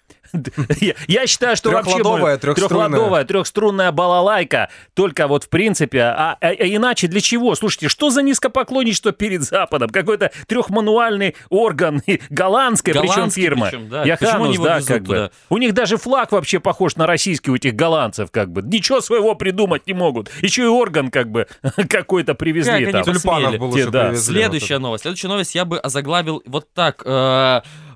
Я- 1.07 1.27
считаю, 1.27 1.55
что 1.55 1.71
вообще 1.71 1.97
трехладовая, 2.37 3.23
трехструнная 3.25 3.91
балалайка. 3.91 4.69
Только 4.93 5.27
вот 5.27 5.45
в 5.45 5.49
принципе, 5.49 6.01
а, 6.01 6.37
а- 6.41 6.47
а 6.47 6.53
иначе 6.53 7.07
для 7.07 7.21
чего? 7.21 7.55
Слушайте, 7.55 7.89
что 7.89 8.09
за 8.09 8.21
низкопоклонничество 8.21 9.11
перед 9.11 9.43
Западом? 9.43 9.89
Какой-то 9.89 10.31
трехмануальный 10.47 11.35
орган, 11.49 12.01
и 12.05 12.21
голландская 12.29 12.93
причем 13.71 13.89
да. 13.89 14.03
Яханус, 14.03 14.19
Почему 14.31 14.43
они 14.45 14.53
его 14.55 14.63
да, 14.65 14.81
как 14.81 15.03
бы. 15.03 15.31
У 15.49 15.57
них 15.57 15.73
даже 15.73 15.97
флаг 15.97 16.31
вообще 16.31 16.59
похож 16.59 16.95
на 16.95 17.07
российский 17.07 17.51
у 17.51 17.55
этих 17.55 17.75
голландцев, 17.75 18.31
как 18.31 18.51
бы. 18.51 18.61
Ничего 18.61 19.01
своего 19.01 19.35
придумать 19.35 19.87
не 19.87 19.93
могут. 19.93 20.29
Еще 20.41 20.63
и 20.63 20.67
орган, 20.67 21.11
как 21.11 21.29
бы, 21.31 21.47
какой-то 21.89 22.35
привезли 22.35 22.91
там. 22.91 23.03
Тюльпанов 23.03 23.57
бы 23.57 23.63
лучше 23.65 23.89
Да. 23.89 24.07
привезли. 24.09 24.33
Следующая 24.33 24.79
новость. 24.79 25.03
Следующая 25.03 25.27
новость 25.27 25.55
я 25.55 25.65
бы 25.65 25.79
озаглавил 25.79 26.41
вот 26.45 26.71
так. 26.73 27.03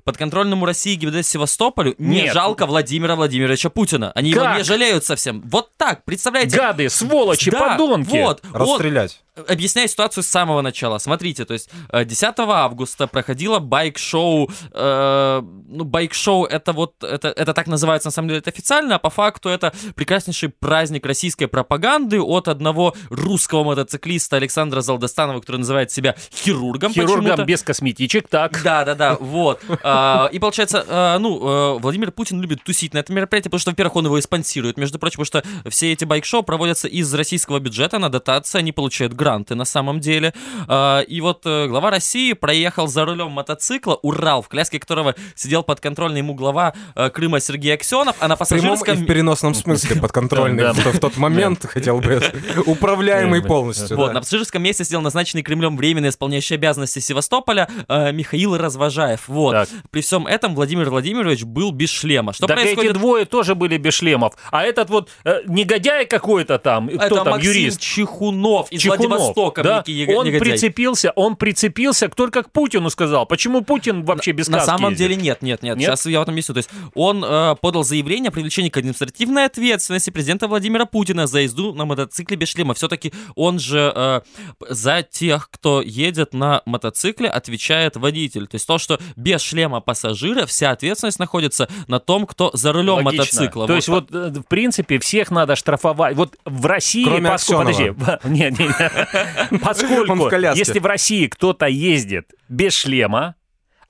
Подконтрольному 0.09 0.65
России 0.65 0.95
ГИБДД 0.95 1.23
Севастополю 1.23 1.93
не 1.99 2.23
Нет. 2.23 2.33
жалко 2.33 2.65
Владимира 2.65 3.15
Владимировича 3.15 3.69
Путина. 3.69 4.11
Они 4.15 4.31
его 4.31 4.41
Как? 4.41 4.57
не 4.57 4.63
жалеют 4.63 5.05
совсем. 5.05 5.43
Вот 5.45 5.69
так, 5.77 6.03
представляете? 6.03 6.57
Гады, 6.57 6.89
сволочи, 6.89 7.51
Да, 7.51 7.77
подонки. 7.77 8.09
Вот, 8.09 8.41
вот. 8.51 8.55
Расстрелять. 8.71 9.21
Объясняю 9.47 9.87
ситуацию 9.87 10.23
с 10.23 10.27
самого 10.27 10.61
начала. 10.61 10.97
Смотрите, 10.97 11.45
то 11.45 11.53
есть 11.53 11.69
э, 11.91 12.05
10 12.05 12.33
августа 12.37 13.07
проходило 13.07 13.59
байк-шоу. 13.59 14.49
э, 14.73 15.41
ну, 15.41 15.83
байк-шоу 15.83 16.45
это 16.45 16.73
вот, 16.73 17.03
это, 17.03 17.29
это 17.29 17.53
так 17.53 17.67
называется 17.67 18.07
на 18.07 18.11
самом 18.11 18.29
деле 18.29 18.39
это 18.39 18.49
официально, 18.49 18.95
а 18.95 18.99
по 18.99 19.09
факту 19.09 19.49
это 19.49 19.73
прекраснейший 19.95 20.49
праздник 20.49 21.05
российской 21.05 21.47
пропаганды 21.47 22.21
от 22.21 22.47
одного 22.47 22.95
русского 23.09 23.63
мотоциклиста 23.63 24.37
Александра 24.37 24.81
Залдостанова, 24.81 25.39
который 25.39 25.57
называет 25.57 25.91
себя 25.91 26.15
хирургом. 26.33 26.93
Хирургам 26.93 27.23
почему-то. 27.23 27.45
без 27.45 27.63
косметичек, 27.63 28.27
так. 28.27 28.61
Да, 28.63 28.85
да, 28.85 28.95
да, 28.95 29.17
вот. 29.19 29.61
А, 29.81 30.29
И 30.31 30.39
получается, 30.39 30.85
а, 30.87 31.17
ну, 31.19 31.75
э, 31.75 31.79
Владимир 31.79 32.11
Путин 32.11 32.41
любит 32.41 32.63
тусить 32.63 32.93
на 32.93 32.99
этом 32.99 33.15
мероприятии, 33.15 33.47
потому 33.47 33.59
что, 33.59 33.71
во-первых, 33.71 33.95
он 33.95 34.05
его 34.05 34.17
и 34.17 34.21
спонсирует, 34.21 34.77
между 34.77 34.99
прочим, 34.99 35.23
потому 35.23 35.43
что 35.43 35.69
все 35.69 35.91
эти 35.93 36.05
байк-шоу 36.05 36.43
проводятся 36.43 36.87
из 36.87 37.11
российского 37.13 37.59
бюджета 37.59 37.97
на 37.97 38.09
дотации, 38.09 38.59
они 38.59 38.71
получают 38.71 39.13
гранты 39.13 39.28
на 39.37 39.65
самом 39.65 39.99
деле. 39.99 40.33
А, 40.67 41.01
И 41.01 41.21
вот 41.21 41.41
э, 41.45 41.67
глава 41.67 41.91
России 41.91 42.33
проехал 42.33 42.87
за 42.87 43.05
рулем 43.05 43.31
мотоцикла 43.31 43.95
Урал, 44.01 44.41
в 44.41 44.49
коляске 44.49 44.79
которого 44.79 45.15
сидел 45.35 45.63
подконтрольный 45.63 46.19
ему 46.19 46.33
глава 46.33 46.73
э, 46.95 47.09
Крыма 47.09 47.39
Сергей 47.39 47.73
Аксенов, 47.73 48.15
а 48.19 48.27
на 48.27 48.35
пассажирском... 48.35 48.97
в 48.97 49.05
переносном 49.05 49.53
смысле 49.53 49.95
подконтрольный. 50.01 50.73
В 50.73 50.99
тот 50.99 51.17
момент, 51.17 51.65
хотел 51.65 51.99
бы, 51.99 52.21
управляемый 52.65 53.41
полностью. 53.41 53.97
Вот, 53.97 54.13
на 54.13 54.21
пассажирском 54.21 54.63
месте 54.63 54.83
сидел 54.83 55.01
назначенный 55.01 55.43
Кремлем 55.43 55.77
временно 55.77 56.09
исполняющий 56.09 56.55
обязанности 56.55 56.99
Севастополя 56.99 57.69
э, 57.87 58.11
Михаил 58.11 58.57
Развожаев. 58.57 59.27
Вот. 59.27 59.69
При 59.91 60.01
всем 60.01 60.27
этом 60.27 60.55
Владимир 60.55 60.89
Владимирович 60.89 61.43
был 61.43 61.71
без 61.71 61.89
шлема. 61.89 62.33
Что 62.33 62.47
происходит? 62.47 62.91
эти 62.91 62.93
двое 62.93 63.25
тоже 63.25 63.55
были 63.55 63.77
без 63.77 63.93
шлемов. 63.93 64.33
А 64.51 64.63
этот 64.63 64.89
вот 64.89 65.09
негодяй 65.45 66.05
какой-то 66.05 66.59
там, 66.59 66.89
кто 66.89 67.23
там, 67.23 67.39
юрист. 67.39 67.79
Чехунов 67.79 68.71
из 68.71 68.81
Чехунов. 68.81 69.18
Востоком, 69.27 69.63
да? 69.63 69.77
некий 69.77 69.93
ег- 69.93 70.09
Он 70.15 70.25
негодяй. 70.25 70.39
прицепился, 70.51 71.11
он 71.15 71.35
прицепился 71.35 72.09
только 72.09 72.43
к 72.43 72.51
Путину 72.51 72.89
сказал. 72.89 73.25
Почему 73.25 73.61
Путин 73.61 74.03
вообще 74.03 74.31
без 74.31 74.47
На 74.47 74.61
самом 74.61 74.91
ездит? 74.91 74.97
деле 75.09 75.15
нет, 75.21 75.41
нет, 75.41 75.61
нет, 75.63 75.77
Нет? 75.77 75.85
Сейчас 75.89 76.05
я 76.05 76.19
в 76.19 76.23
этом 76.23 76.33
объясню. 76.33 76.53
То 76.53 76.59
есть 76.59 76.69
он 76.95 77.23
э, 77.23 77.55
подал 77.61 77.83
заявление 77.83 78.29
о 78.29 78.31
привлечении 78.31 78.69
к 78.69 78.77
административной 78.77 79.45
ответственности 79.45 80.09
президента 80.09 80.47
Владимира 80.47 80.85
Путина 80.85 81.27
за 81.27 81.39
езду 81.41 81.73
на 81.73 81.85
мотоцикле 81.85 82.37
без 82.37 82.49
шлема. 82.49 82.73
Все-таки 82.73 83.13
он 83.35 83.59
же 83.59 83.91
э, 83.95 84.21
за 84.69 85.03
тех, 85.03 85.49
кто 85.51 85.81
едет 85.81 86.33
на 86.33 86.61
мотоцикле, 86.65 87.29
отвечает 87.29 87.95
водитель. 87.95 88.47
То 88.47 88.55
есть 88.55 88.67
то, 88.67 88.77
что 88.77 88.99
без 89.15 89.41
шлема 89.41 89.79
пассажира, 89.81 90.45
вся 90.45 90.71
ответственность 90.71 91.19
находится 91.19 91.67
на 91.87 91.99
том, 91.99 92.25
кто 92.25 92.51
за 92.53 92.71
рулем 92.73 92.95
Логично. 93.05 93.19
мотоцикла. 93.23 93.67
То 93.67 93.75
есть 93.75 93.87
вот, 93.87 94.09
э, 94.11 94.29
в 94.29 94.43
принципе, 94.47 94.99
всех 94.99 95.31
надо 95.31 95.55
штрафовать. 95.55 96.15
Вот 96.15 96.35
в 96.45 96.65
России... 96.65 97.03
Кроме 97.05 97.29
поску- 97.29 97.57
Подожди. 97.57 97.83
Аксенова. 97.89 98.19
Не, 98.23 98.39
не, 98.51 98.67
не. 98.67 98.73
Он 98.98 98.98
Поскольку, 99.61 100.29
если 100.55 100.79
в 100.79 100.85
России 100.85 101.27
кто-то 101.27 101.65
ездит 101.67 102.33
без 102.47 102.73
шлема, 102.73 103.35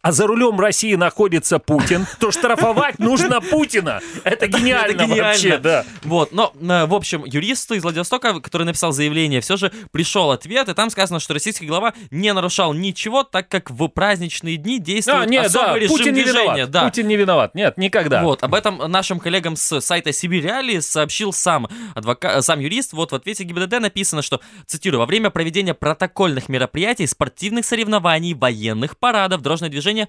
а 0.02 0.12
за 0.12 0.28
рулем 0.28 0.60
России 0.60 0.96
находится 0.96 1.60
Путин, 1.60 2.08
то 2.20 2.32
штрафовать 2.32 3.00
нужно 3.00 3.42
Путина. 3.42 4.00
Это 4.24 4.48
гениально, 4.48 5.08
вообще, 5.08 5.58
да. 5.58 5.86
Вот, 6.04 6.32
но, 6.32 6.54
э, 6.60 6.86
в 6.86 6.94
общем, 6.94 7.26
юристу 7.26 7.74
из 7.74 7.84
Владивостока, 7.84 8.40
который 8.40 8.64
написал 8.64 8.94
заявление, 8.94 9.42
все 9.42 9.58
же 9.58 9.72
пришел 9.92 10.32
ответ, 10.32 10.70
и 10.70 10.74
там 10.74 10.90
сказано, 10.90 11.20
что 11.20 11.34
российский 11.34 11.66
глава 11.66 11.94
не 12.12 12.32
нарушал 12.34 12.74
ничего, 12.74 13.24
так 13.24 13.50
как 13.50 13.70
в 13.70 13.88
праздничные 13.90 14.56
дни 14.56 14.80
действует 14.80 15.24
А, 15.24 15.26
нет, 15.26 15.48
особый 15.48 15.68
да, 15.68 15.80
режим 15.80 15.98
Путин 15.98 16.14
не 16.14 16.24
движения. 16.24 16.44
виноват. 16.44 16.72
Да. 16.72 16.84
Путин 16.86 17.08
не 17.08 17.16
виноват. 17.18 17.56
Нет, 17.56 17.78
никогда. 17.78 18.24
Вот, 18.24 18.42
об 18.42 18.54
этом 18.54 18.78
нашим 18.78 19.20
коллегам 19.20 19.58
с 19.58 19.82
сайта 19.82 20.14
Сибирь 20.14 20.44
Реалии 20.44 20.80
сообщил 20.80 21.34
сам, 21.34 21.68
адвока... 21.94 22.42
сам 22.42 22.60
юрист. 22.62 22.94
Вот 22.94 23.12
в 23.12 23.16
ответе 23.16 23.44
ГИБДД 23.44 23.80
написано, 23.82 24.22
что, 24.22 24.40
цитирую, 24.66 25.00
во 25.00 25.06
время 25.06 25.30
проведения 25.30 25.74
протокольных 25.74 26.48
мероприятий, 26.48 27.06
спортивных 27.06 27.66
соревнований, 27.66 28.34
военных 28.34 28.98
парадов, 28.98 29.42
дорожное 29.42 29.70
движение 29.70 29.89
да, 29.94 30.08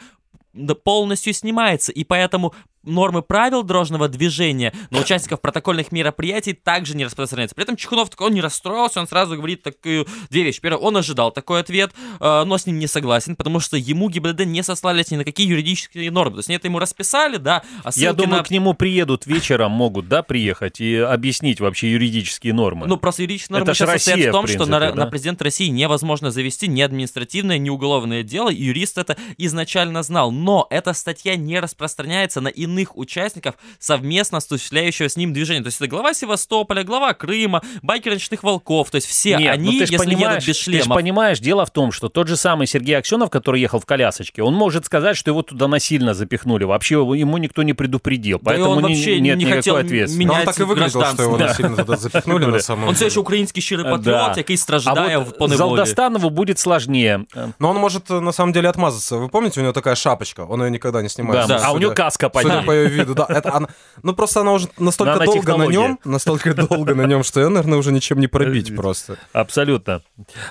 полностью 0.85 1.33
снимается, 1.33 1.93
и 1.93 2.05
поэтому 2.05 2.55
нормы 2.83 3.23
правил 3.23 3.63
дорожного 3.63 4.09
движения 4.09 4.73
на 4.91 5.01
участников 5.01 5.41
протокольных 5.41 5.93
мероприятий 5.93 6.55
также 6.55 6.97
не 6.97 7.05
распространяются. 7.05 7.55
При 7.55 7.65
этом 7.65 7.77
Чехунов 7.77 8.09
такой, 8.11 8.29
он 8.29 8.35
не 8.35 8.41
расстроился, 8.41 9.01
он 9.01 9.07
сразу 9.09 9.37
говорит 9.37 9.63
такую 9.63 10.07
две 10.31 10.45
вещи. 10.45 10.61
Первое, 10.61 10.81
он 10.81 10.97
ожидал 10.97 11.31
такой 11.31 11.61
ответ, 11.61 11.93
э, 12.21 12.45
но 12.45 12.57
с 12.57 12.67
ним 12.67 12.79
не 12.79 12.87
согласен, 12.87 13.37
потому 13.37 13.61
что 13.61 13.77
ему 13.77 14.09
ГИБДД 14.09 14.47
не 14.47 14.63
сослались 14.63 15.11
ни 15.11 15.17
на 15.17 15.25
какие 15.25 15.47
юридические 15.47 16.11
нормы. 16.11 16.37
То 16.37 16.39
есть 16.39 16.51
это 16.51 16.69
ему 16.69 16.79
расписали, 16.79 17.37
да, 17.37 17.63
а 17.85 17.91
Я 17.97 18.13
думаю, 18.13 18.39
на- 18.39 18.45
к 18.45 18.51
нему 18.51 18.73
приедут 18.75 19.27
вечером, 19.27 19.73
могут, 19.73 20.09
да, 20.09 20.23
приехать 20.23 20.81
и 20.81 20.97
объяснить 20.97 21.61
вообще 21.61 21.93
юридические 21.93 22.55
нормы. 22.55 22.87
Ну, 22.87 22.97
просто 22.97 23.23
юридические 23.23 23.57
нормы 23.59 23.71
Это 23.71 23.75
сейчас 23.75 23.91
состоят 23.91 24.17
Россия, 24.17 24.31
в 24.31 24.33
том, 24.33 24.47
в 24.47 24.49
что 24.49 24.67
на, 24.67 24.79
принципе, 24.79 24.99
на 24.99 25.05
да? 25.05 25.11
президента 25.11 25.45
России 25.45 25.69
невозможно 25.69 26.31
завести 26.31 26.67
ни 26.67 26.81
административное, 26.81 27.59
ни 27.59 27.69
уголовное 27.69 28.23
дело, 28.23 28.49
и 28.49 28.63
юрист 28.63 28.97
это 28.97 29.19
изначально 29.37 30.03
знал 30.03 30.31
Но 30.40 30.68
эта 30.70 30.94
статья 30.94 31.36
не 31.36 31.60
распространяется 31.60 32.42
на 32.42 32.48
иных 32.48 32.98
участников 32.98 33.56
совместно 33.80 34.38
осуществляющего 34.38 35.08
с 35.10 35.18
ним 35.18 35.34
движения. 35.34 35.62
То 35.62 35.68
есть 35.68 35.78
это 35.82 35.88
глава 35.88 36.14
Севастополя, 36.14 36.84
глава 36.84 37.14
Крыма, 37.14 37.62
байкеры 37.82 38.16
ночных 38.16 38.44
волков, 38.44 38.90
то 38.92 38.96
есть 38.96 39.08
все 39.08 39.38
Нет, 39.38 39.54
они, 39.54 39.72
ну 39.72 39.80
ты 39.80 39.86
ж 39.86 39.90
если 39.92 39.98
понимаешь, 40.06 40.44
едут 40.44 40.48
без 40.48 40.58
Ты 40.58 40.62
ж 40.62 40.64
шлемов. 40.82 40.98
понимаешь, 40.98 41.40
дело 41.40 41.66
в 41.66 41.70
том, 41.72 41.92
что 41.92 42.10
тот 42.10 42.28
же 42.28 42.38
самый 42.38 42.68
Сергей 42.68 42.98
Аксенов, 42.98 43.30
который 43.30 43.62
ехал 43.62 43.80
в 43.80 43.86
колясочке, 43.86 44.42
он 44.44 44.54
может 44.54 44.86
сказать, 44.86 45.18
что 45.18 45.32
его 45.32 45.42
туда 45.42 45.68
насильно 45.68 46.14
запихнули. 46.14 46.64
Вообще 46.64 46.96
его- 46.96 47.16
ему 47.16 47.38
никто 47.38 47.64
не 47.64 47.74
предупредил. 47.74 48.40
Да 48.42 48.54
и 48.54 48.58
поэтому 48.58 48.70
он 48.78 48.84
ни- 48.84 48.96
вообще 48.96 49.20
нет 49.20 49.38
не 49.38 49.44
никакой 49.44 49.58
хотел 49.58 49.76
ответственности. 49.76 50.26
Но 50.28 50.34
он 50.34 50.40
менять 50.40 50.46
так 50.46 50.60
и 50.60 50.64
выглядел, 50.64 50.90
что 50.90 51.24
его 51.24 51.36
гражданство. 51.38 51.38
насильно 51.38 51.76
туда 51.86 51.98
запихнули 51.98 52.46
на 52.46 52.60
самом 52.60 52.88
Он 52.90 52.94
все 52.96 53.00
деле. 53.00 53.08
еще 53.10 53.20
український 53.20 53.62
щирий 53.64 53.84
Да. 53.84 53.92
патріот, 53.92 54.38
який 54.38 54.58
страждає 54.58 55.16
а 55.16 55.20
в 55.20 55.26
вот 55.26 55.38
поневолі. 55.38 55.58
Залдостанову 55.58 56.30
будет 56.30 56.60
сложнее. 56.60 57.20
Но 57.60 57.70
он 57.70 57.78
может 57.78 58.10
э, 58.12 58.20
на 58.22 58.32
самом 58.32 58.54
деле 58.54 58.70
отмазаться. 58.70 59.16
Вы 59.18 59.30
помните, 59.30 59.60
у 59.60 59.64
него 59.64 59.74
такая 59.74 59.96
шапочка, 59.96 60.29
он 60.39 60.63
ее 60.65 60.71
никогда 60.71 61.03
не 61.03 61.09
снимает. 61.09 61.47
Да, 61.49 61.59
Судя- 61.59 61.69
а 61.69 61.73
у 61.73 61.79
него 61.79 61.93
каска 61.95 62.29
под 62.29 62.43
Судя 62.43 62.59
ней. 62.61 62.67
по 62.67 62.73
ее 62.73 62.89
виду, 62.89 63.15
да. 63.15 63.27
Это 63.29 63.55
она, 63.55 63.69
ну 64.03 64.15
просто 64.15 64.41
она 64.41 64.53
уже 64.53 64.69
настолько 64.79 65.25
долго 65.25 65.57
на 65.57 65.65
нем, 65.65 65.99
настолько 66.05 66.55
долго 66.55 66.95
на 66.95 67.03
нем, 67.07 67.23
что 67.25 67.41
ее, 67.41 67.49
наверное, 67.49 67.79
уже 67.79 67.93
ничем 67.93 68.21
не 68.21 68.27
пробить 68.29 68.75
просто. 68.75 69.17
Абсолютно. 69.33 70.03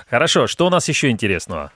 Хорошо, 0.08 0.46
что 0.46 0.66
у 0.66 0.70
нас 0.70 0.88
еще 0.88 1.10
интересного? 1.10 1.72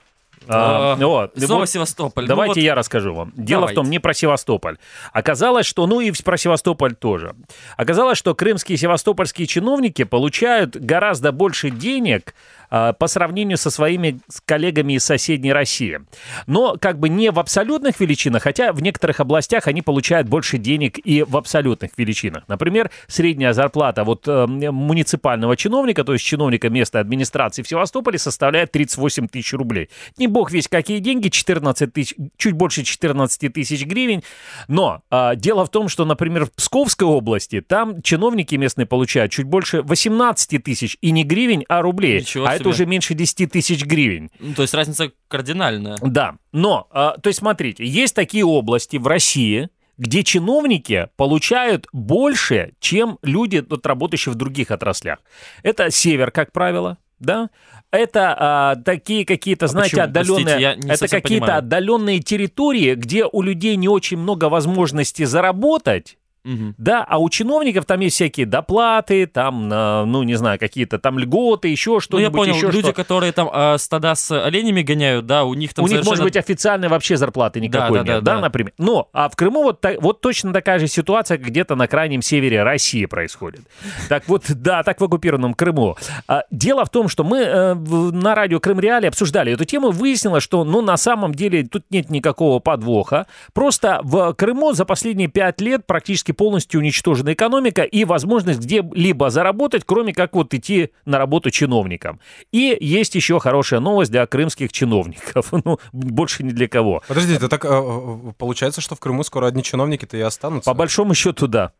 А, 0.47 0.93
А, 0.93 0.95
вот, 0.95 1.31
Снова 1.37 1.61
вот 1.61 1.69
Севастополь. 1.69 2.25
Ну 2.25 2.27
Давайте 2.27 2.49
вот- 2.59 2.63
я 2.63 2.75
расскажу 2.75 3.15
вам. 3.15 3.31
Дело 3.35 3.61
Давайте. 3.61 3.73
в 3.73 3.75
том, 3.83 3.89
не 3.89 3.97
про 3.97 4.13
Севастополь. 4.13 4.77
Оказалось, 5.11 5.65
что, 5.65 5.87
ну 5.87 6.01
и 6.01 6.11
про 6.23 6.37
Севастополь 6.37 6.93
тоже. 6.93 7.33
Оказалось, 7.77 8.17
что 8.19 8.35
крымские 8.35 8.77
севастопольские 8.77 9.47
чиновники 9.47 10.03
получают 10.03 10.75
гораздо 10.75 11.31
больше 11.31 11.71
денег 11.71 12.35
по 12.69 13.07
сравнению 13.07 13.57
со 13.57 13.69
своими 13.69 14.19
коллегами 14.45 14.93
из 14.93 15.05
соседней 15.05 15.53
России. 15.53 15.99
Но 16.47 16.77
как 16.79 16.99
бы 16.99 17.09
не 17.09 17.31
в 17.31 17.39
абсолютных 17.39 17.99
величинах, 17.99 18.43
хотя 18.43 18.73
в 18.73 18.81
некоторых 18.81 19.19
областях 19.19 19.67
они 19.67 19.81
получают 19.81 20.27
больше 20.27 20.57
денег 20.57 20.99
и 21.03 21.23
в 21.23 21.37
абсолютных 21.37 21.91
величинах. 21.97 22.43
Например, 22.47 22.91
средняя 23.07 23.53
зарплата 23.53 24.03
вот 24.03 24.27
э, 24.27 24.45
муниципального 24.47 25.55
чиновника, 25.57 26.03
то 26.03 26.13
есть 26.13 26.25
чиновника 26.25 26.69
местной 26.69 27.01
администрации 27.01 27.61
в 27.61 27.67
Севастополе 27.67 28.17
составляет 28.17 28.71
38 28.71 29.27
тысяч 29.27 29.53
рублей. 29.53 29.89
Не 30.17 30.27
бог 30.27 30.51
весь 30.51 30.67
какие 30.67 30.99
деньги, 30.99 31.29
14 31.29 31.93
тысяч, 31.93 32.15
чуть 32.37 32.53
больше 32.53 32.83
14 32.83 33.53
тысяч 33.53 33.85
гривен. 33.85 34.21
Но 34.67 35.01
а, 35.09 35.35
дело 35.35 35.65
в 35.65 35.69
том, 35.69 35.87
что, 35.87 36.05
например, 36.05 36.45
в 36.45 36.51
Псковской 36.51 37.07
области 37.07 37.61
там 37.61 38.01
чиновники 38.01 38.55
местные 38.55 38.85
получают 38.85 39.31
чуть 39.31 39.45
больше 39.45 39.81
18 39.81 40.63
тысяч 40.63 40.97
и 41.01 41.11
не 41.11 41.23
гривен, 41.23 41.63
а 41.67 41.81
рублей. 41.81 42.19
Ничего 42.19 42.45
а 42.45 42.54
это 42.55 42.63
себе. 42.63 42.69
уже 42.71 42.85
меньше 42.85 43.13
10 43.13 43.51
тысяч 43.51 43.85
гривен. 43.85 44.31
Ну, 44.39 44.53
То 44.53 44.63
есть 44.63 44.73
разница 44.73 45.11
кардинальная. 45.27 45.97
Да, 46.01 46.35
но, 46.51 46.87
а, 46.91 47.17
то 47.17 47.27
есть 47.27 47.39
смотрите, 47.39 47.85
есть 47.85 48.15
такие 48.15 48.45
области 48.45 48.97
в 48.97 49.07
России, 49.07 49.69
где 49.97 50.23
чиновники 50.23 51.07
получают 51.15 51.87
больше, 51.93 52.73
чем 52.79 53.17
люди, 53.21 53.63
вот, 53.67 53.85
работающие 53.85 54.33
в 54.33 54.35
других 54.35 54.71
отраслях. 54.71 55.19
Это 55.63 55.89
север, 55.89 56.31
как 56.31 56.51
правило, 56.51 56.97
да? 57.19 57.49
Это 57.91 58.35
а, 58.37 58.75
такие 58.75 59.25
какие-то, 59.25 59.67
знаете, 59.67 59.95
почему? 59.95 60.13
Простите, 60.13 60.41
отдаленные, 60.41 60.75
не 60.83 60.91
это 60.91 61.07
какие-то 61.07 61.45
понимаю. 61.45 61.59
отдаленные 61.59 62.19
территории, 62.19 62.95
где 62.95 63.25
у 63.25 63.41
людей 63.41 63.77
не 63.77 63.87
очень 63.87 64.17
много 64.17 64.49
возможностей 64.49 65.25
заработать. 65.25 66.17
Мгм. 66.45 66.75
Да, 66.77 67.03
а 67.03 67.17
у 67.17 67.27
чиновников 67.29 67.85
там 67.85 67.99
есть 68.01 68.15
всякие 68.15 68.45
доплаты, 68.45 69.25
там, 69.25 69.67
на, 69.67 70.05
ну, 70.05 70.23
не 70.23 70.35
знаю, 70.35 70.59
какие-то 70.59 70.99
там 70.99 71.17
льготы, 71.19 71.67
еще 71.69 71.93
Ну, 71.95 71.99
что-нибудь. 71.99 72.31
я 72.31 72.37
понял, 72.37 72.55
еще 72.55 72.67
люди, 72.67 72.81
что. 72.89 72.93
которые 72.93 73.31
там 73.31 73.49
а, 73.51 73.77
стада 73.79 74.13
с 74.15 74.31
оленями 74.31 74.81
гоняют, 74.83 75.25
да, 75.25 75.43
у 75.43 75.53
них 75.55 75.73
там 75.73 75.83
у 75.83 75.87
них 75.87 75.97
может 75.97 76.05
совершенно- 76.05 76.25
быть 76.25 76.37
официальной 76.37 76.87
вообще 76.87 77.17
зарплаты 77.17 77.59
никакой 77.59 77.99
да, 77.99 78.03
да, 78.05 78.13
нет, 78.15 78.23
да, 78.23 78.35
да. 78.35 78.41
например. 78.41 78.73
Но, 78.77 79.09
а 79.11 79.27
в 79.29 79.35
Крыму 79.35 79.63
вот, 79.63 79.81
та- 79.81 79.99
вот 79.99 80.21
точно 80.21 80.53
такая 80.53 80.77
же 80.79 80.87
ситуация 80.87 81.37
где-то 81.37 81.75
на 81.75 81.87
крайнем 81.87 82.21
севере 82.21 82.61
России 82.63 83.05
происходит. 83.05 83.61
Так 84.07 84.27
вот, 84.27 84.43
да, 84.49 84.83
так 84.83 85.01
в 85.01 85.03
оккупированном 85.03 85.55
Крыму. 85.55 85.97
А, 86.27 86.43
дело 86.51 86.85
в 86.85 86.89
том, 86.89 87.09
что 87.09 87.23
мы 87.23 87.39
э, 87.39 87.73
на 87.73 88.35
радио 88.35 88.59
Крым 88.59 88.79
Реали 88.79 89.07
обсуждали 89.07 89.51
эту 89.53 89.65
тему, 89.65 89.89
выяснилось, 89.89 90.43
что, 90.43 90.63
ну, 90.63 90.81
на 90.81 90.97
самом 90.97 91.33
деле 91.33 91.63
тут 91.63 91.85
нет 91.89 92.09
никакого 92.11 92.59
подвоха. 92.59 93.25
Просто 93.53 93.99
в 94.03 94.33
Крыму 94.33 94.73
за 94.73 94.85
последние 94.85 95.27
пять 95.27 95.59
лет 95.61 95.87
практически 95.87 96.33
полностью 96.35 96.79
уничтожена 96.79 97.33
экономика 97.33 97.83
и 97.83 98.05
возможность 98.05 98.59
где-либо 98.59 99.29
заработать, 99.29 99.83
кроме 99.85 100.13
как 100.13 100.35
вот 100.35 100.53
идти 100.53 100.91
на 101.05 101.17
работу 101.17 101.49
чиновникам. 101.49 102.19
И 102.51 102.77
есть 102.79 103.15
еще 103.15 103.39
хорошая 103.39 103.79
новость 103.79 104.11
для 104.11 104.25
крымских 104.27 104.71
чиновников. 104.71 105.51
Ну, 105.65 105.79
больше 105.93 106.43
ни 106.43 106.49
для 106.49 106.67
кого. 106.67 107.01
Подождите, 107.07 107.47
так 107.47 107.65
э, 107.65 107.69
э, 107.71 108.33
получается, 108.37 108.81
что 108.81 108.93
в 108.93 108.99
Крыму 108.99 109.23
скоро 109.23 109.47
одни 109.47 109.63
чиновники-то 109.63 110.15
и 110.15 110.21
останутся? 110.21 110.69
По 110.69 110.75
большому 110.75 111.15
счету, 111.15 111.47
да. 111.47 111.71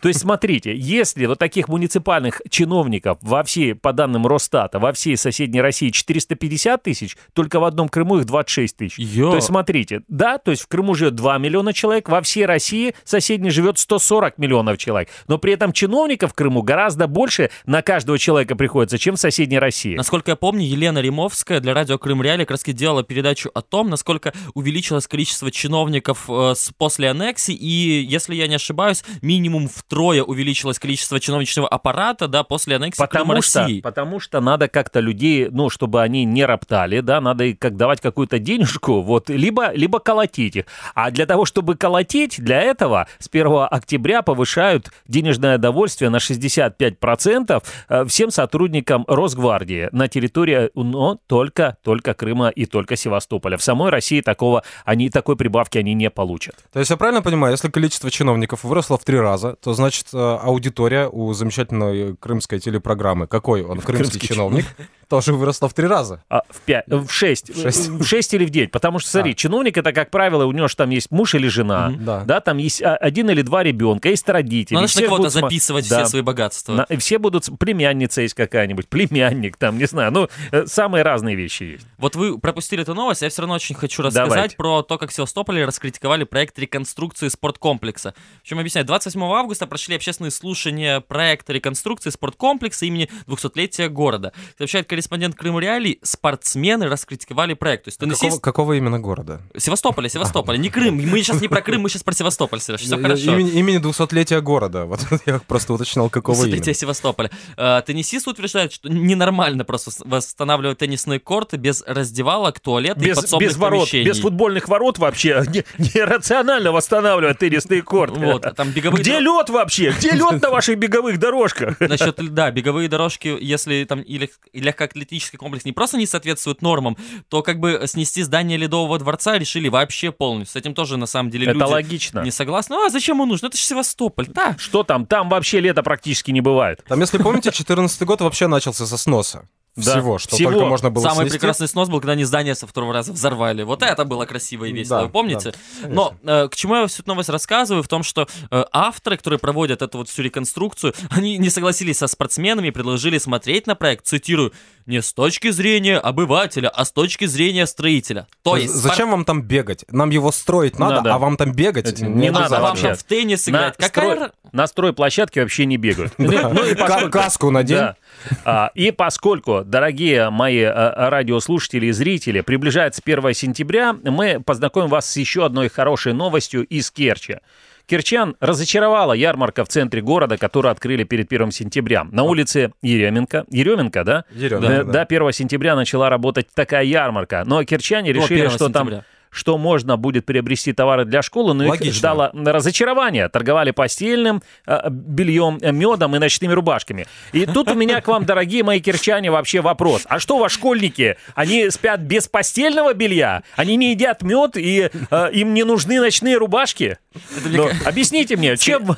То 0.00 0.08
есть, 0.08 0.20
смотрите, 0.20 0.74
если 0.76 1.26
вот 1.26 1.38
таких 1.38 1.68
муниципальных 1.68 2.42
чиновников 2.48 3.18
во 3.20 3.42
всей, 3.42 3.74
по 3.74 3.92
данным 3.92 4.26
Росстата, 4.26 4.78
во 4.78 4.92
всей 4.92 5.16
соседней 5.16 5.60
России 5.60 5.90
450 5.90 6.82
тысяч, 6.82 7.16
только 7.32 7.60
в 7.60 7.64
одном 7.64 7.88
Крыму 7.88 8.18
их 8.18 8.24
26 8.24 8.76
тысяч. 8.76 8.98
Ё. 8.98 9.30
То 9.30 9.36
есть, 9.36 9.48
смотрите, 9.48 10.02
да, 10.08 10.38
то 10.38 10.50
есть 10.50 10.62
в 10.62 10.68
Крыму 10.68 10.94
живет 10.94 11.14
2 11.14 11.38
миллиона 11.38 11.72
человек, 11.72 12.08
во 12.08 12.22
всей 12.22 12.46
России 12.46 12.94
соседней 13.04 13.50
живет 13.50 13.78
140 13.78 14.38
миллионов 14.38 14.78
человек. 14.78 15.08
Но 15.28 15.38
при 15.38 15.52
этом 15.52 15.72
чиновников 15.72 16.32
в 16.32 16.34
Крыму 16.34 16.62
гораздо 16.62 17.06
больше 17.06 17.50
на 17.66 17.82
каждого 17.82 18.18
человека 18.18 18.56
приходится, 18.56 18.98
чем 18.98 19.16
в 19.16 19.20
соседней 19.20 19.58
России. 19.58 19.96
Насколько 19.96 20.32
я 20.32 20.36
помню, 20.36 20.64
Елена 20.64 21.00
Римовская 21.00 21.60
для 21.60 21.74
радио 21.74 21.98
Крым 21.98 22.22
Реали 22.22 22.44
как 22.44 22.52
раз 22.52 22.62
делала 22.64 23.02
передачу 23.02 23.50
о 23.54 23.62
том, 23.62 23.90
насколько 23.90 24.32
увеличилось 24.54 25.06
количество 25.06 25.50
чиновников 25.50 26.28
э, 26.28 26.54
с, 26.54 26.72
после 26.76 27.10
аннексии, 27.10 27.54
и, 27.54 28.04
если 28.04 28.34
я 28.34 28.48
не 28.48 28.56
ошибаюсь, 28.56 29.04
минимум 29.22 29.63
в 29.68 29.84
втрое 29.84 30.22
увеличилось 30.22 30.78
количество 30.78 31.20
чиновничного 31.20 31.68
аппарата, 31.68 32.28
да, 32.28 32.42
после 32.42 32.76
аннексии 32.76 33.00
Потому 33.00 33.26
Крыма 33.26 33.42
что, 33.42 33.60
России. 33.60 33.80
потому 33.80 34.20
что 34.20 34.40
надо 34.40 34.68
как-то 34.68 35.00
людей, 35.00 35.48
ну, 35.50 35.70
чтобы 35.70 36.02
они 36.02 36.24
не 36.24 36.44
роптали, 36.44 37.00
да, 37.00 37.20
надо 37.20 37.44
и 37.44 37.54
как 37.54 37.76
давать 37.76 38.00
какую-то 38.00 38.38
денежку, 38.38 39.02
вот, 39.02 39.30
либо, 39.30 39.72
либо 39.72 39.98
колотить 39.98 40.56
их. 40.56 40.64
А 40.94 41.10
для 41.10 41.26
того, 41.26 41.44
чтобы 41.44 41.76
колотить, 41.76 42.40
для 42.42 42.60
этого 42.60 43.06
с 43.18 43.28
1 43.30 43.68
октября 43.70 44.22
повышают 44.22 44.90
денежное 45.06 45.58
довольствие 45.58 46.10
на 46.10 46.16
65% 46.16 47.62
э, 47.88 48.04
всем 48.06 48.30
сотрудникам 48.30 49.04
Росгвардии 49.06 49.88
на 49.92 50.08
территории, 50.08 50.70
но 50.74 51.18
только, 51.26 51.76
только 51.82 52.14
Крыма 52.14 52.48
и 52.48 52.66
только 52.66 52.96
Севастополя. 52.96 53.56
В 53.56 53.62
самой 53.62 53.90
России 53.90 54.20
такого, 54.20 54.62
они, 54.84 55.10
такой 55.10 55.36
прибавки 55.36 55.78
они 55.78 55.94
не 55.94 56.10
получат. 56.10 56.56
То 56.72 56.78
есть 56.78 56.90
я 56.90 56.96
правильно 56.96 57.22
понимаю, 57.22 57.52
если 57.52 57.68
количество 57.68 58.10
чиновников 58.10 58.64
выросло 58.64 58.98
в 58.98 59.04
три 59.04 59.18
раза, 59.18 59.53
то 59.60 59.72
значит 59.74 60.06
э, 60.12 60.16
аудитория 60.18 61.08
у 61.08 61.32
замечательной 61.32 62.16
крымской 62.16 62.58
телепрограммы, 62.60 63.26
какой 63.26 63.62
он, 63.62 63.80
крымский, 63.80 64.18
Крымский 64.18 64.28
чиновник, 64.28 64.64
тоже 65.08 65.32
выросла 65.34 65.68
в 65.68 65.74
три 65.74 65.86
раза. 65.86 66.22
А, 66.28 66.42
в, 66.50 66.60
пять, 66.60 66.84
в 66.88 67.08
шесть. 67.10 67.50
В 67.54 67.60
шесть. 67.60 67.88
В 67.88 68.04
шесть 68.04 68.32
или 68.34 68.44
в 68.44 68.50
девять. 68.50 68.70
Потому 68.70 68.98
что, 68.98 69.10
смотри, 69.10 69.32
А. 69.32 69.34
чиновник 69.34 69.76
это, 69.76 69.92
как 69.92 70.10
правило, 70.10 70.44
у 70.46 70.52
него 70.52 70.68
же 70.68 70.76
там 70.76 70.90
есть 70.90 71.10
муж 71.10 71.34
или 71.34 71.46
жена, 71.48 71.90
Мгм, 71.90 72.04
да. 72.04 72.24
да, 72.24 72.40
там 72.40 72.58
есть 72.58 72.82
а, 72.82 72.96
один 72.96 73.30
или 73.30 73.42
два 73.42 73.62
ребенка, 73.62 74.08
есть 74.08 74.28
родители. 74.28 74.74
Надо 74.76 74.88
же 74.88 74.94
на 74.94 75.00
все 75.00 75.08
кого-то 75.08 75.28
записывать 75.30 75.88
Да. 75.88 76.00
все 76.02 76.10
свои 76.10 76.22
богатства. 76.22 76.86
На- 76.88 76.98
все 76.98 77.18
будут... 77.18 77.48
Племянница 77.58 78.22
есть 78.22 78.34
какая-нибудь, 78.34 78.88
племянник 78.88 79.56
там, 79.56 79.78
не 79.78 79.86
знаю. 79.86 80.10
Ну, 80.12 80.28
э, 80.52 80.66
самые 80.66 81.02
разные 81.02 81.36
вещи 81.36 81.62
есть. 81.64 81.86
Вот 81.98 82.16
вы 82.16 82.38
пропустили 82.38 82.82
эту 82.82 82.94
новость, 82.94 83.22
я 83.22 83.28
все 83.28 83.42
равно 83.42 83.54
очень 83.54 83.74
хочу 83.74 84.02
рассказать 84.02 84.28
Давайте. 84.28 84.56
про 84.56 84.82
то, 84.82 84.98
как 84.98 85.10
в 85.10 85.14
Севастополе 85.14 85.64
раскритиковали 85.64 86.24
проект 86.24 86.58
реконструкции 86.58 87.28
спорткомплекса. 87.28 88.14
В 88.42 88.46
чем 88.46 88.58
объясняю, 88.58 88.86
28 88.86 89.20
августа 89.22 89.43
прошли 89.48 89.96
общественные 89.96 90.30
слушания 90.30 91.00
проекта 91.00 91.52
реконструкции 91.52 92.10
спорткомплекса 92.10 92.86
имени 92.86 93.08
200-летия 93.26 93.88
города. 93.88 94.32
Сообщает 94.58 94.88
корреспондент 94.88 95.34
Крым 95.34 95.58
Реалий, 95.58 95.98
спортсмены 96.02 96.88
раскритиковали 96.88 97.54
проект. 97.54 97.84
То 97.84 97.88
есть 97.88 97.98
Какого, 97.98 98.16
теннисист... 98.18 98.42
какого 98.42 98.72
именно 98.74 98.98
города? 99.00 99.40
Севастополя, 99.56 100.08
Севастополя, 100.08 100.56
не 100.56 100.70
Крым. 100.70 100.96
Мы 100.96 101.22
сейчас 101.22 101.40
не 101.40 101.48
про 101.48 101.60
Крым, 101.62 101.82
мы 101.82 101.88
сейчас 101.88 102.02
про 102.02 102.12
Севастополь, 102.14 102.60
Сереж, 102.60 102.80
все 102.80 102.96
Э, 102.96 103.02
хорошо. 103.02 103.32
Имени, 103.34 103.50
имени 103.52 103.80
200-летия 103.80 104.40
города. 104.40 104.84
Вот 104.84 105.00
я 105.26 105.38
просто 105.40 105.72
уточнял, 105.72 106.08
какого 106.10 106.36
именно. 106.36 106.48
Десятилетие 106.52 106.74
Севастополя. 106.74 107.30
Э, 107.56 107.82
Теннисист 107.86 108.26
утверждает, 108.28 108.72
что 108.72 108.88
ненормально 108.88 109.64
просто 109.64 109.90
восстанавливать 110.04 110.78
теннисные 110.78 111.20
корты 111.20 111.56
без 111.56 111.82
раздевалок, 111.86 112.60
туалета 112.60 113.00
и 113.00 113.04
Без, 113.08 113.16
подсобных 113.16 113.50
без 113.50 113.56
ворот, 113.56 113.80
помещений. 113.80 114.06
без 114.06 114.20
футбольных 114.20 114.68
ворот 114.68 114.98
вообще 114.98 115.42
не- 115.48 115.64
нерационально 115.94 116.72
восстанавливать 116.72 117.38
теннисные 117.38 117.82
корты. 117.82 118.20
Вот, 118.20 118.46
а 118.46 118.52
там 118.54 118.70
беговые 118.70 119.02
Где 119.02 119.12
дор- 119.14 119.22
лед 119.38 119.50
вообще? 119.50 119.90
Где 119.98 120.10
лед 120.10 120.40
на 120.42 120.50
ваших 120.50 120.78
беговых 120.78 121.18
дорожках? 121.18 121.78
Насчет 121.80 122.18
льда, 122.20 122.50
беговые 122.50 122.88
дорожки, 122.88 123.36
если 123.40 123.84
там 123.84 124.00
и, 124.00 124.18
лег- 124.18 124.38
и 124.52 124.60
легкоатлетический 124.60 125.38
комплекс 125.38 125.64
не 125.64 125.72
просто 125.72 125.96
не 125.96 126.06
соответствует 126.06 126.62
нормам, 126.62 126.96
то 127.28 127.42
как 127.42 127.58
бы 127.60 127.82
снести 127.86 128.22
здание 128.22 128.58
Ледового 128.58 128.98
дворца 128.98 129.38
решили 129.38 129.68
вообще 129.68 130.12
полностью. 130.12 130.52
С 130.60 130.62
этим 130.62 130.74
тоже 130.74 130.96
на 130.96 131.06
самом 131.06 131.30
деле 131.30 131.44
Это 131.46 131.52
люди 131.58 131.70
логично. 131.70 132.20
не 132.20 132.30
согласны. 132.30 132.76
Ну 132.76 132.86
а 132.86 132.90
зачем 132.90 133.16
ему 133.16 133.26
нужно? 133.26 133.46
Это 133.46 133.56
же 133.56 133.62
Севастополь. 133.62 134.26
Да, 134.28 134.56
Что 134.58 134.82
там? 134.82 135.06
Там 135.06 135.28
вообще 135.28 135.60
лета 135.60 135.82
практически 135.82 136.30
не 136.30 136.40
бывает. 136.40 136.82
Там, 136.88 137.00
если 137.00 137.18
помните, 137.18 137.50
14 137.52 138.02
год 138.02 138.20
вообще 138.20 138.46
начался 138.46 138.86
со 138.86 138.96
сноса. 138.96 139.48
Да, 139.76 139.90
Всего, 139.92 140.18
что 140.18 140.36
всего. 140.36 140.52
только 140.52 140.66
можно 140.66 140.90
было 140.90 141.02
Самый 141.02 141.22
снести. 141.24 141.32
прекрасный 141.38 141.66
снос 141.66 141.88
был, 141.88 141.98
когда 141.98 142.12
они 142.12 142.22
здание 142.22 142.54
со 142.54 142.66
второго 142.68 142.92
раза 142.92 143.12
взорвали. 143.12 143.64
Вот 143.64 143.82
это 143.82 144.04
было 144.04 144.24
красиво 144.24 144.66
и 144.66 144.72
весело, 144.72 144.98
Да, 145.00 145.04
вы 145.06 145.10
помните? 145.10 145.52
да, 145.82 145.88
Но 145.88 146.14
э, 146.22 146.48
к 146.48 146.54
чему 146.54 146.76
я 146.76 146.86
всю 146.86 147.02
эту 147.02 147.08
новость 147.10 147.28
рассказываю? 147.28 147.82
В 147.82 147.88
том, 147.88 148.04
что 148.04 148.28
э, 148.52 148.64
авторы, 148.70 149.16
которые 149.16 149.40
проводят 149.40 149.82
эту 149.82 149.98
вот 149.98 150.08
всю 150.08 150.22
реконструкцию, 150.22 150.94
они 151.10 151.38
не 151.38 151.50
согласились 151.50 151.98
со 151.98 152.06
спортсменами 152.06 152.68
и 152.68 152.70
предложили 152.70 153.18
смотреть 153.18 153.66
на 153.66 153.74
проект, 153.74 154.06
цитирую, 154.06 154.52
не 154.86 155.02
с 155.02 155.12
точки 155.12 155.50
зрения 155.50 155.98
обывателя, 155.98 156.68
а 156.68 156.84
с 156.84 156.92
точки 156.92 157.24
зрения 157.24 157.66
строителя. 157.66 158.28
То 158.42 158.56
есть... 158.56 158.68
есть 158.68 158.80
Зачем 158.80 159.10
вам 159.10 159.24
там 159.24 159.42
бегать? 159.42 159.84
Нам 159.90 160.10
его 160.10 160.30
строить 160.30 160.78
надо, 160.78 160.96
Надо. 160.96 161.14
а 161.14 161.18
вам 161.18 161.36
там 161.36 161.52
бегать 161.52 161.86
Это 161.88 162.04
не, 162.04 162.26
не 162.26 162.30
надо 162.30 162.54
вам 162.60 162.62
вообще. 162.62 162.88
там 162.88 162.96
в 162.96 163.02
теннис 163.02 163.48
играть. 163.48 163.76
На, 163.80 163.86
Какая... 163.88 164.16
строй- 164.16 164.30
на 164.52 164.66
стройплощадке 164.68 165.40
вообще 165.42 165.66
не 165.66 165.78
бегают. 165.78 166.12
Ну 166.18 166.64
и 166.64 166.74
Каску 166.74 167.50
надень. 167.50 167.94
А, 168.44 168.70
И 168.74 168.90
поскольку, 168.90 169.62
дорогие 169.64 170.30
мои 170.30 170.62
а, 170.62 171.10
радиослушатели 171.10 171.86
и 171.86 171.92
зрители, 171.92 172.40
приближается 172.40 173.02
1 173.04 173.34
сентября, 173.34 173.94
мы 174.02 174.40
познакомим 174.44 174.88
вас 174.88 175.10
с 175.10 175.16
еще 175.16 175.44
одной 175.44 175.68
хорошей 175.68 176.12
новостью 176.12 176.64
из 176.64 176.90
Керчи. 176.90 177.38
Керчан 177.86 178.34
разочаровала 178.40 179.12
ярмарка 179.12 179.64
в 179.64 179.68
центре 179.68 180.00
города, 180.00 180.38
которую 180.38 180.72
открыли 180.72 181.04
перед 181.04 181.30
1 181.30 181.50
сентября. 181.50 182.04
На 182.10 182.22
улице 182.22 182.72
Еременко. 182.80 183.44
Еременко, 183.50 184.04
да? 184.04 184.24
Еременко, 184.34 184.68
Да, 184.68 184.84
да. 184.84 184.92
До 184.92 185.02
1 185.02 185.32
сентября 185.32 185.76
начала 185.76 186.08
работать 186.08 186.46
такая 186.54 186.84
ярмарка. 186.84 187.42
Но 187.44 187.62
керчане 187.64 188.12
решили, 188.12 188.40
1 188.40 188.50
что 188.50 188.70
там 188.70 188.88
сентября. 188.88 189.04
Что 189.34 189.58
можно 189.58 189.96
будет 189.96 190.24
приобрести 190.24 190.72
товары 190.72 191.04
для 191.04 191.20
школы, 191.20 191.54
но 191.54 191.64
их 191.64 191.70
Логично. 191.70 191.92
ждало 191.92 192.30
разочарование. 192.32 193.28
Торговали 193.28 193.72
постельным 193.72 194.42
э, 194.66 194.88
бельем, 194.90 195.58
э, 195.60 195.72
медом 195.72 196.14
и 196.14 196.18
ночными 196.18 196.52
рубашками. 196.52 197.06
И 197.32 197.44
тут 197.44 197.68
у 197.70 197.74
меня 197.74 198.00
к 198.00 198.06
вам, 198.06 198.24
дорогие 198.24 198.62
мои 198.62 198.80
кирчане, 198.80 199.30
вообще 199.30 199.60
вопрос. 199.60 200.02
А 200.08 200.20
что 200.20 200.36
у 200.36 200.38
вас 200.38 200.52
школьники? 200.52 201.16
Они 201.34 201.68
спят 201.70 202.00
без 202.00 202.28
постельного 202.28 202.94
белья? 202.94 203.42
Они 203.56 203.76
не 203.76 203.90
едят 203.90 204.22
мед 204.22 204.56
и 204.56 204.90
э, 205.10 205.30
им 205.32 205.52
не 205.52 205.64
нужны 205.64 206.00
ночные 206.00 206.36
рубашки? 206.36 206.98
Ну, 207.44 207.68
объясните 207.84 208.36
мне, 208.36 208.56
чем, 208.56 208.84
вы 208.84 208.94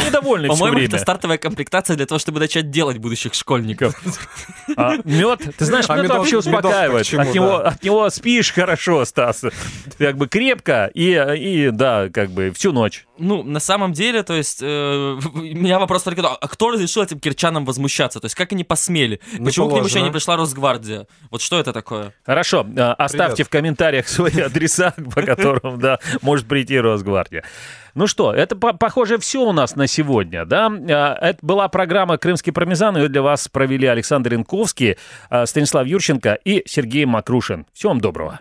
недовольны 0.00 0.48
все 0.48 0.56
По-моему, 0.56 0.76
время? 0.76 0.88
это 0.88 0.98
стартовая 0.98 1.38
комплектация 1.38 1.96
для 1.96 2.06
того, 2.06 2.18
чтобы 2.18 2.40
начать 2.40 2.70
делать 2.70 2.98
будущих 2.98 3.34
школьников. 3.34 4.00
А, 4.76 4.94
мед, 5.04 5.40
ты 5.56 5.64
знаешь, 5.64 5.84
А 5.88 5.96
мед 5.96 6.08
вообще 6.08 6.38
успокаивает. 6.38 7.06
чему, 7.06 7.22
от, 7.22 7.34
него, 7.34 7.58
да? 7.58 7.68
от 7.68 7.82
него 7.82 8.10
спишь 8.10 8.52
хорошо, 8.52 9.04
Стас. 9.04 9.42
Как 9.98 10.16
бы 10.16 10.28
крепко 10.28 10.90
и, 10.92 11.12
и 11.38 11.70
да, 11.70 12.08
как 12.12 12.30
бы 12.30 12.50
всю 12.50 12.72
ночь. 12.72 13.06
Ну, 13.18 13.42
на 13.44 13.60
самом 13.60 13.92
деле, 13.92 14.22
то 14.22 14.34
есть, 14.34 14.58
э, 14.60 15.18
у 15.34 15.38
меня 15.38 15.78
вопрос 15.78 16.02
только, 16.02 16.26
а 16.26 16.48
кто 16.48 16.70
разрешил 16.70 17.02
этим 17.02 17.20
кирчанам 17.20 17.64
возмущаться? 17.64 18.18
То 18.20 18.26
есть, 18.26 18.34
как 18.34 18.52
они 18.52 18.64
посмели? 18.64 19.20
Почему 19.44 19.68
к 19.68 19.72
ним 19.72 19.84
еще 19.84 19.94
положено. 19.94 20.04
не 20.04 20.10
пришла 20.10 20.36
Росгвардия? 20.36 21.06
Вот 21.30 21.40
что 21.42 21.60
это 21.60 21.72
такое? 21.72 22.12
Хорошо, 22.24 22.66
э, 22.76 22.80
оставьте 22.80 23.36
Привет. 23.36 23.46
в 23.46 23.50
комментариях 23.50 24.08
свои 24.08 24.40
адреса, 24.40 24.94
по 25.14 25.22
которым, 25.22 25.78
да, 25.78 25.98
может 26.22 26.46
прийти 26.46 26.78
Росгвардия. 26.78 27.44
Ну 27.94 28.08
что, 28.08 28.32
это, 28.34 28.56
по- 28.56 28.72
похоже, 28.72 29.18
все 29.18 29.40
у 29.42 29.52
нас 29.52 29.76
на 29.76 29.86
сегодня, 29.86 30.44
да? 30.44 30.68
Э, 30.88 31.28
Это 31.28 31.38
была 31.42 31.68
программа 31.68 32.18
«Крымский 32.18 32.52
пармезан», 32.52 32.96
ее 32.96 33.08
для 33.08 33.22
вас 33.22 33.46
провели 33.48 33.86
Александр 33.86 34.34
Инковский, 34.34 34.96
э, 35.30 35.46
Станислав 35.46 35.86
Юрченко 35.86 36.34
и 36.44 36.62
Сергей 36.66 37.04
Макрушин. 37.04 37.66
Всего 37.72 37.90
вам 37.90 38.00
доброго. 38.00 38.40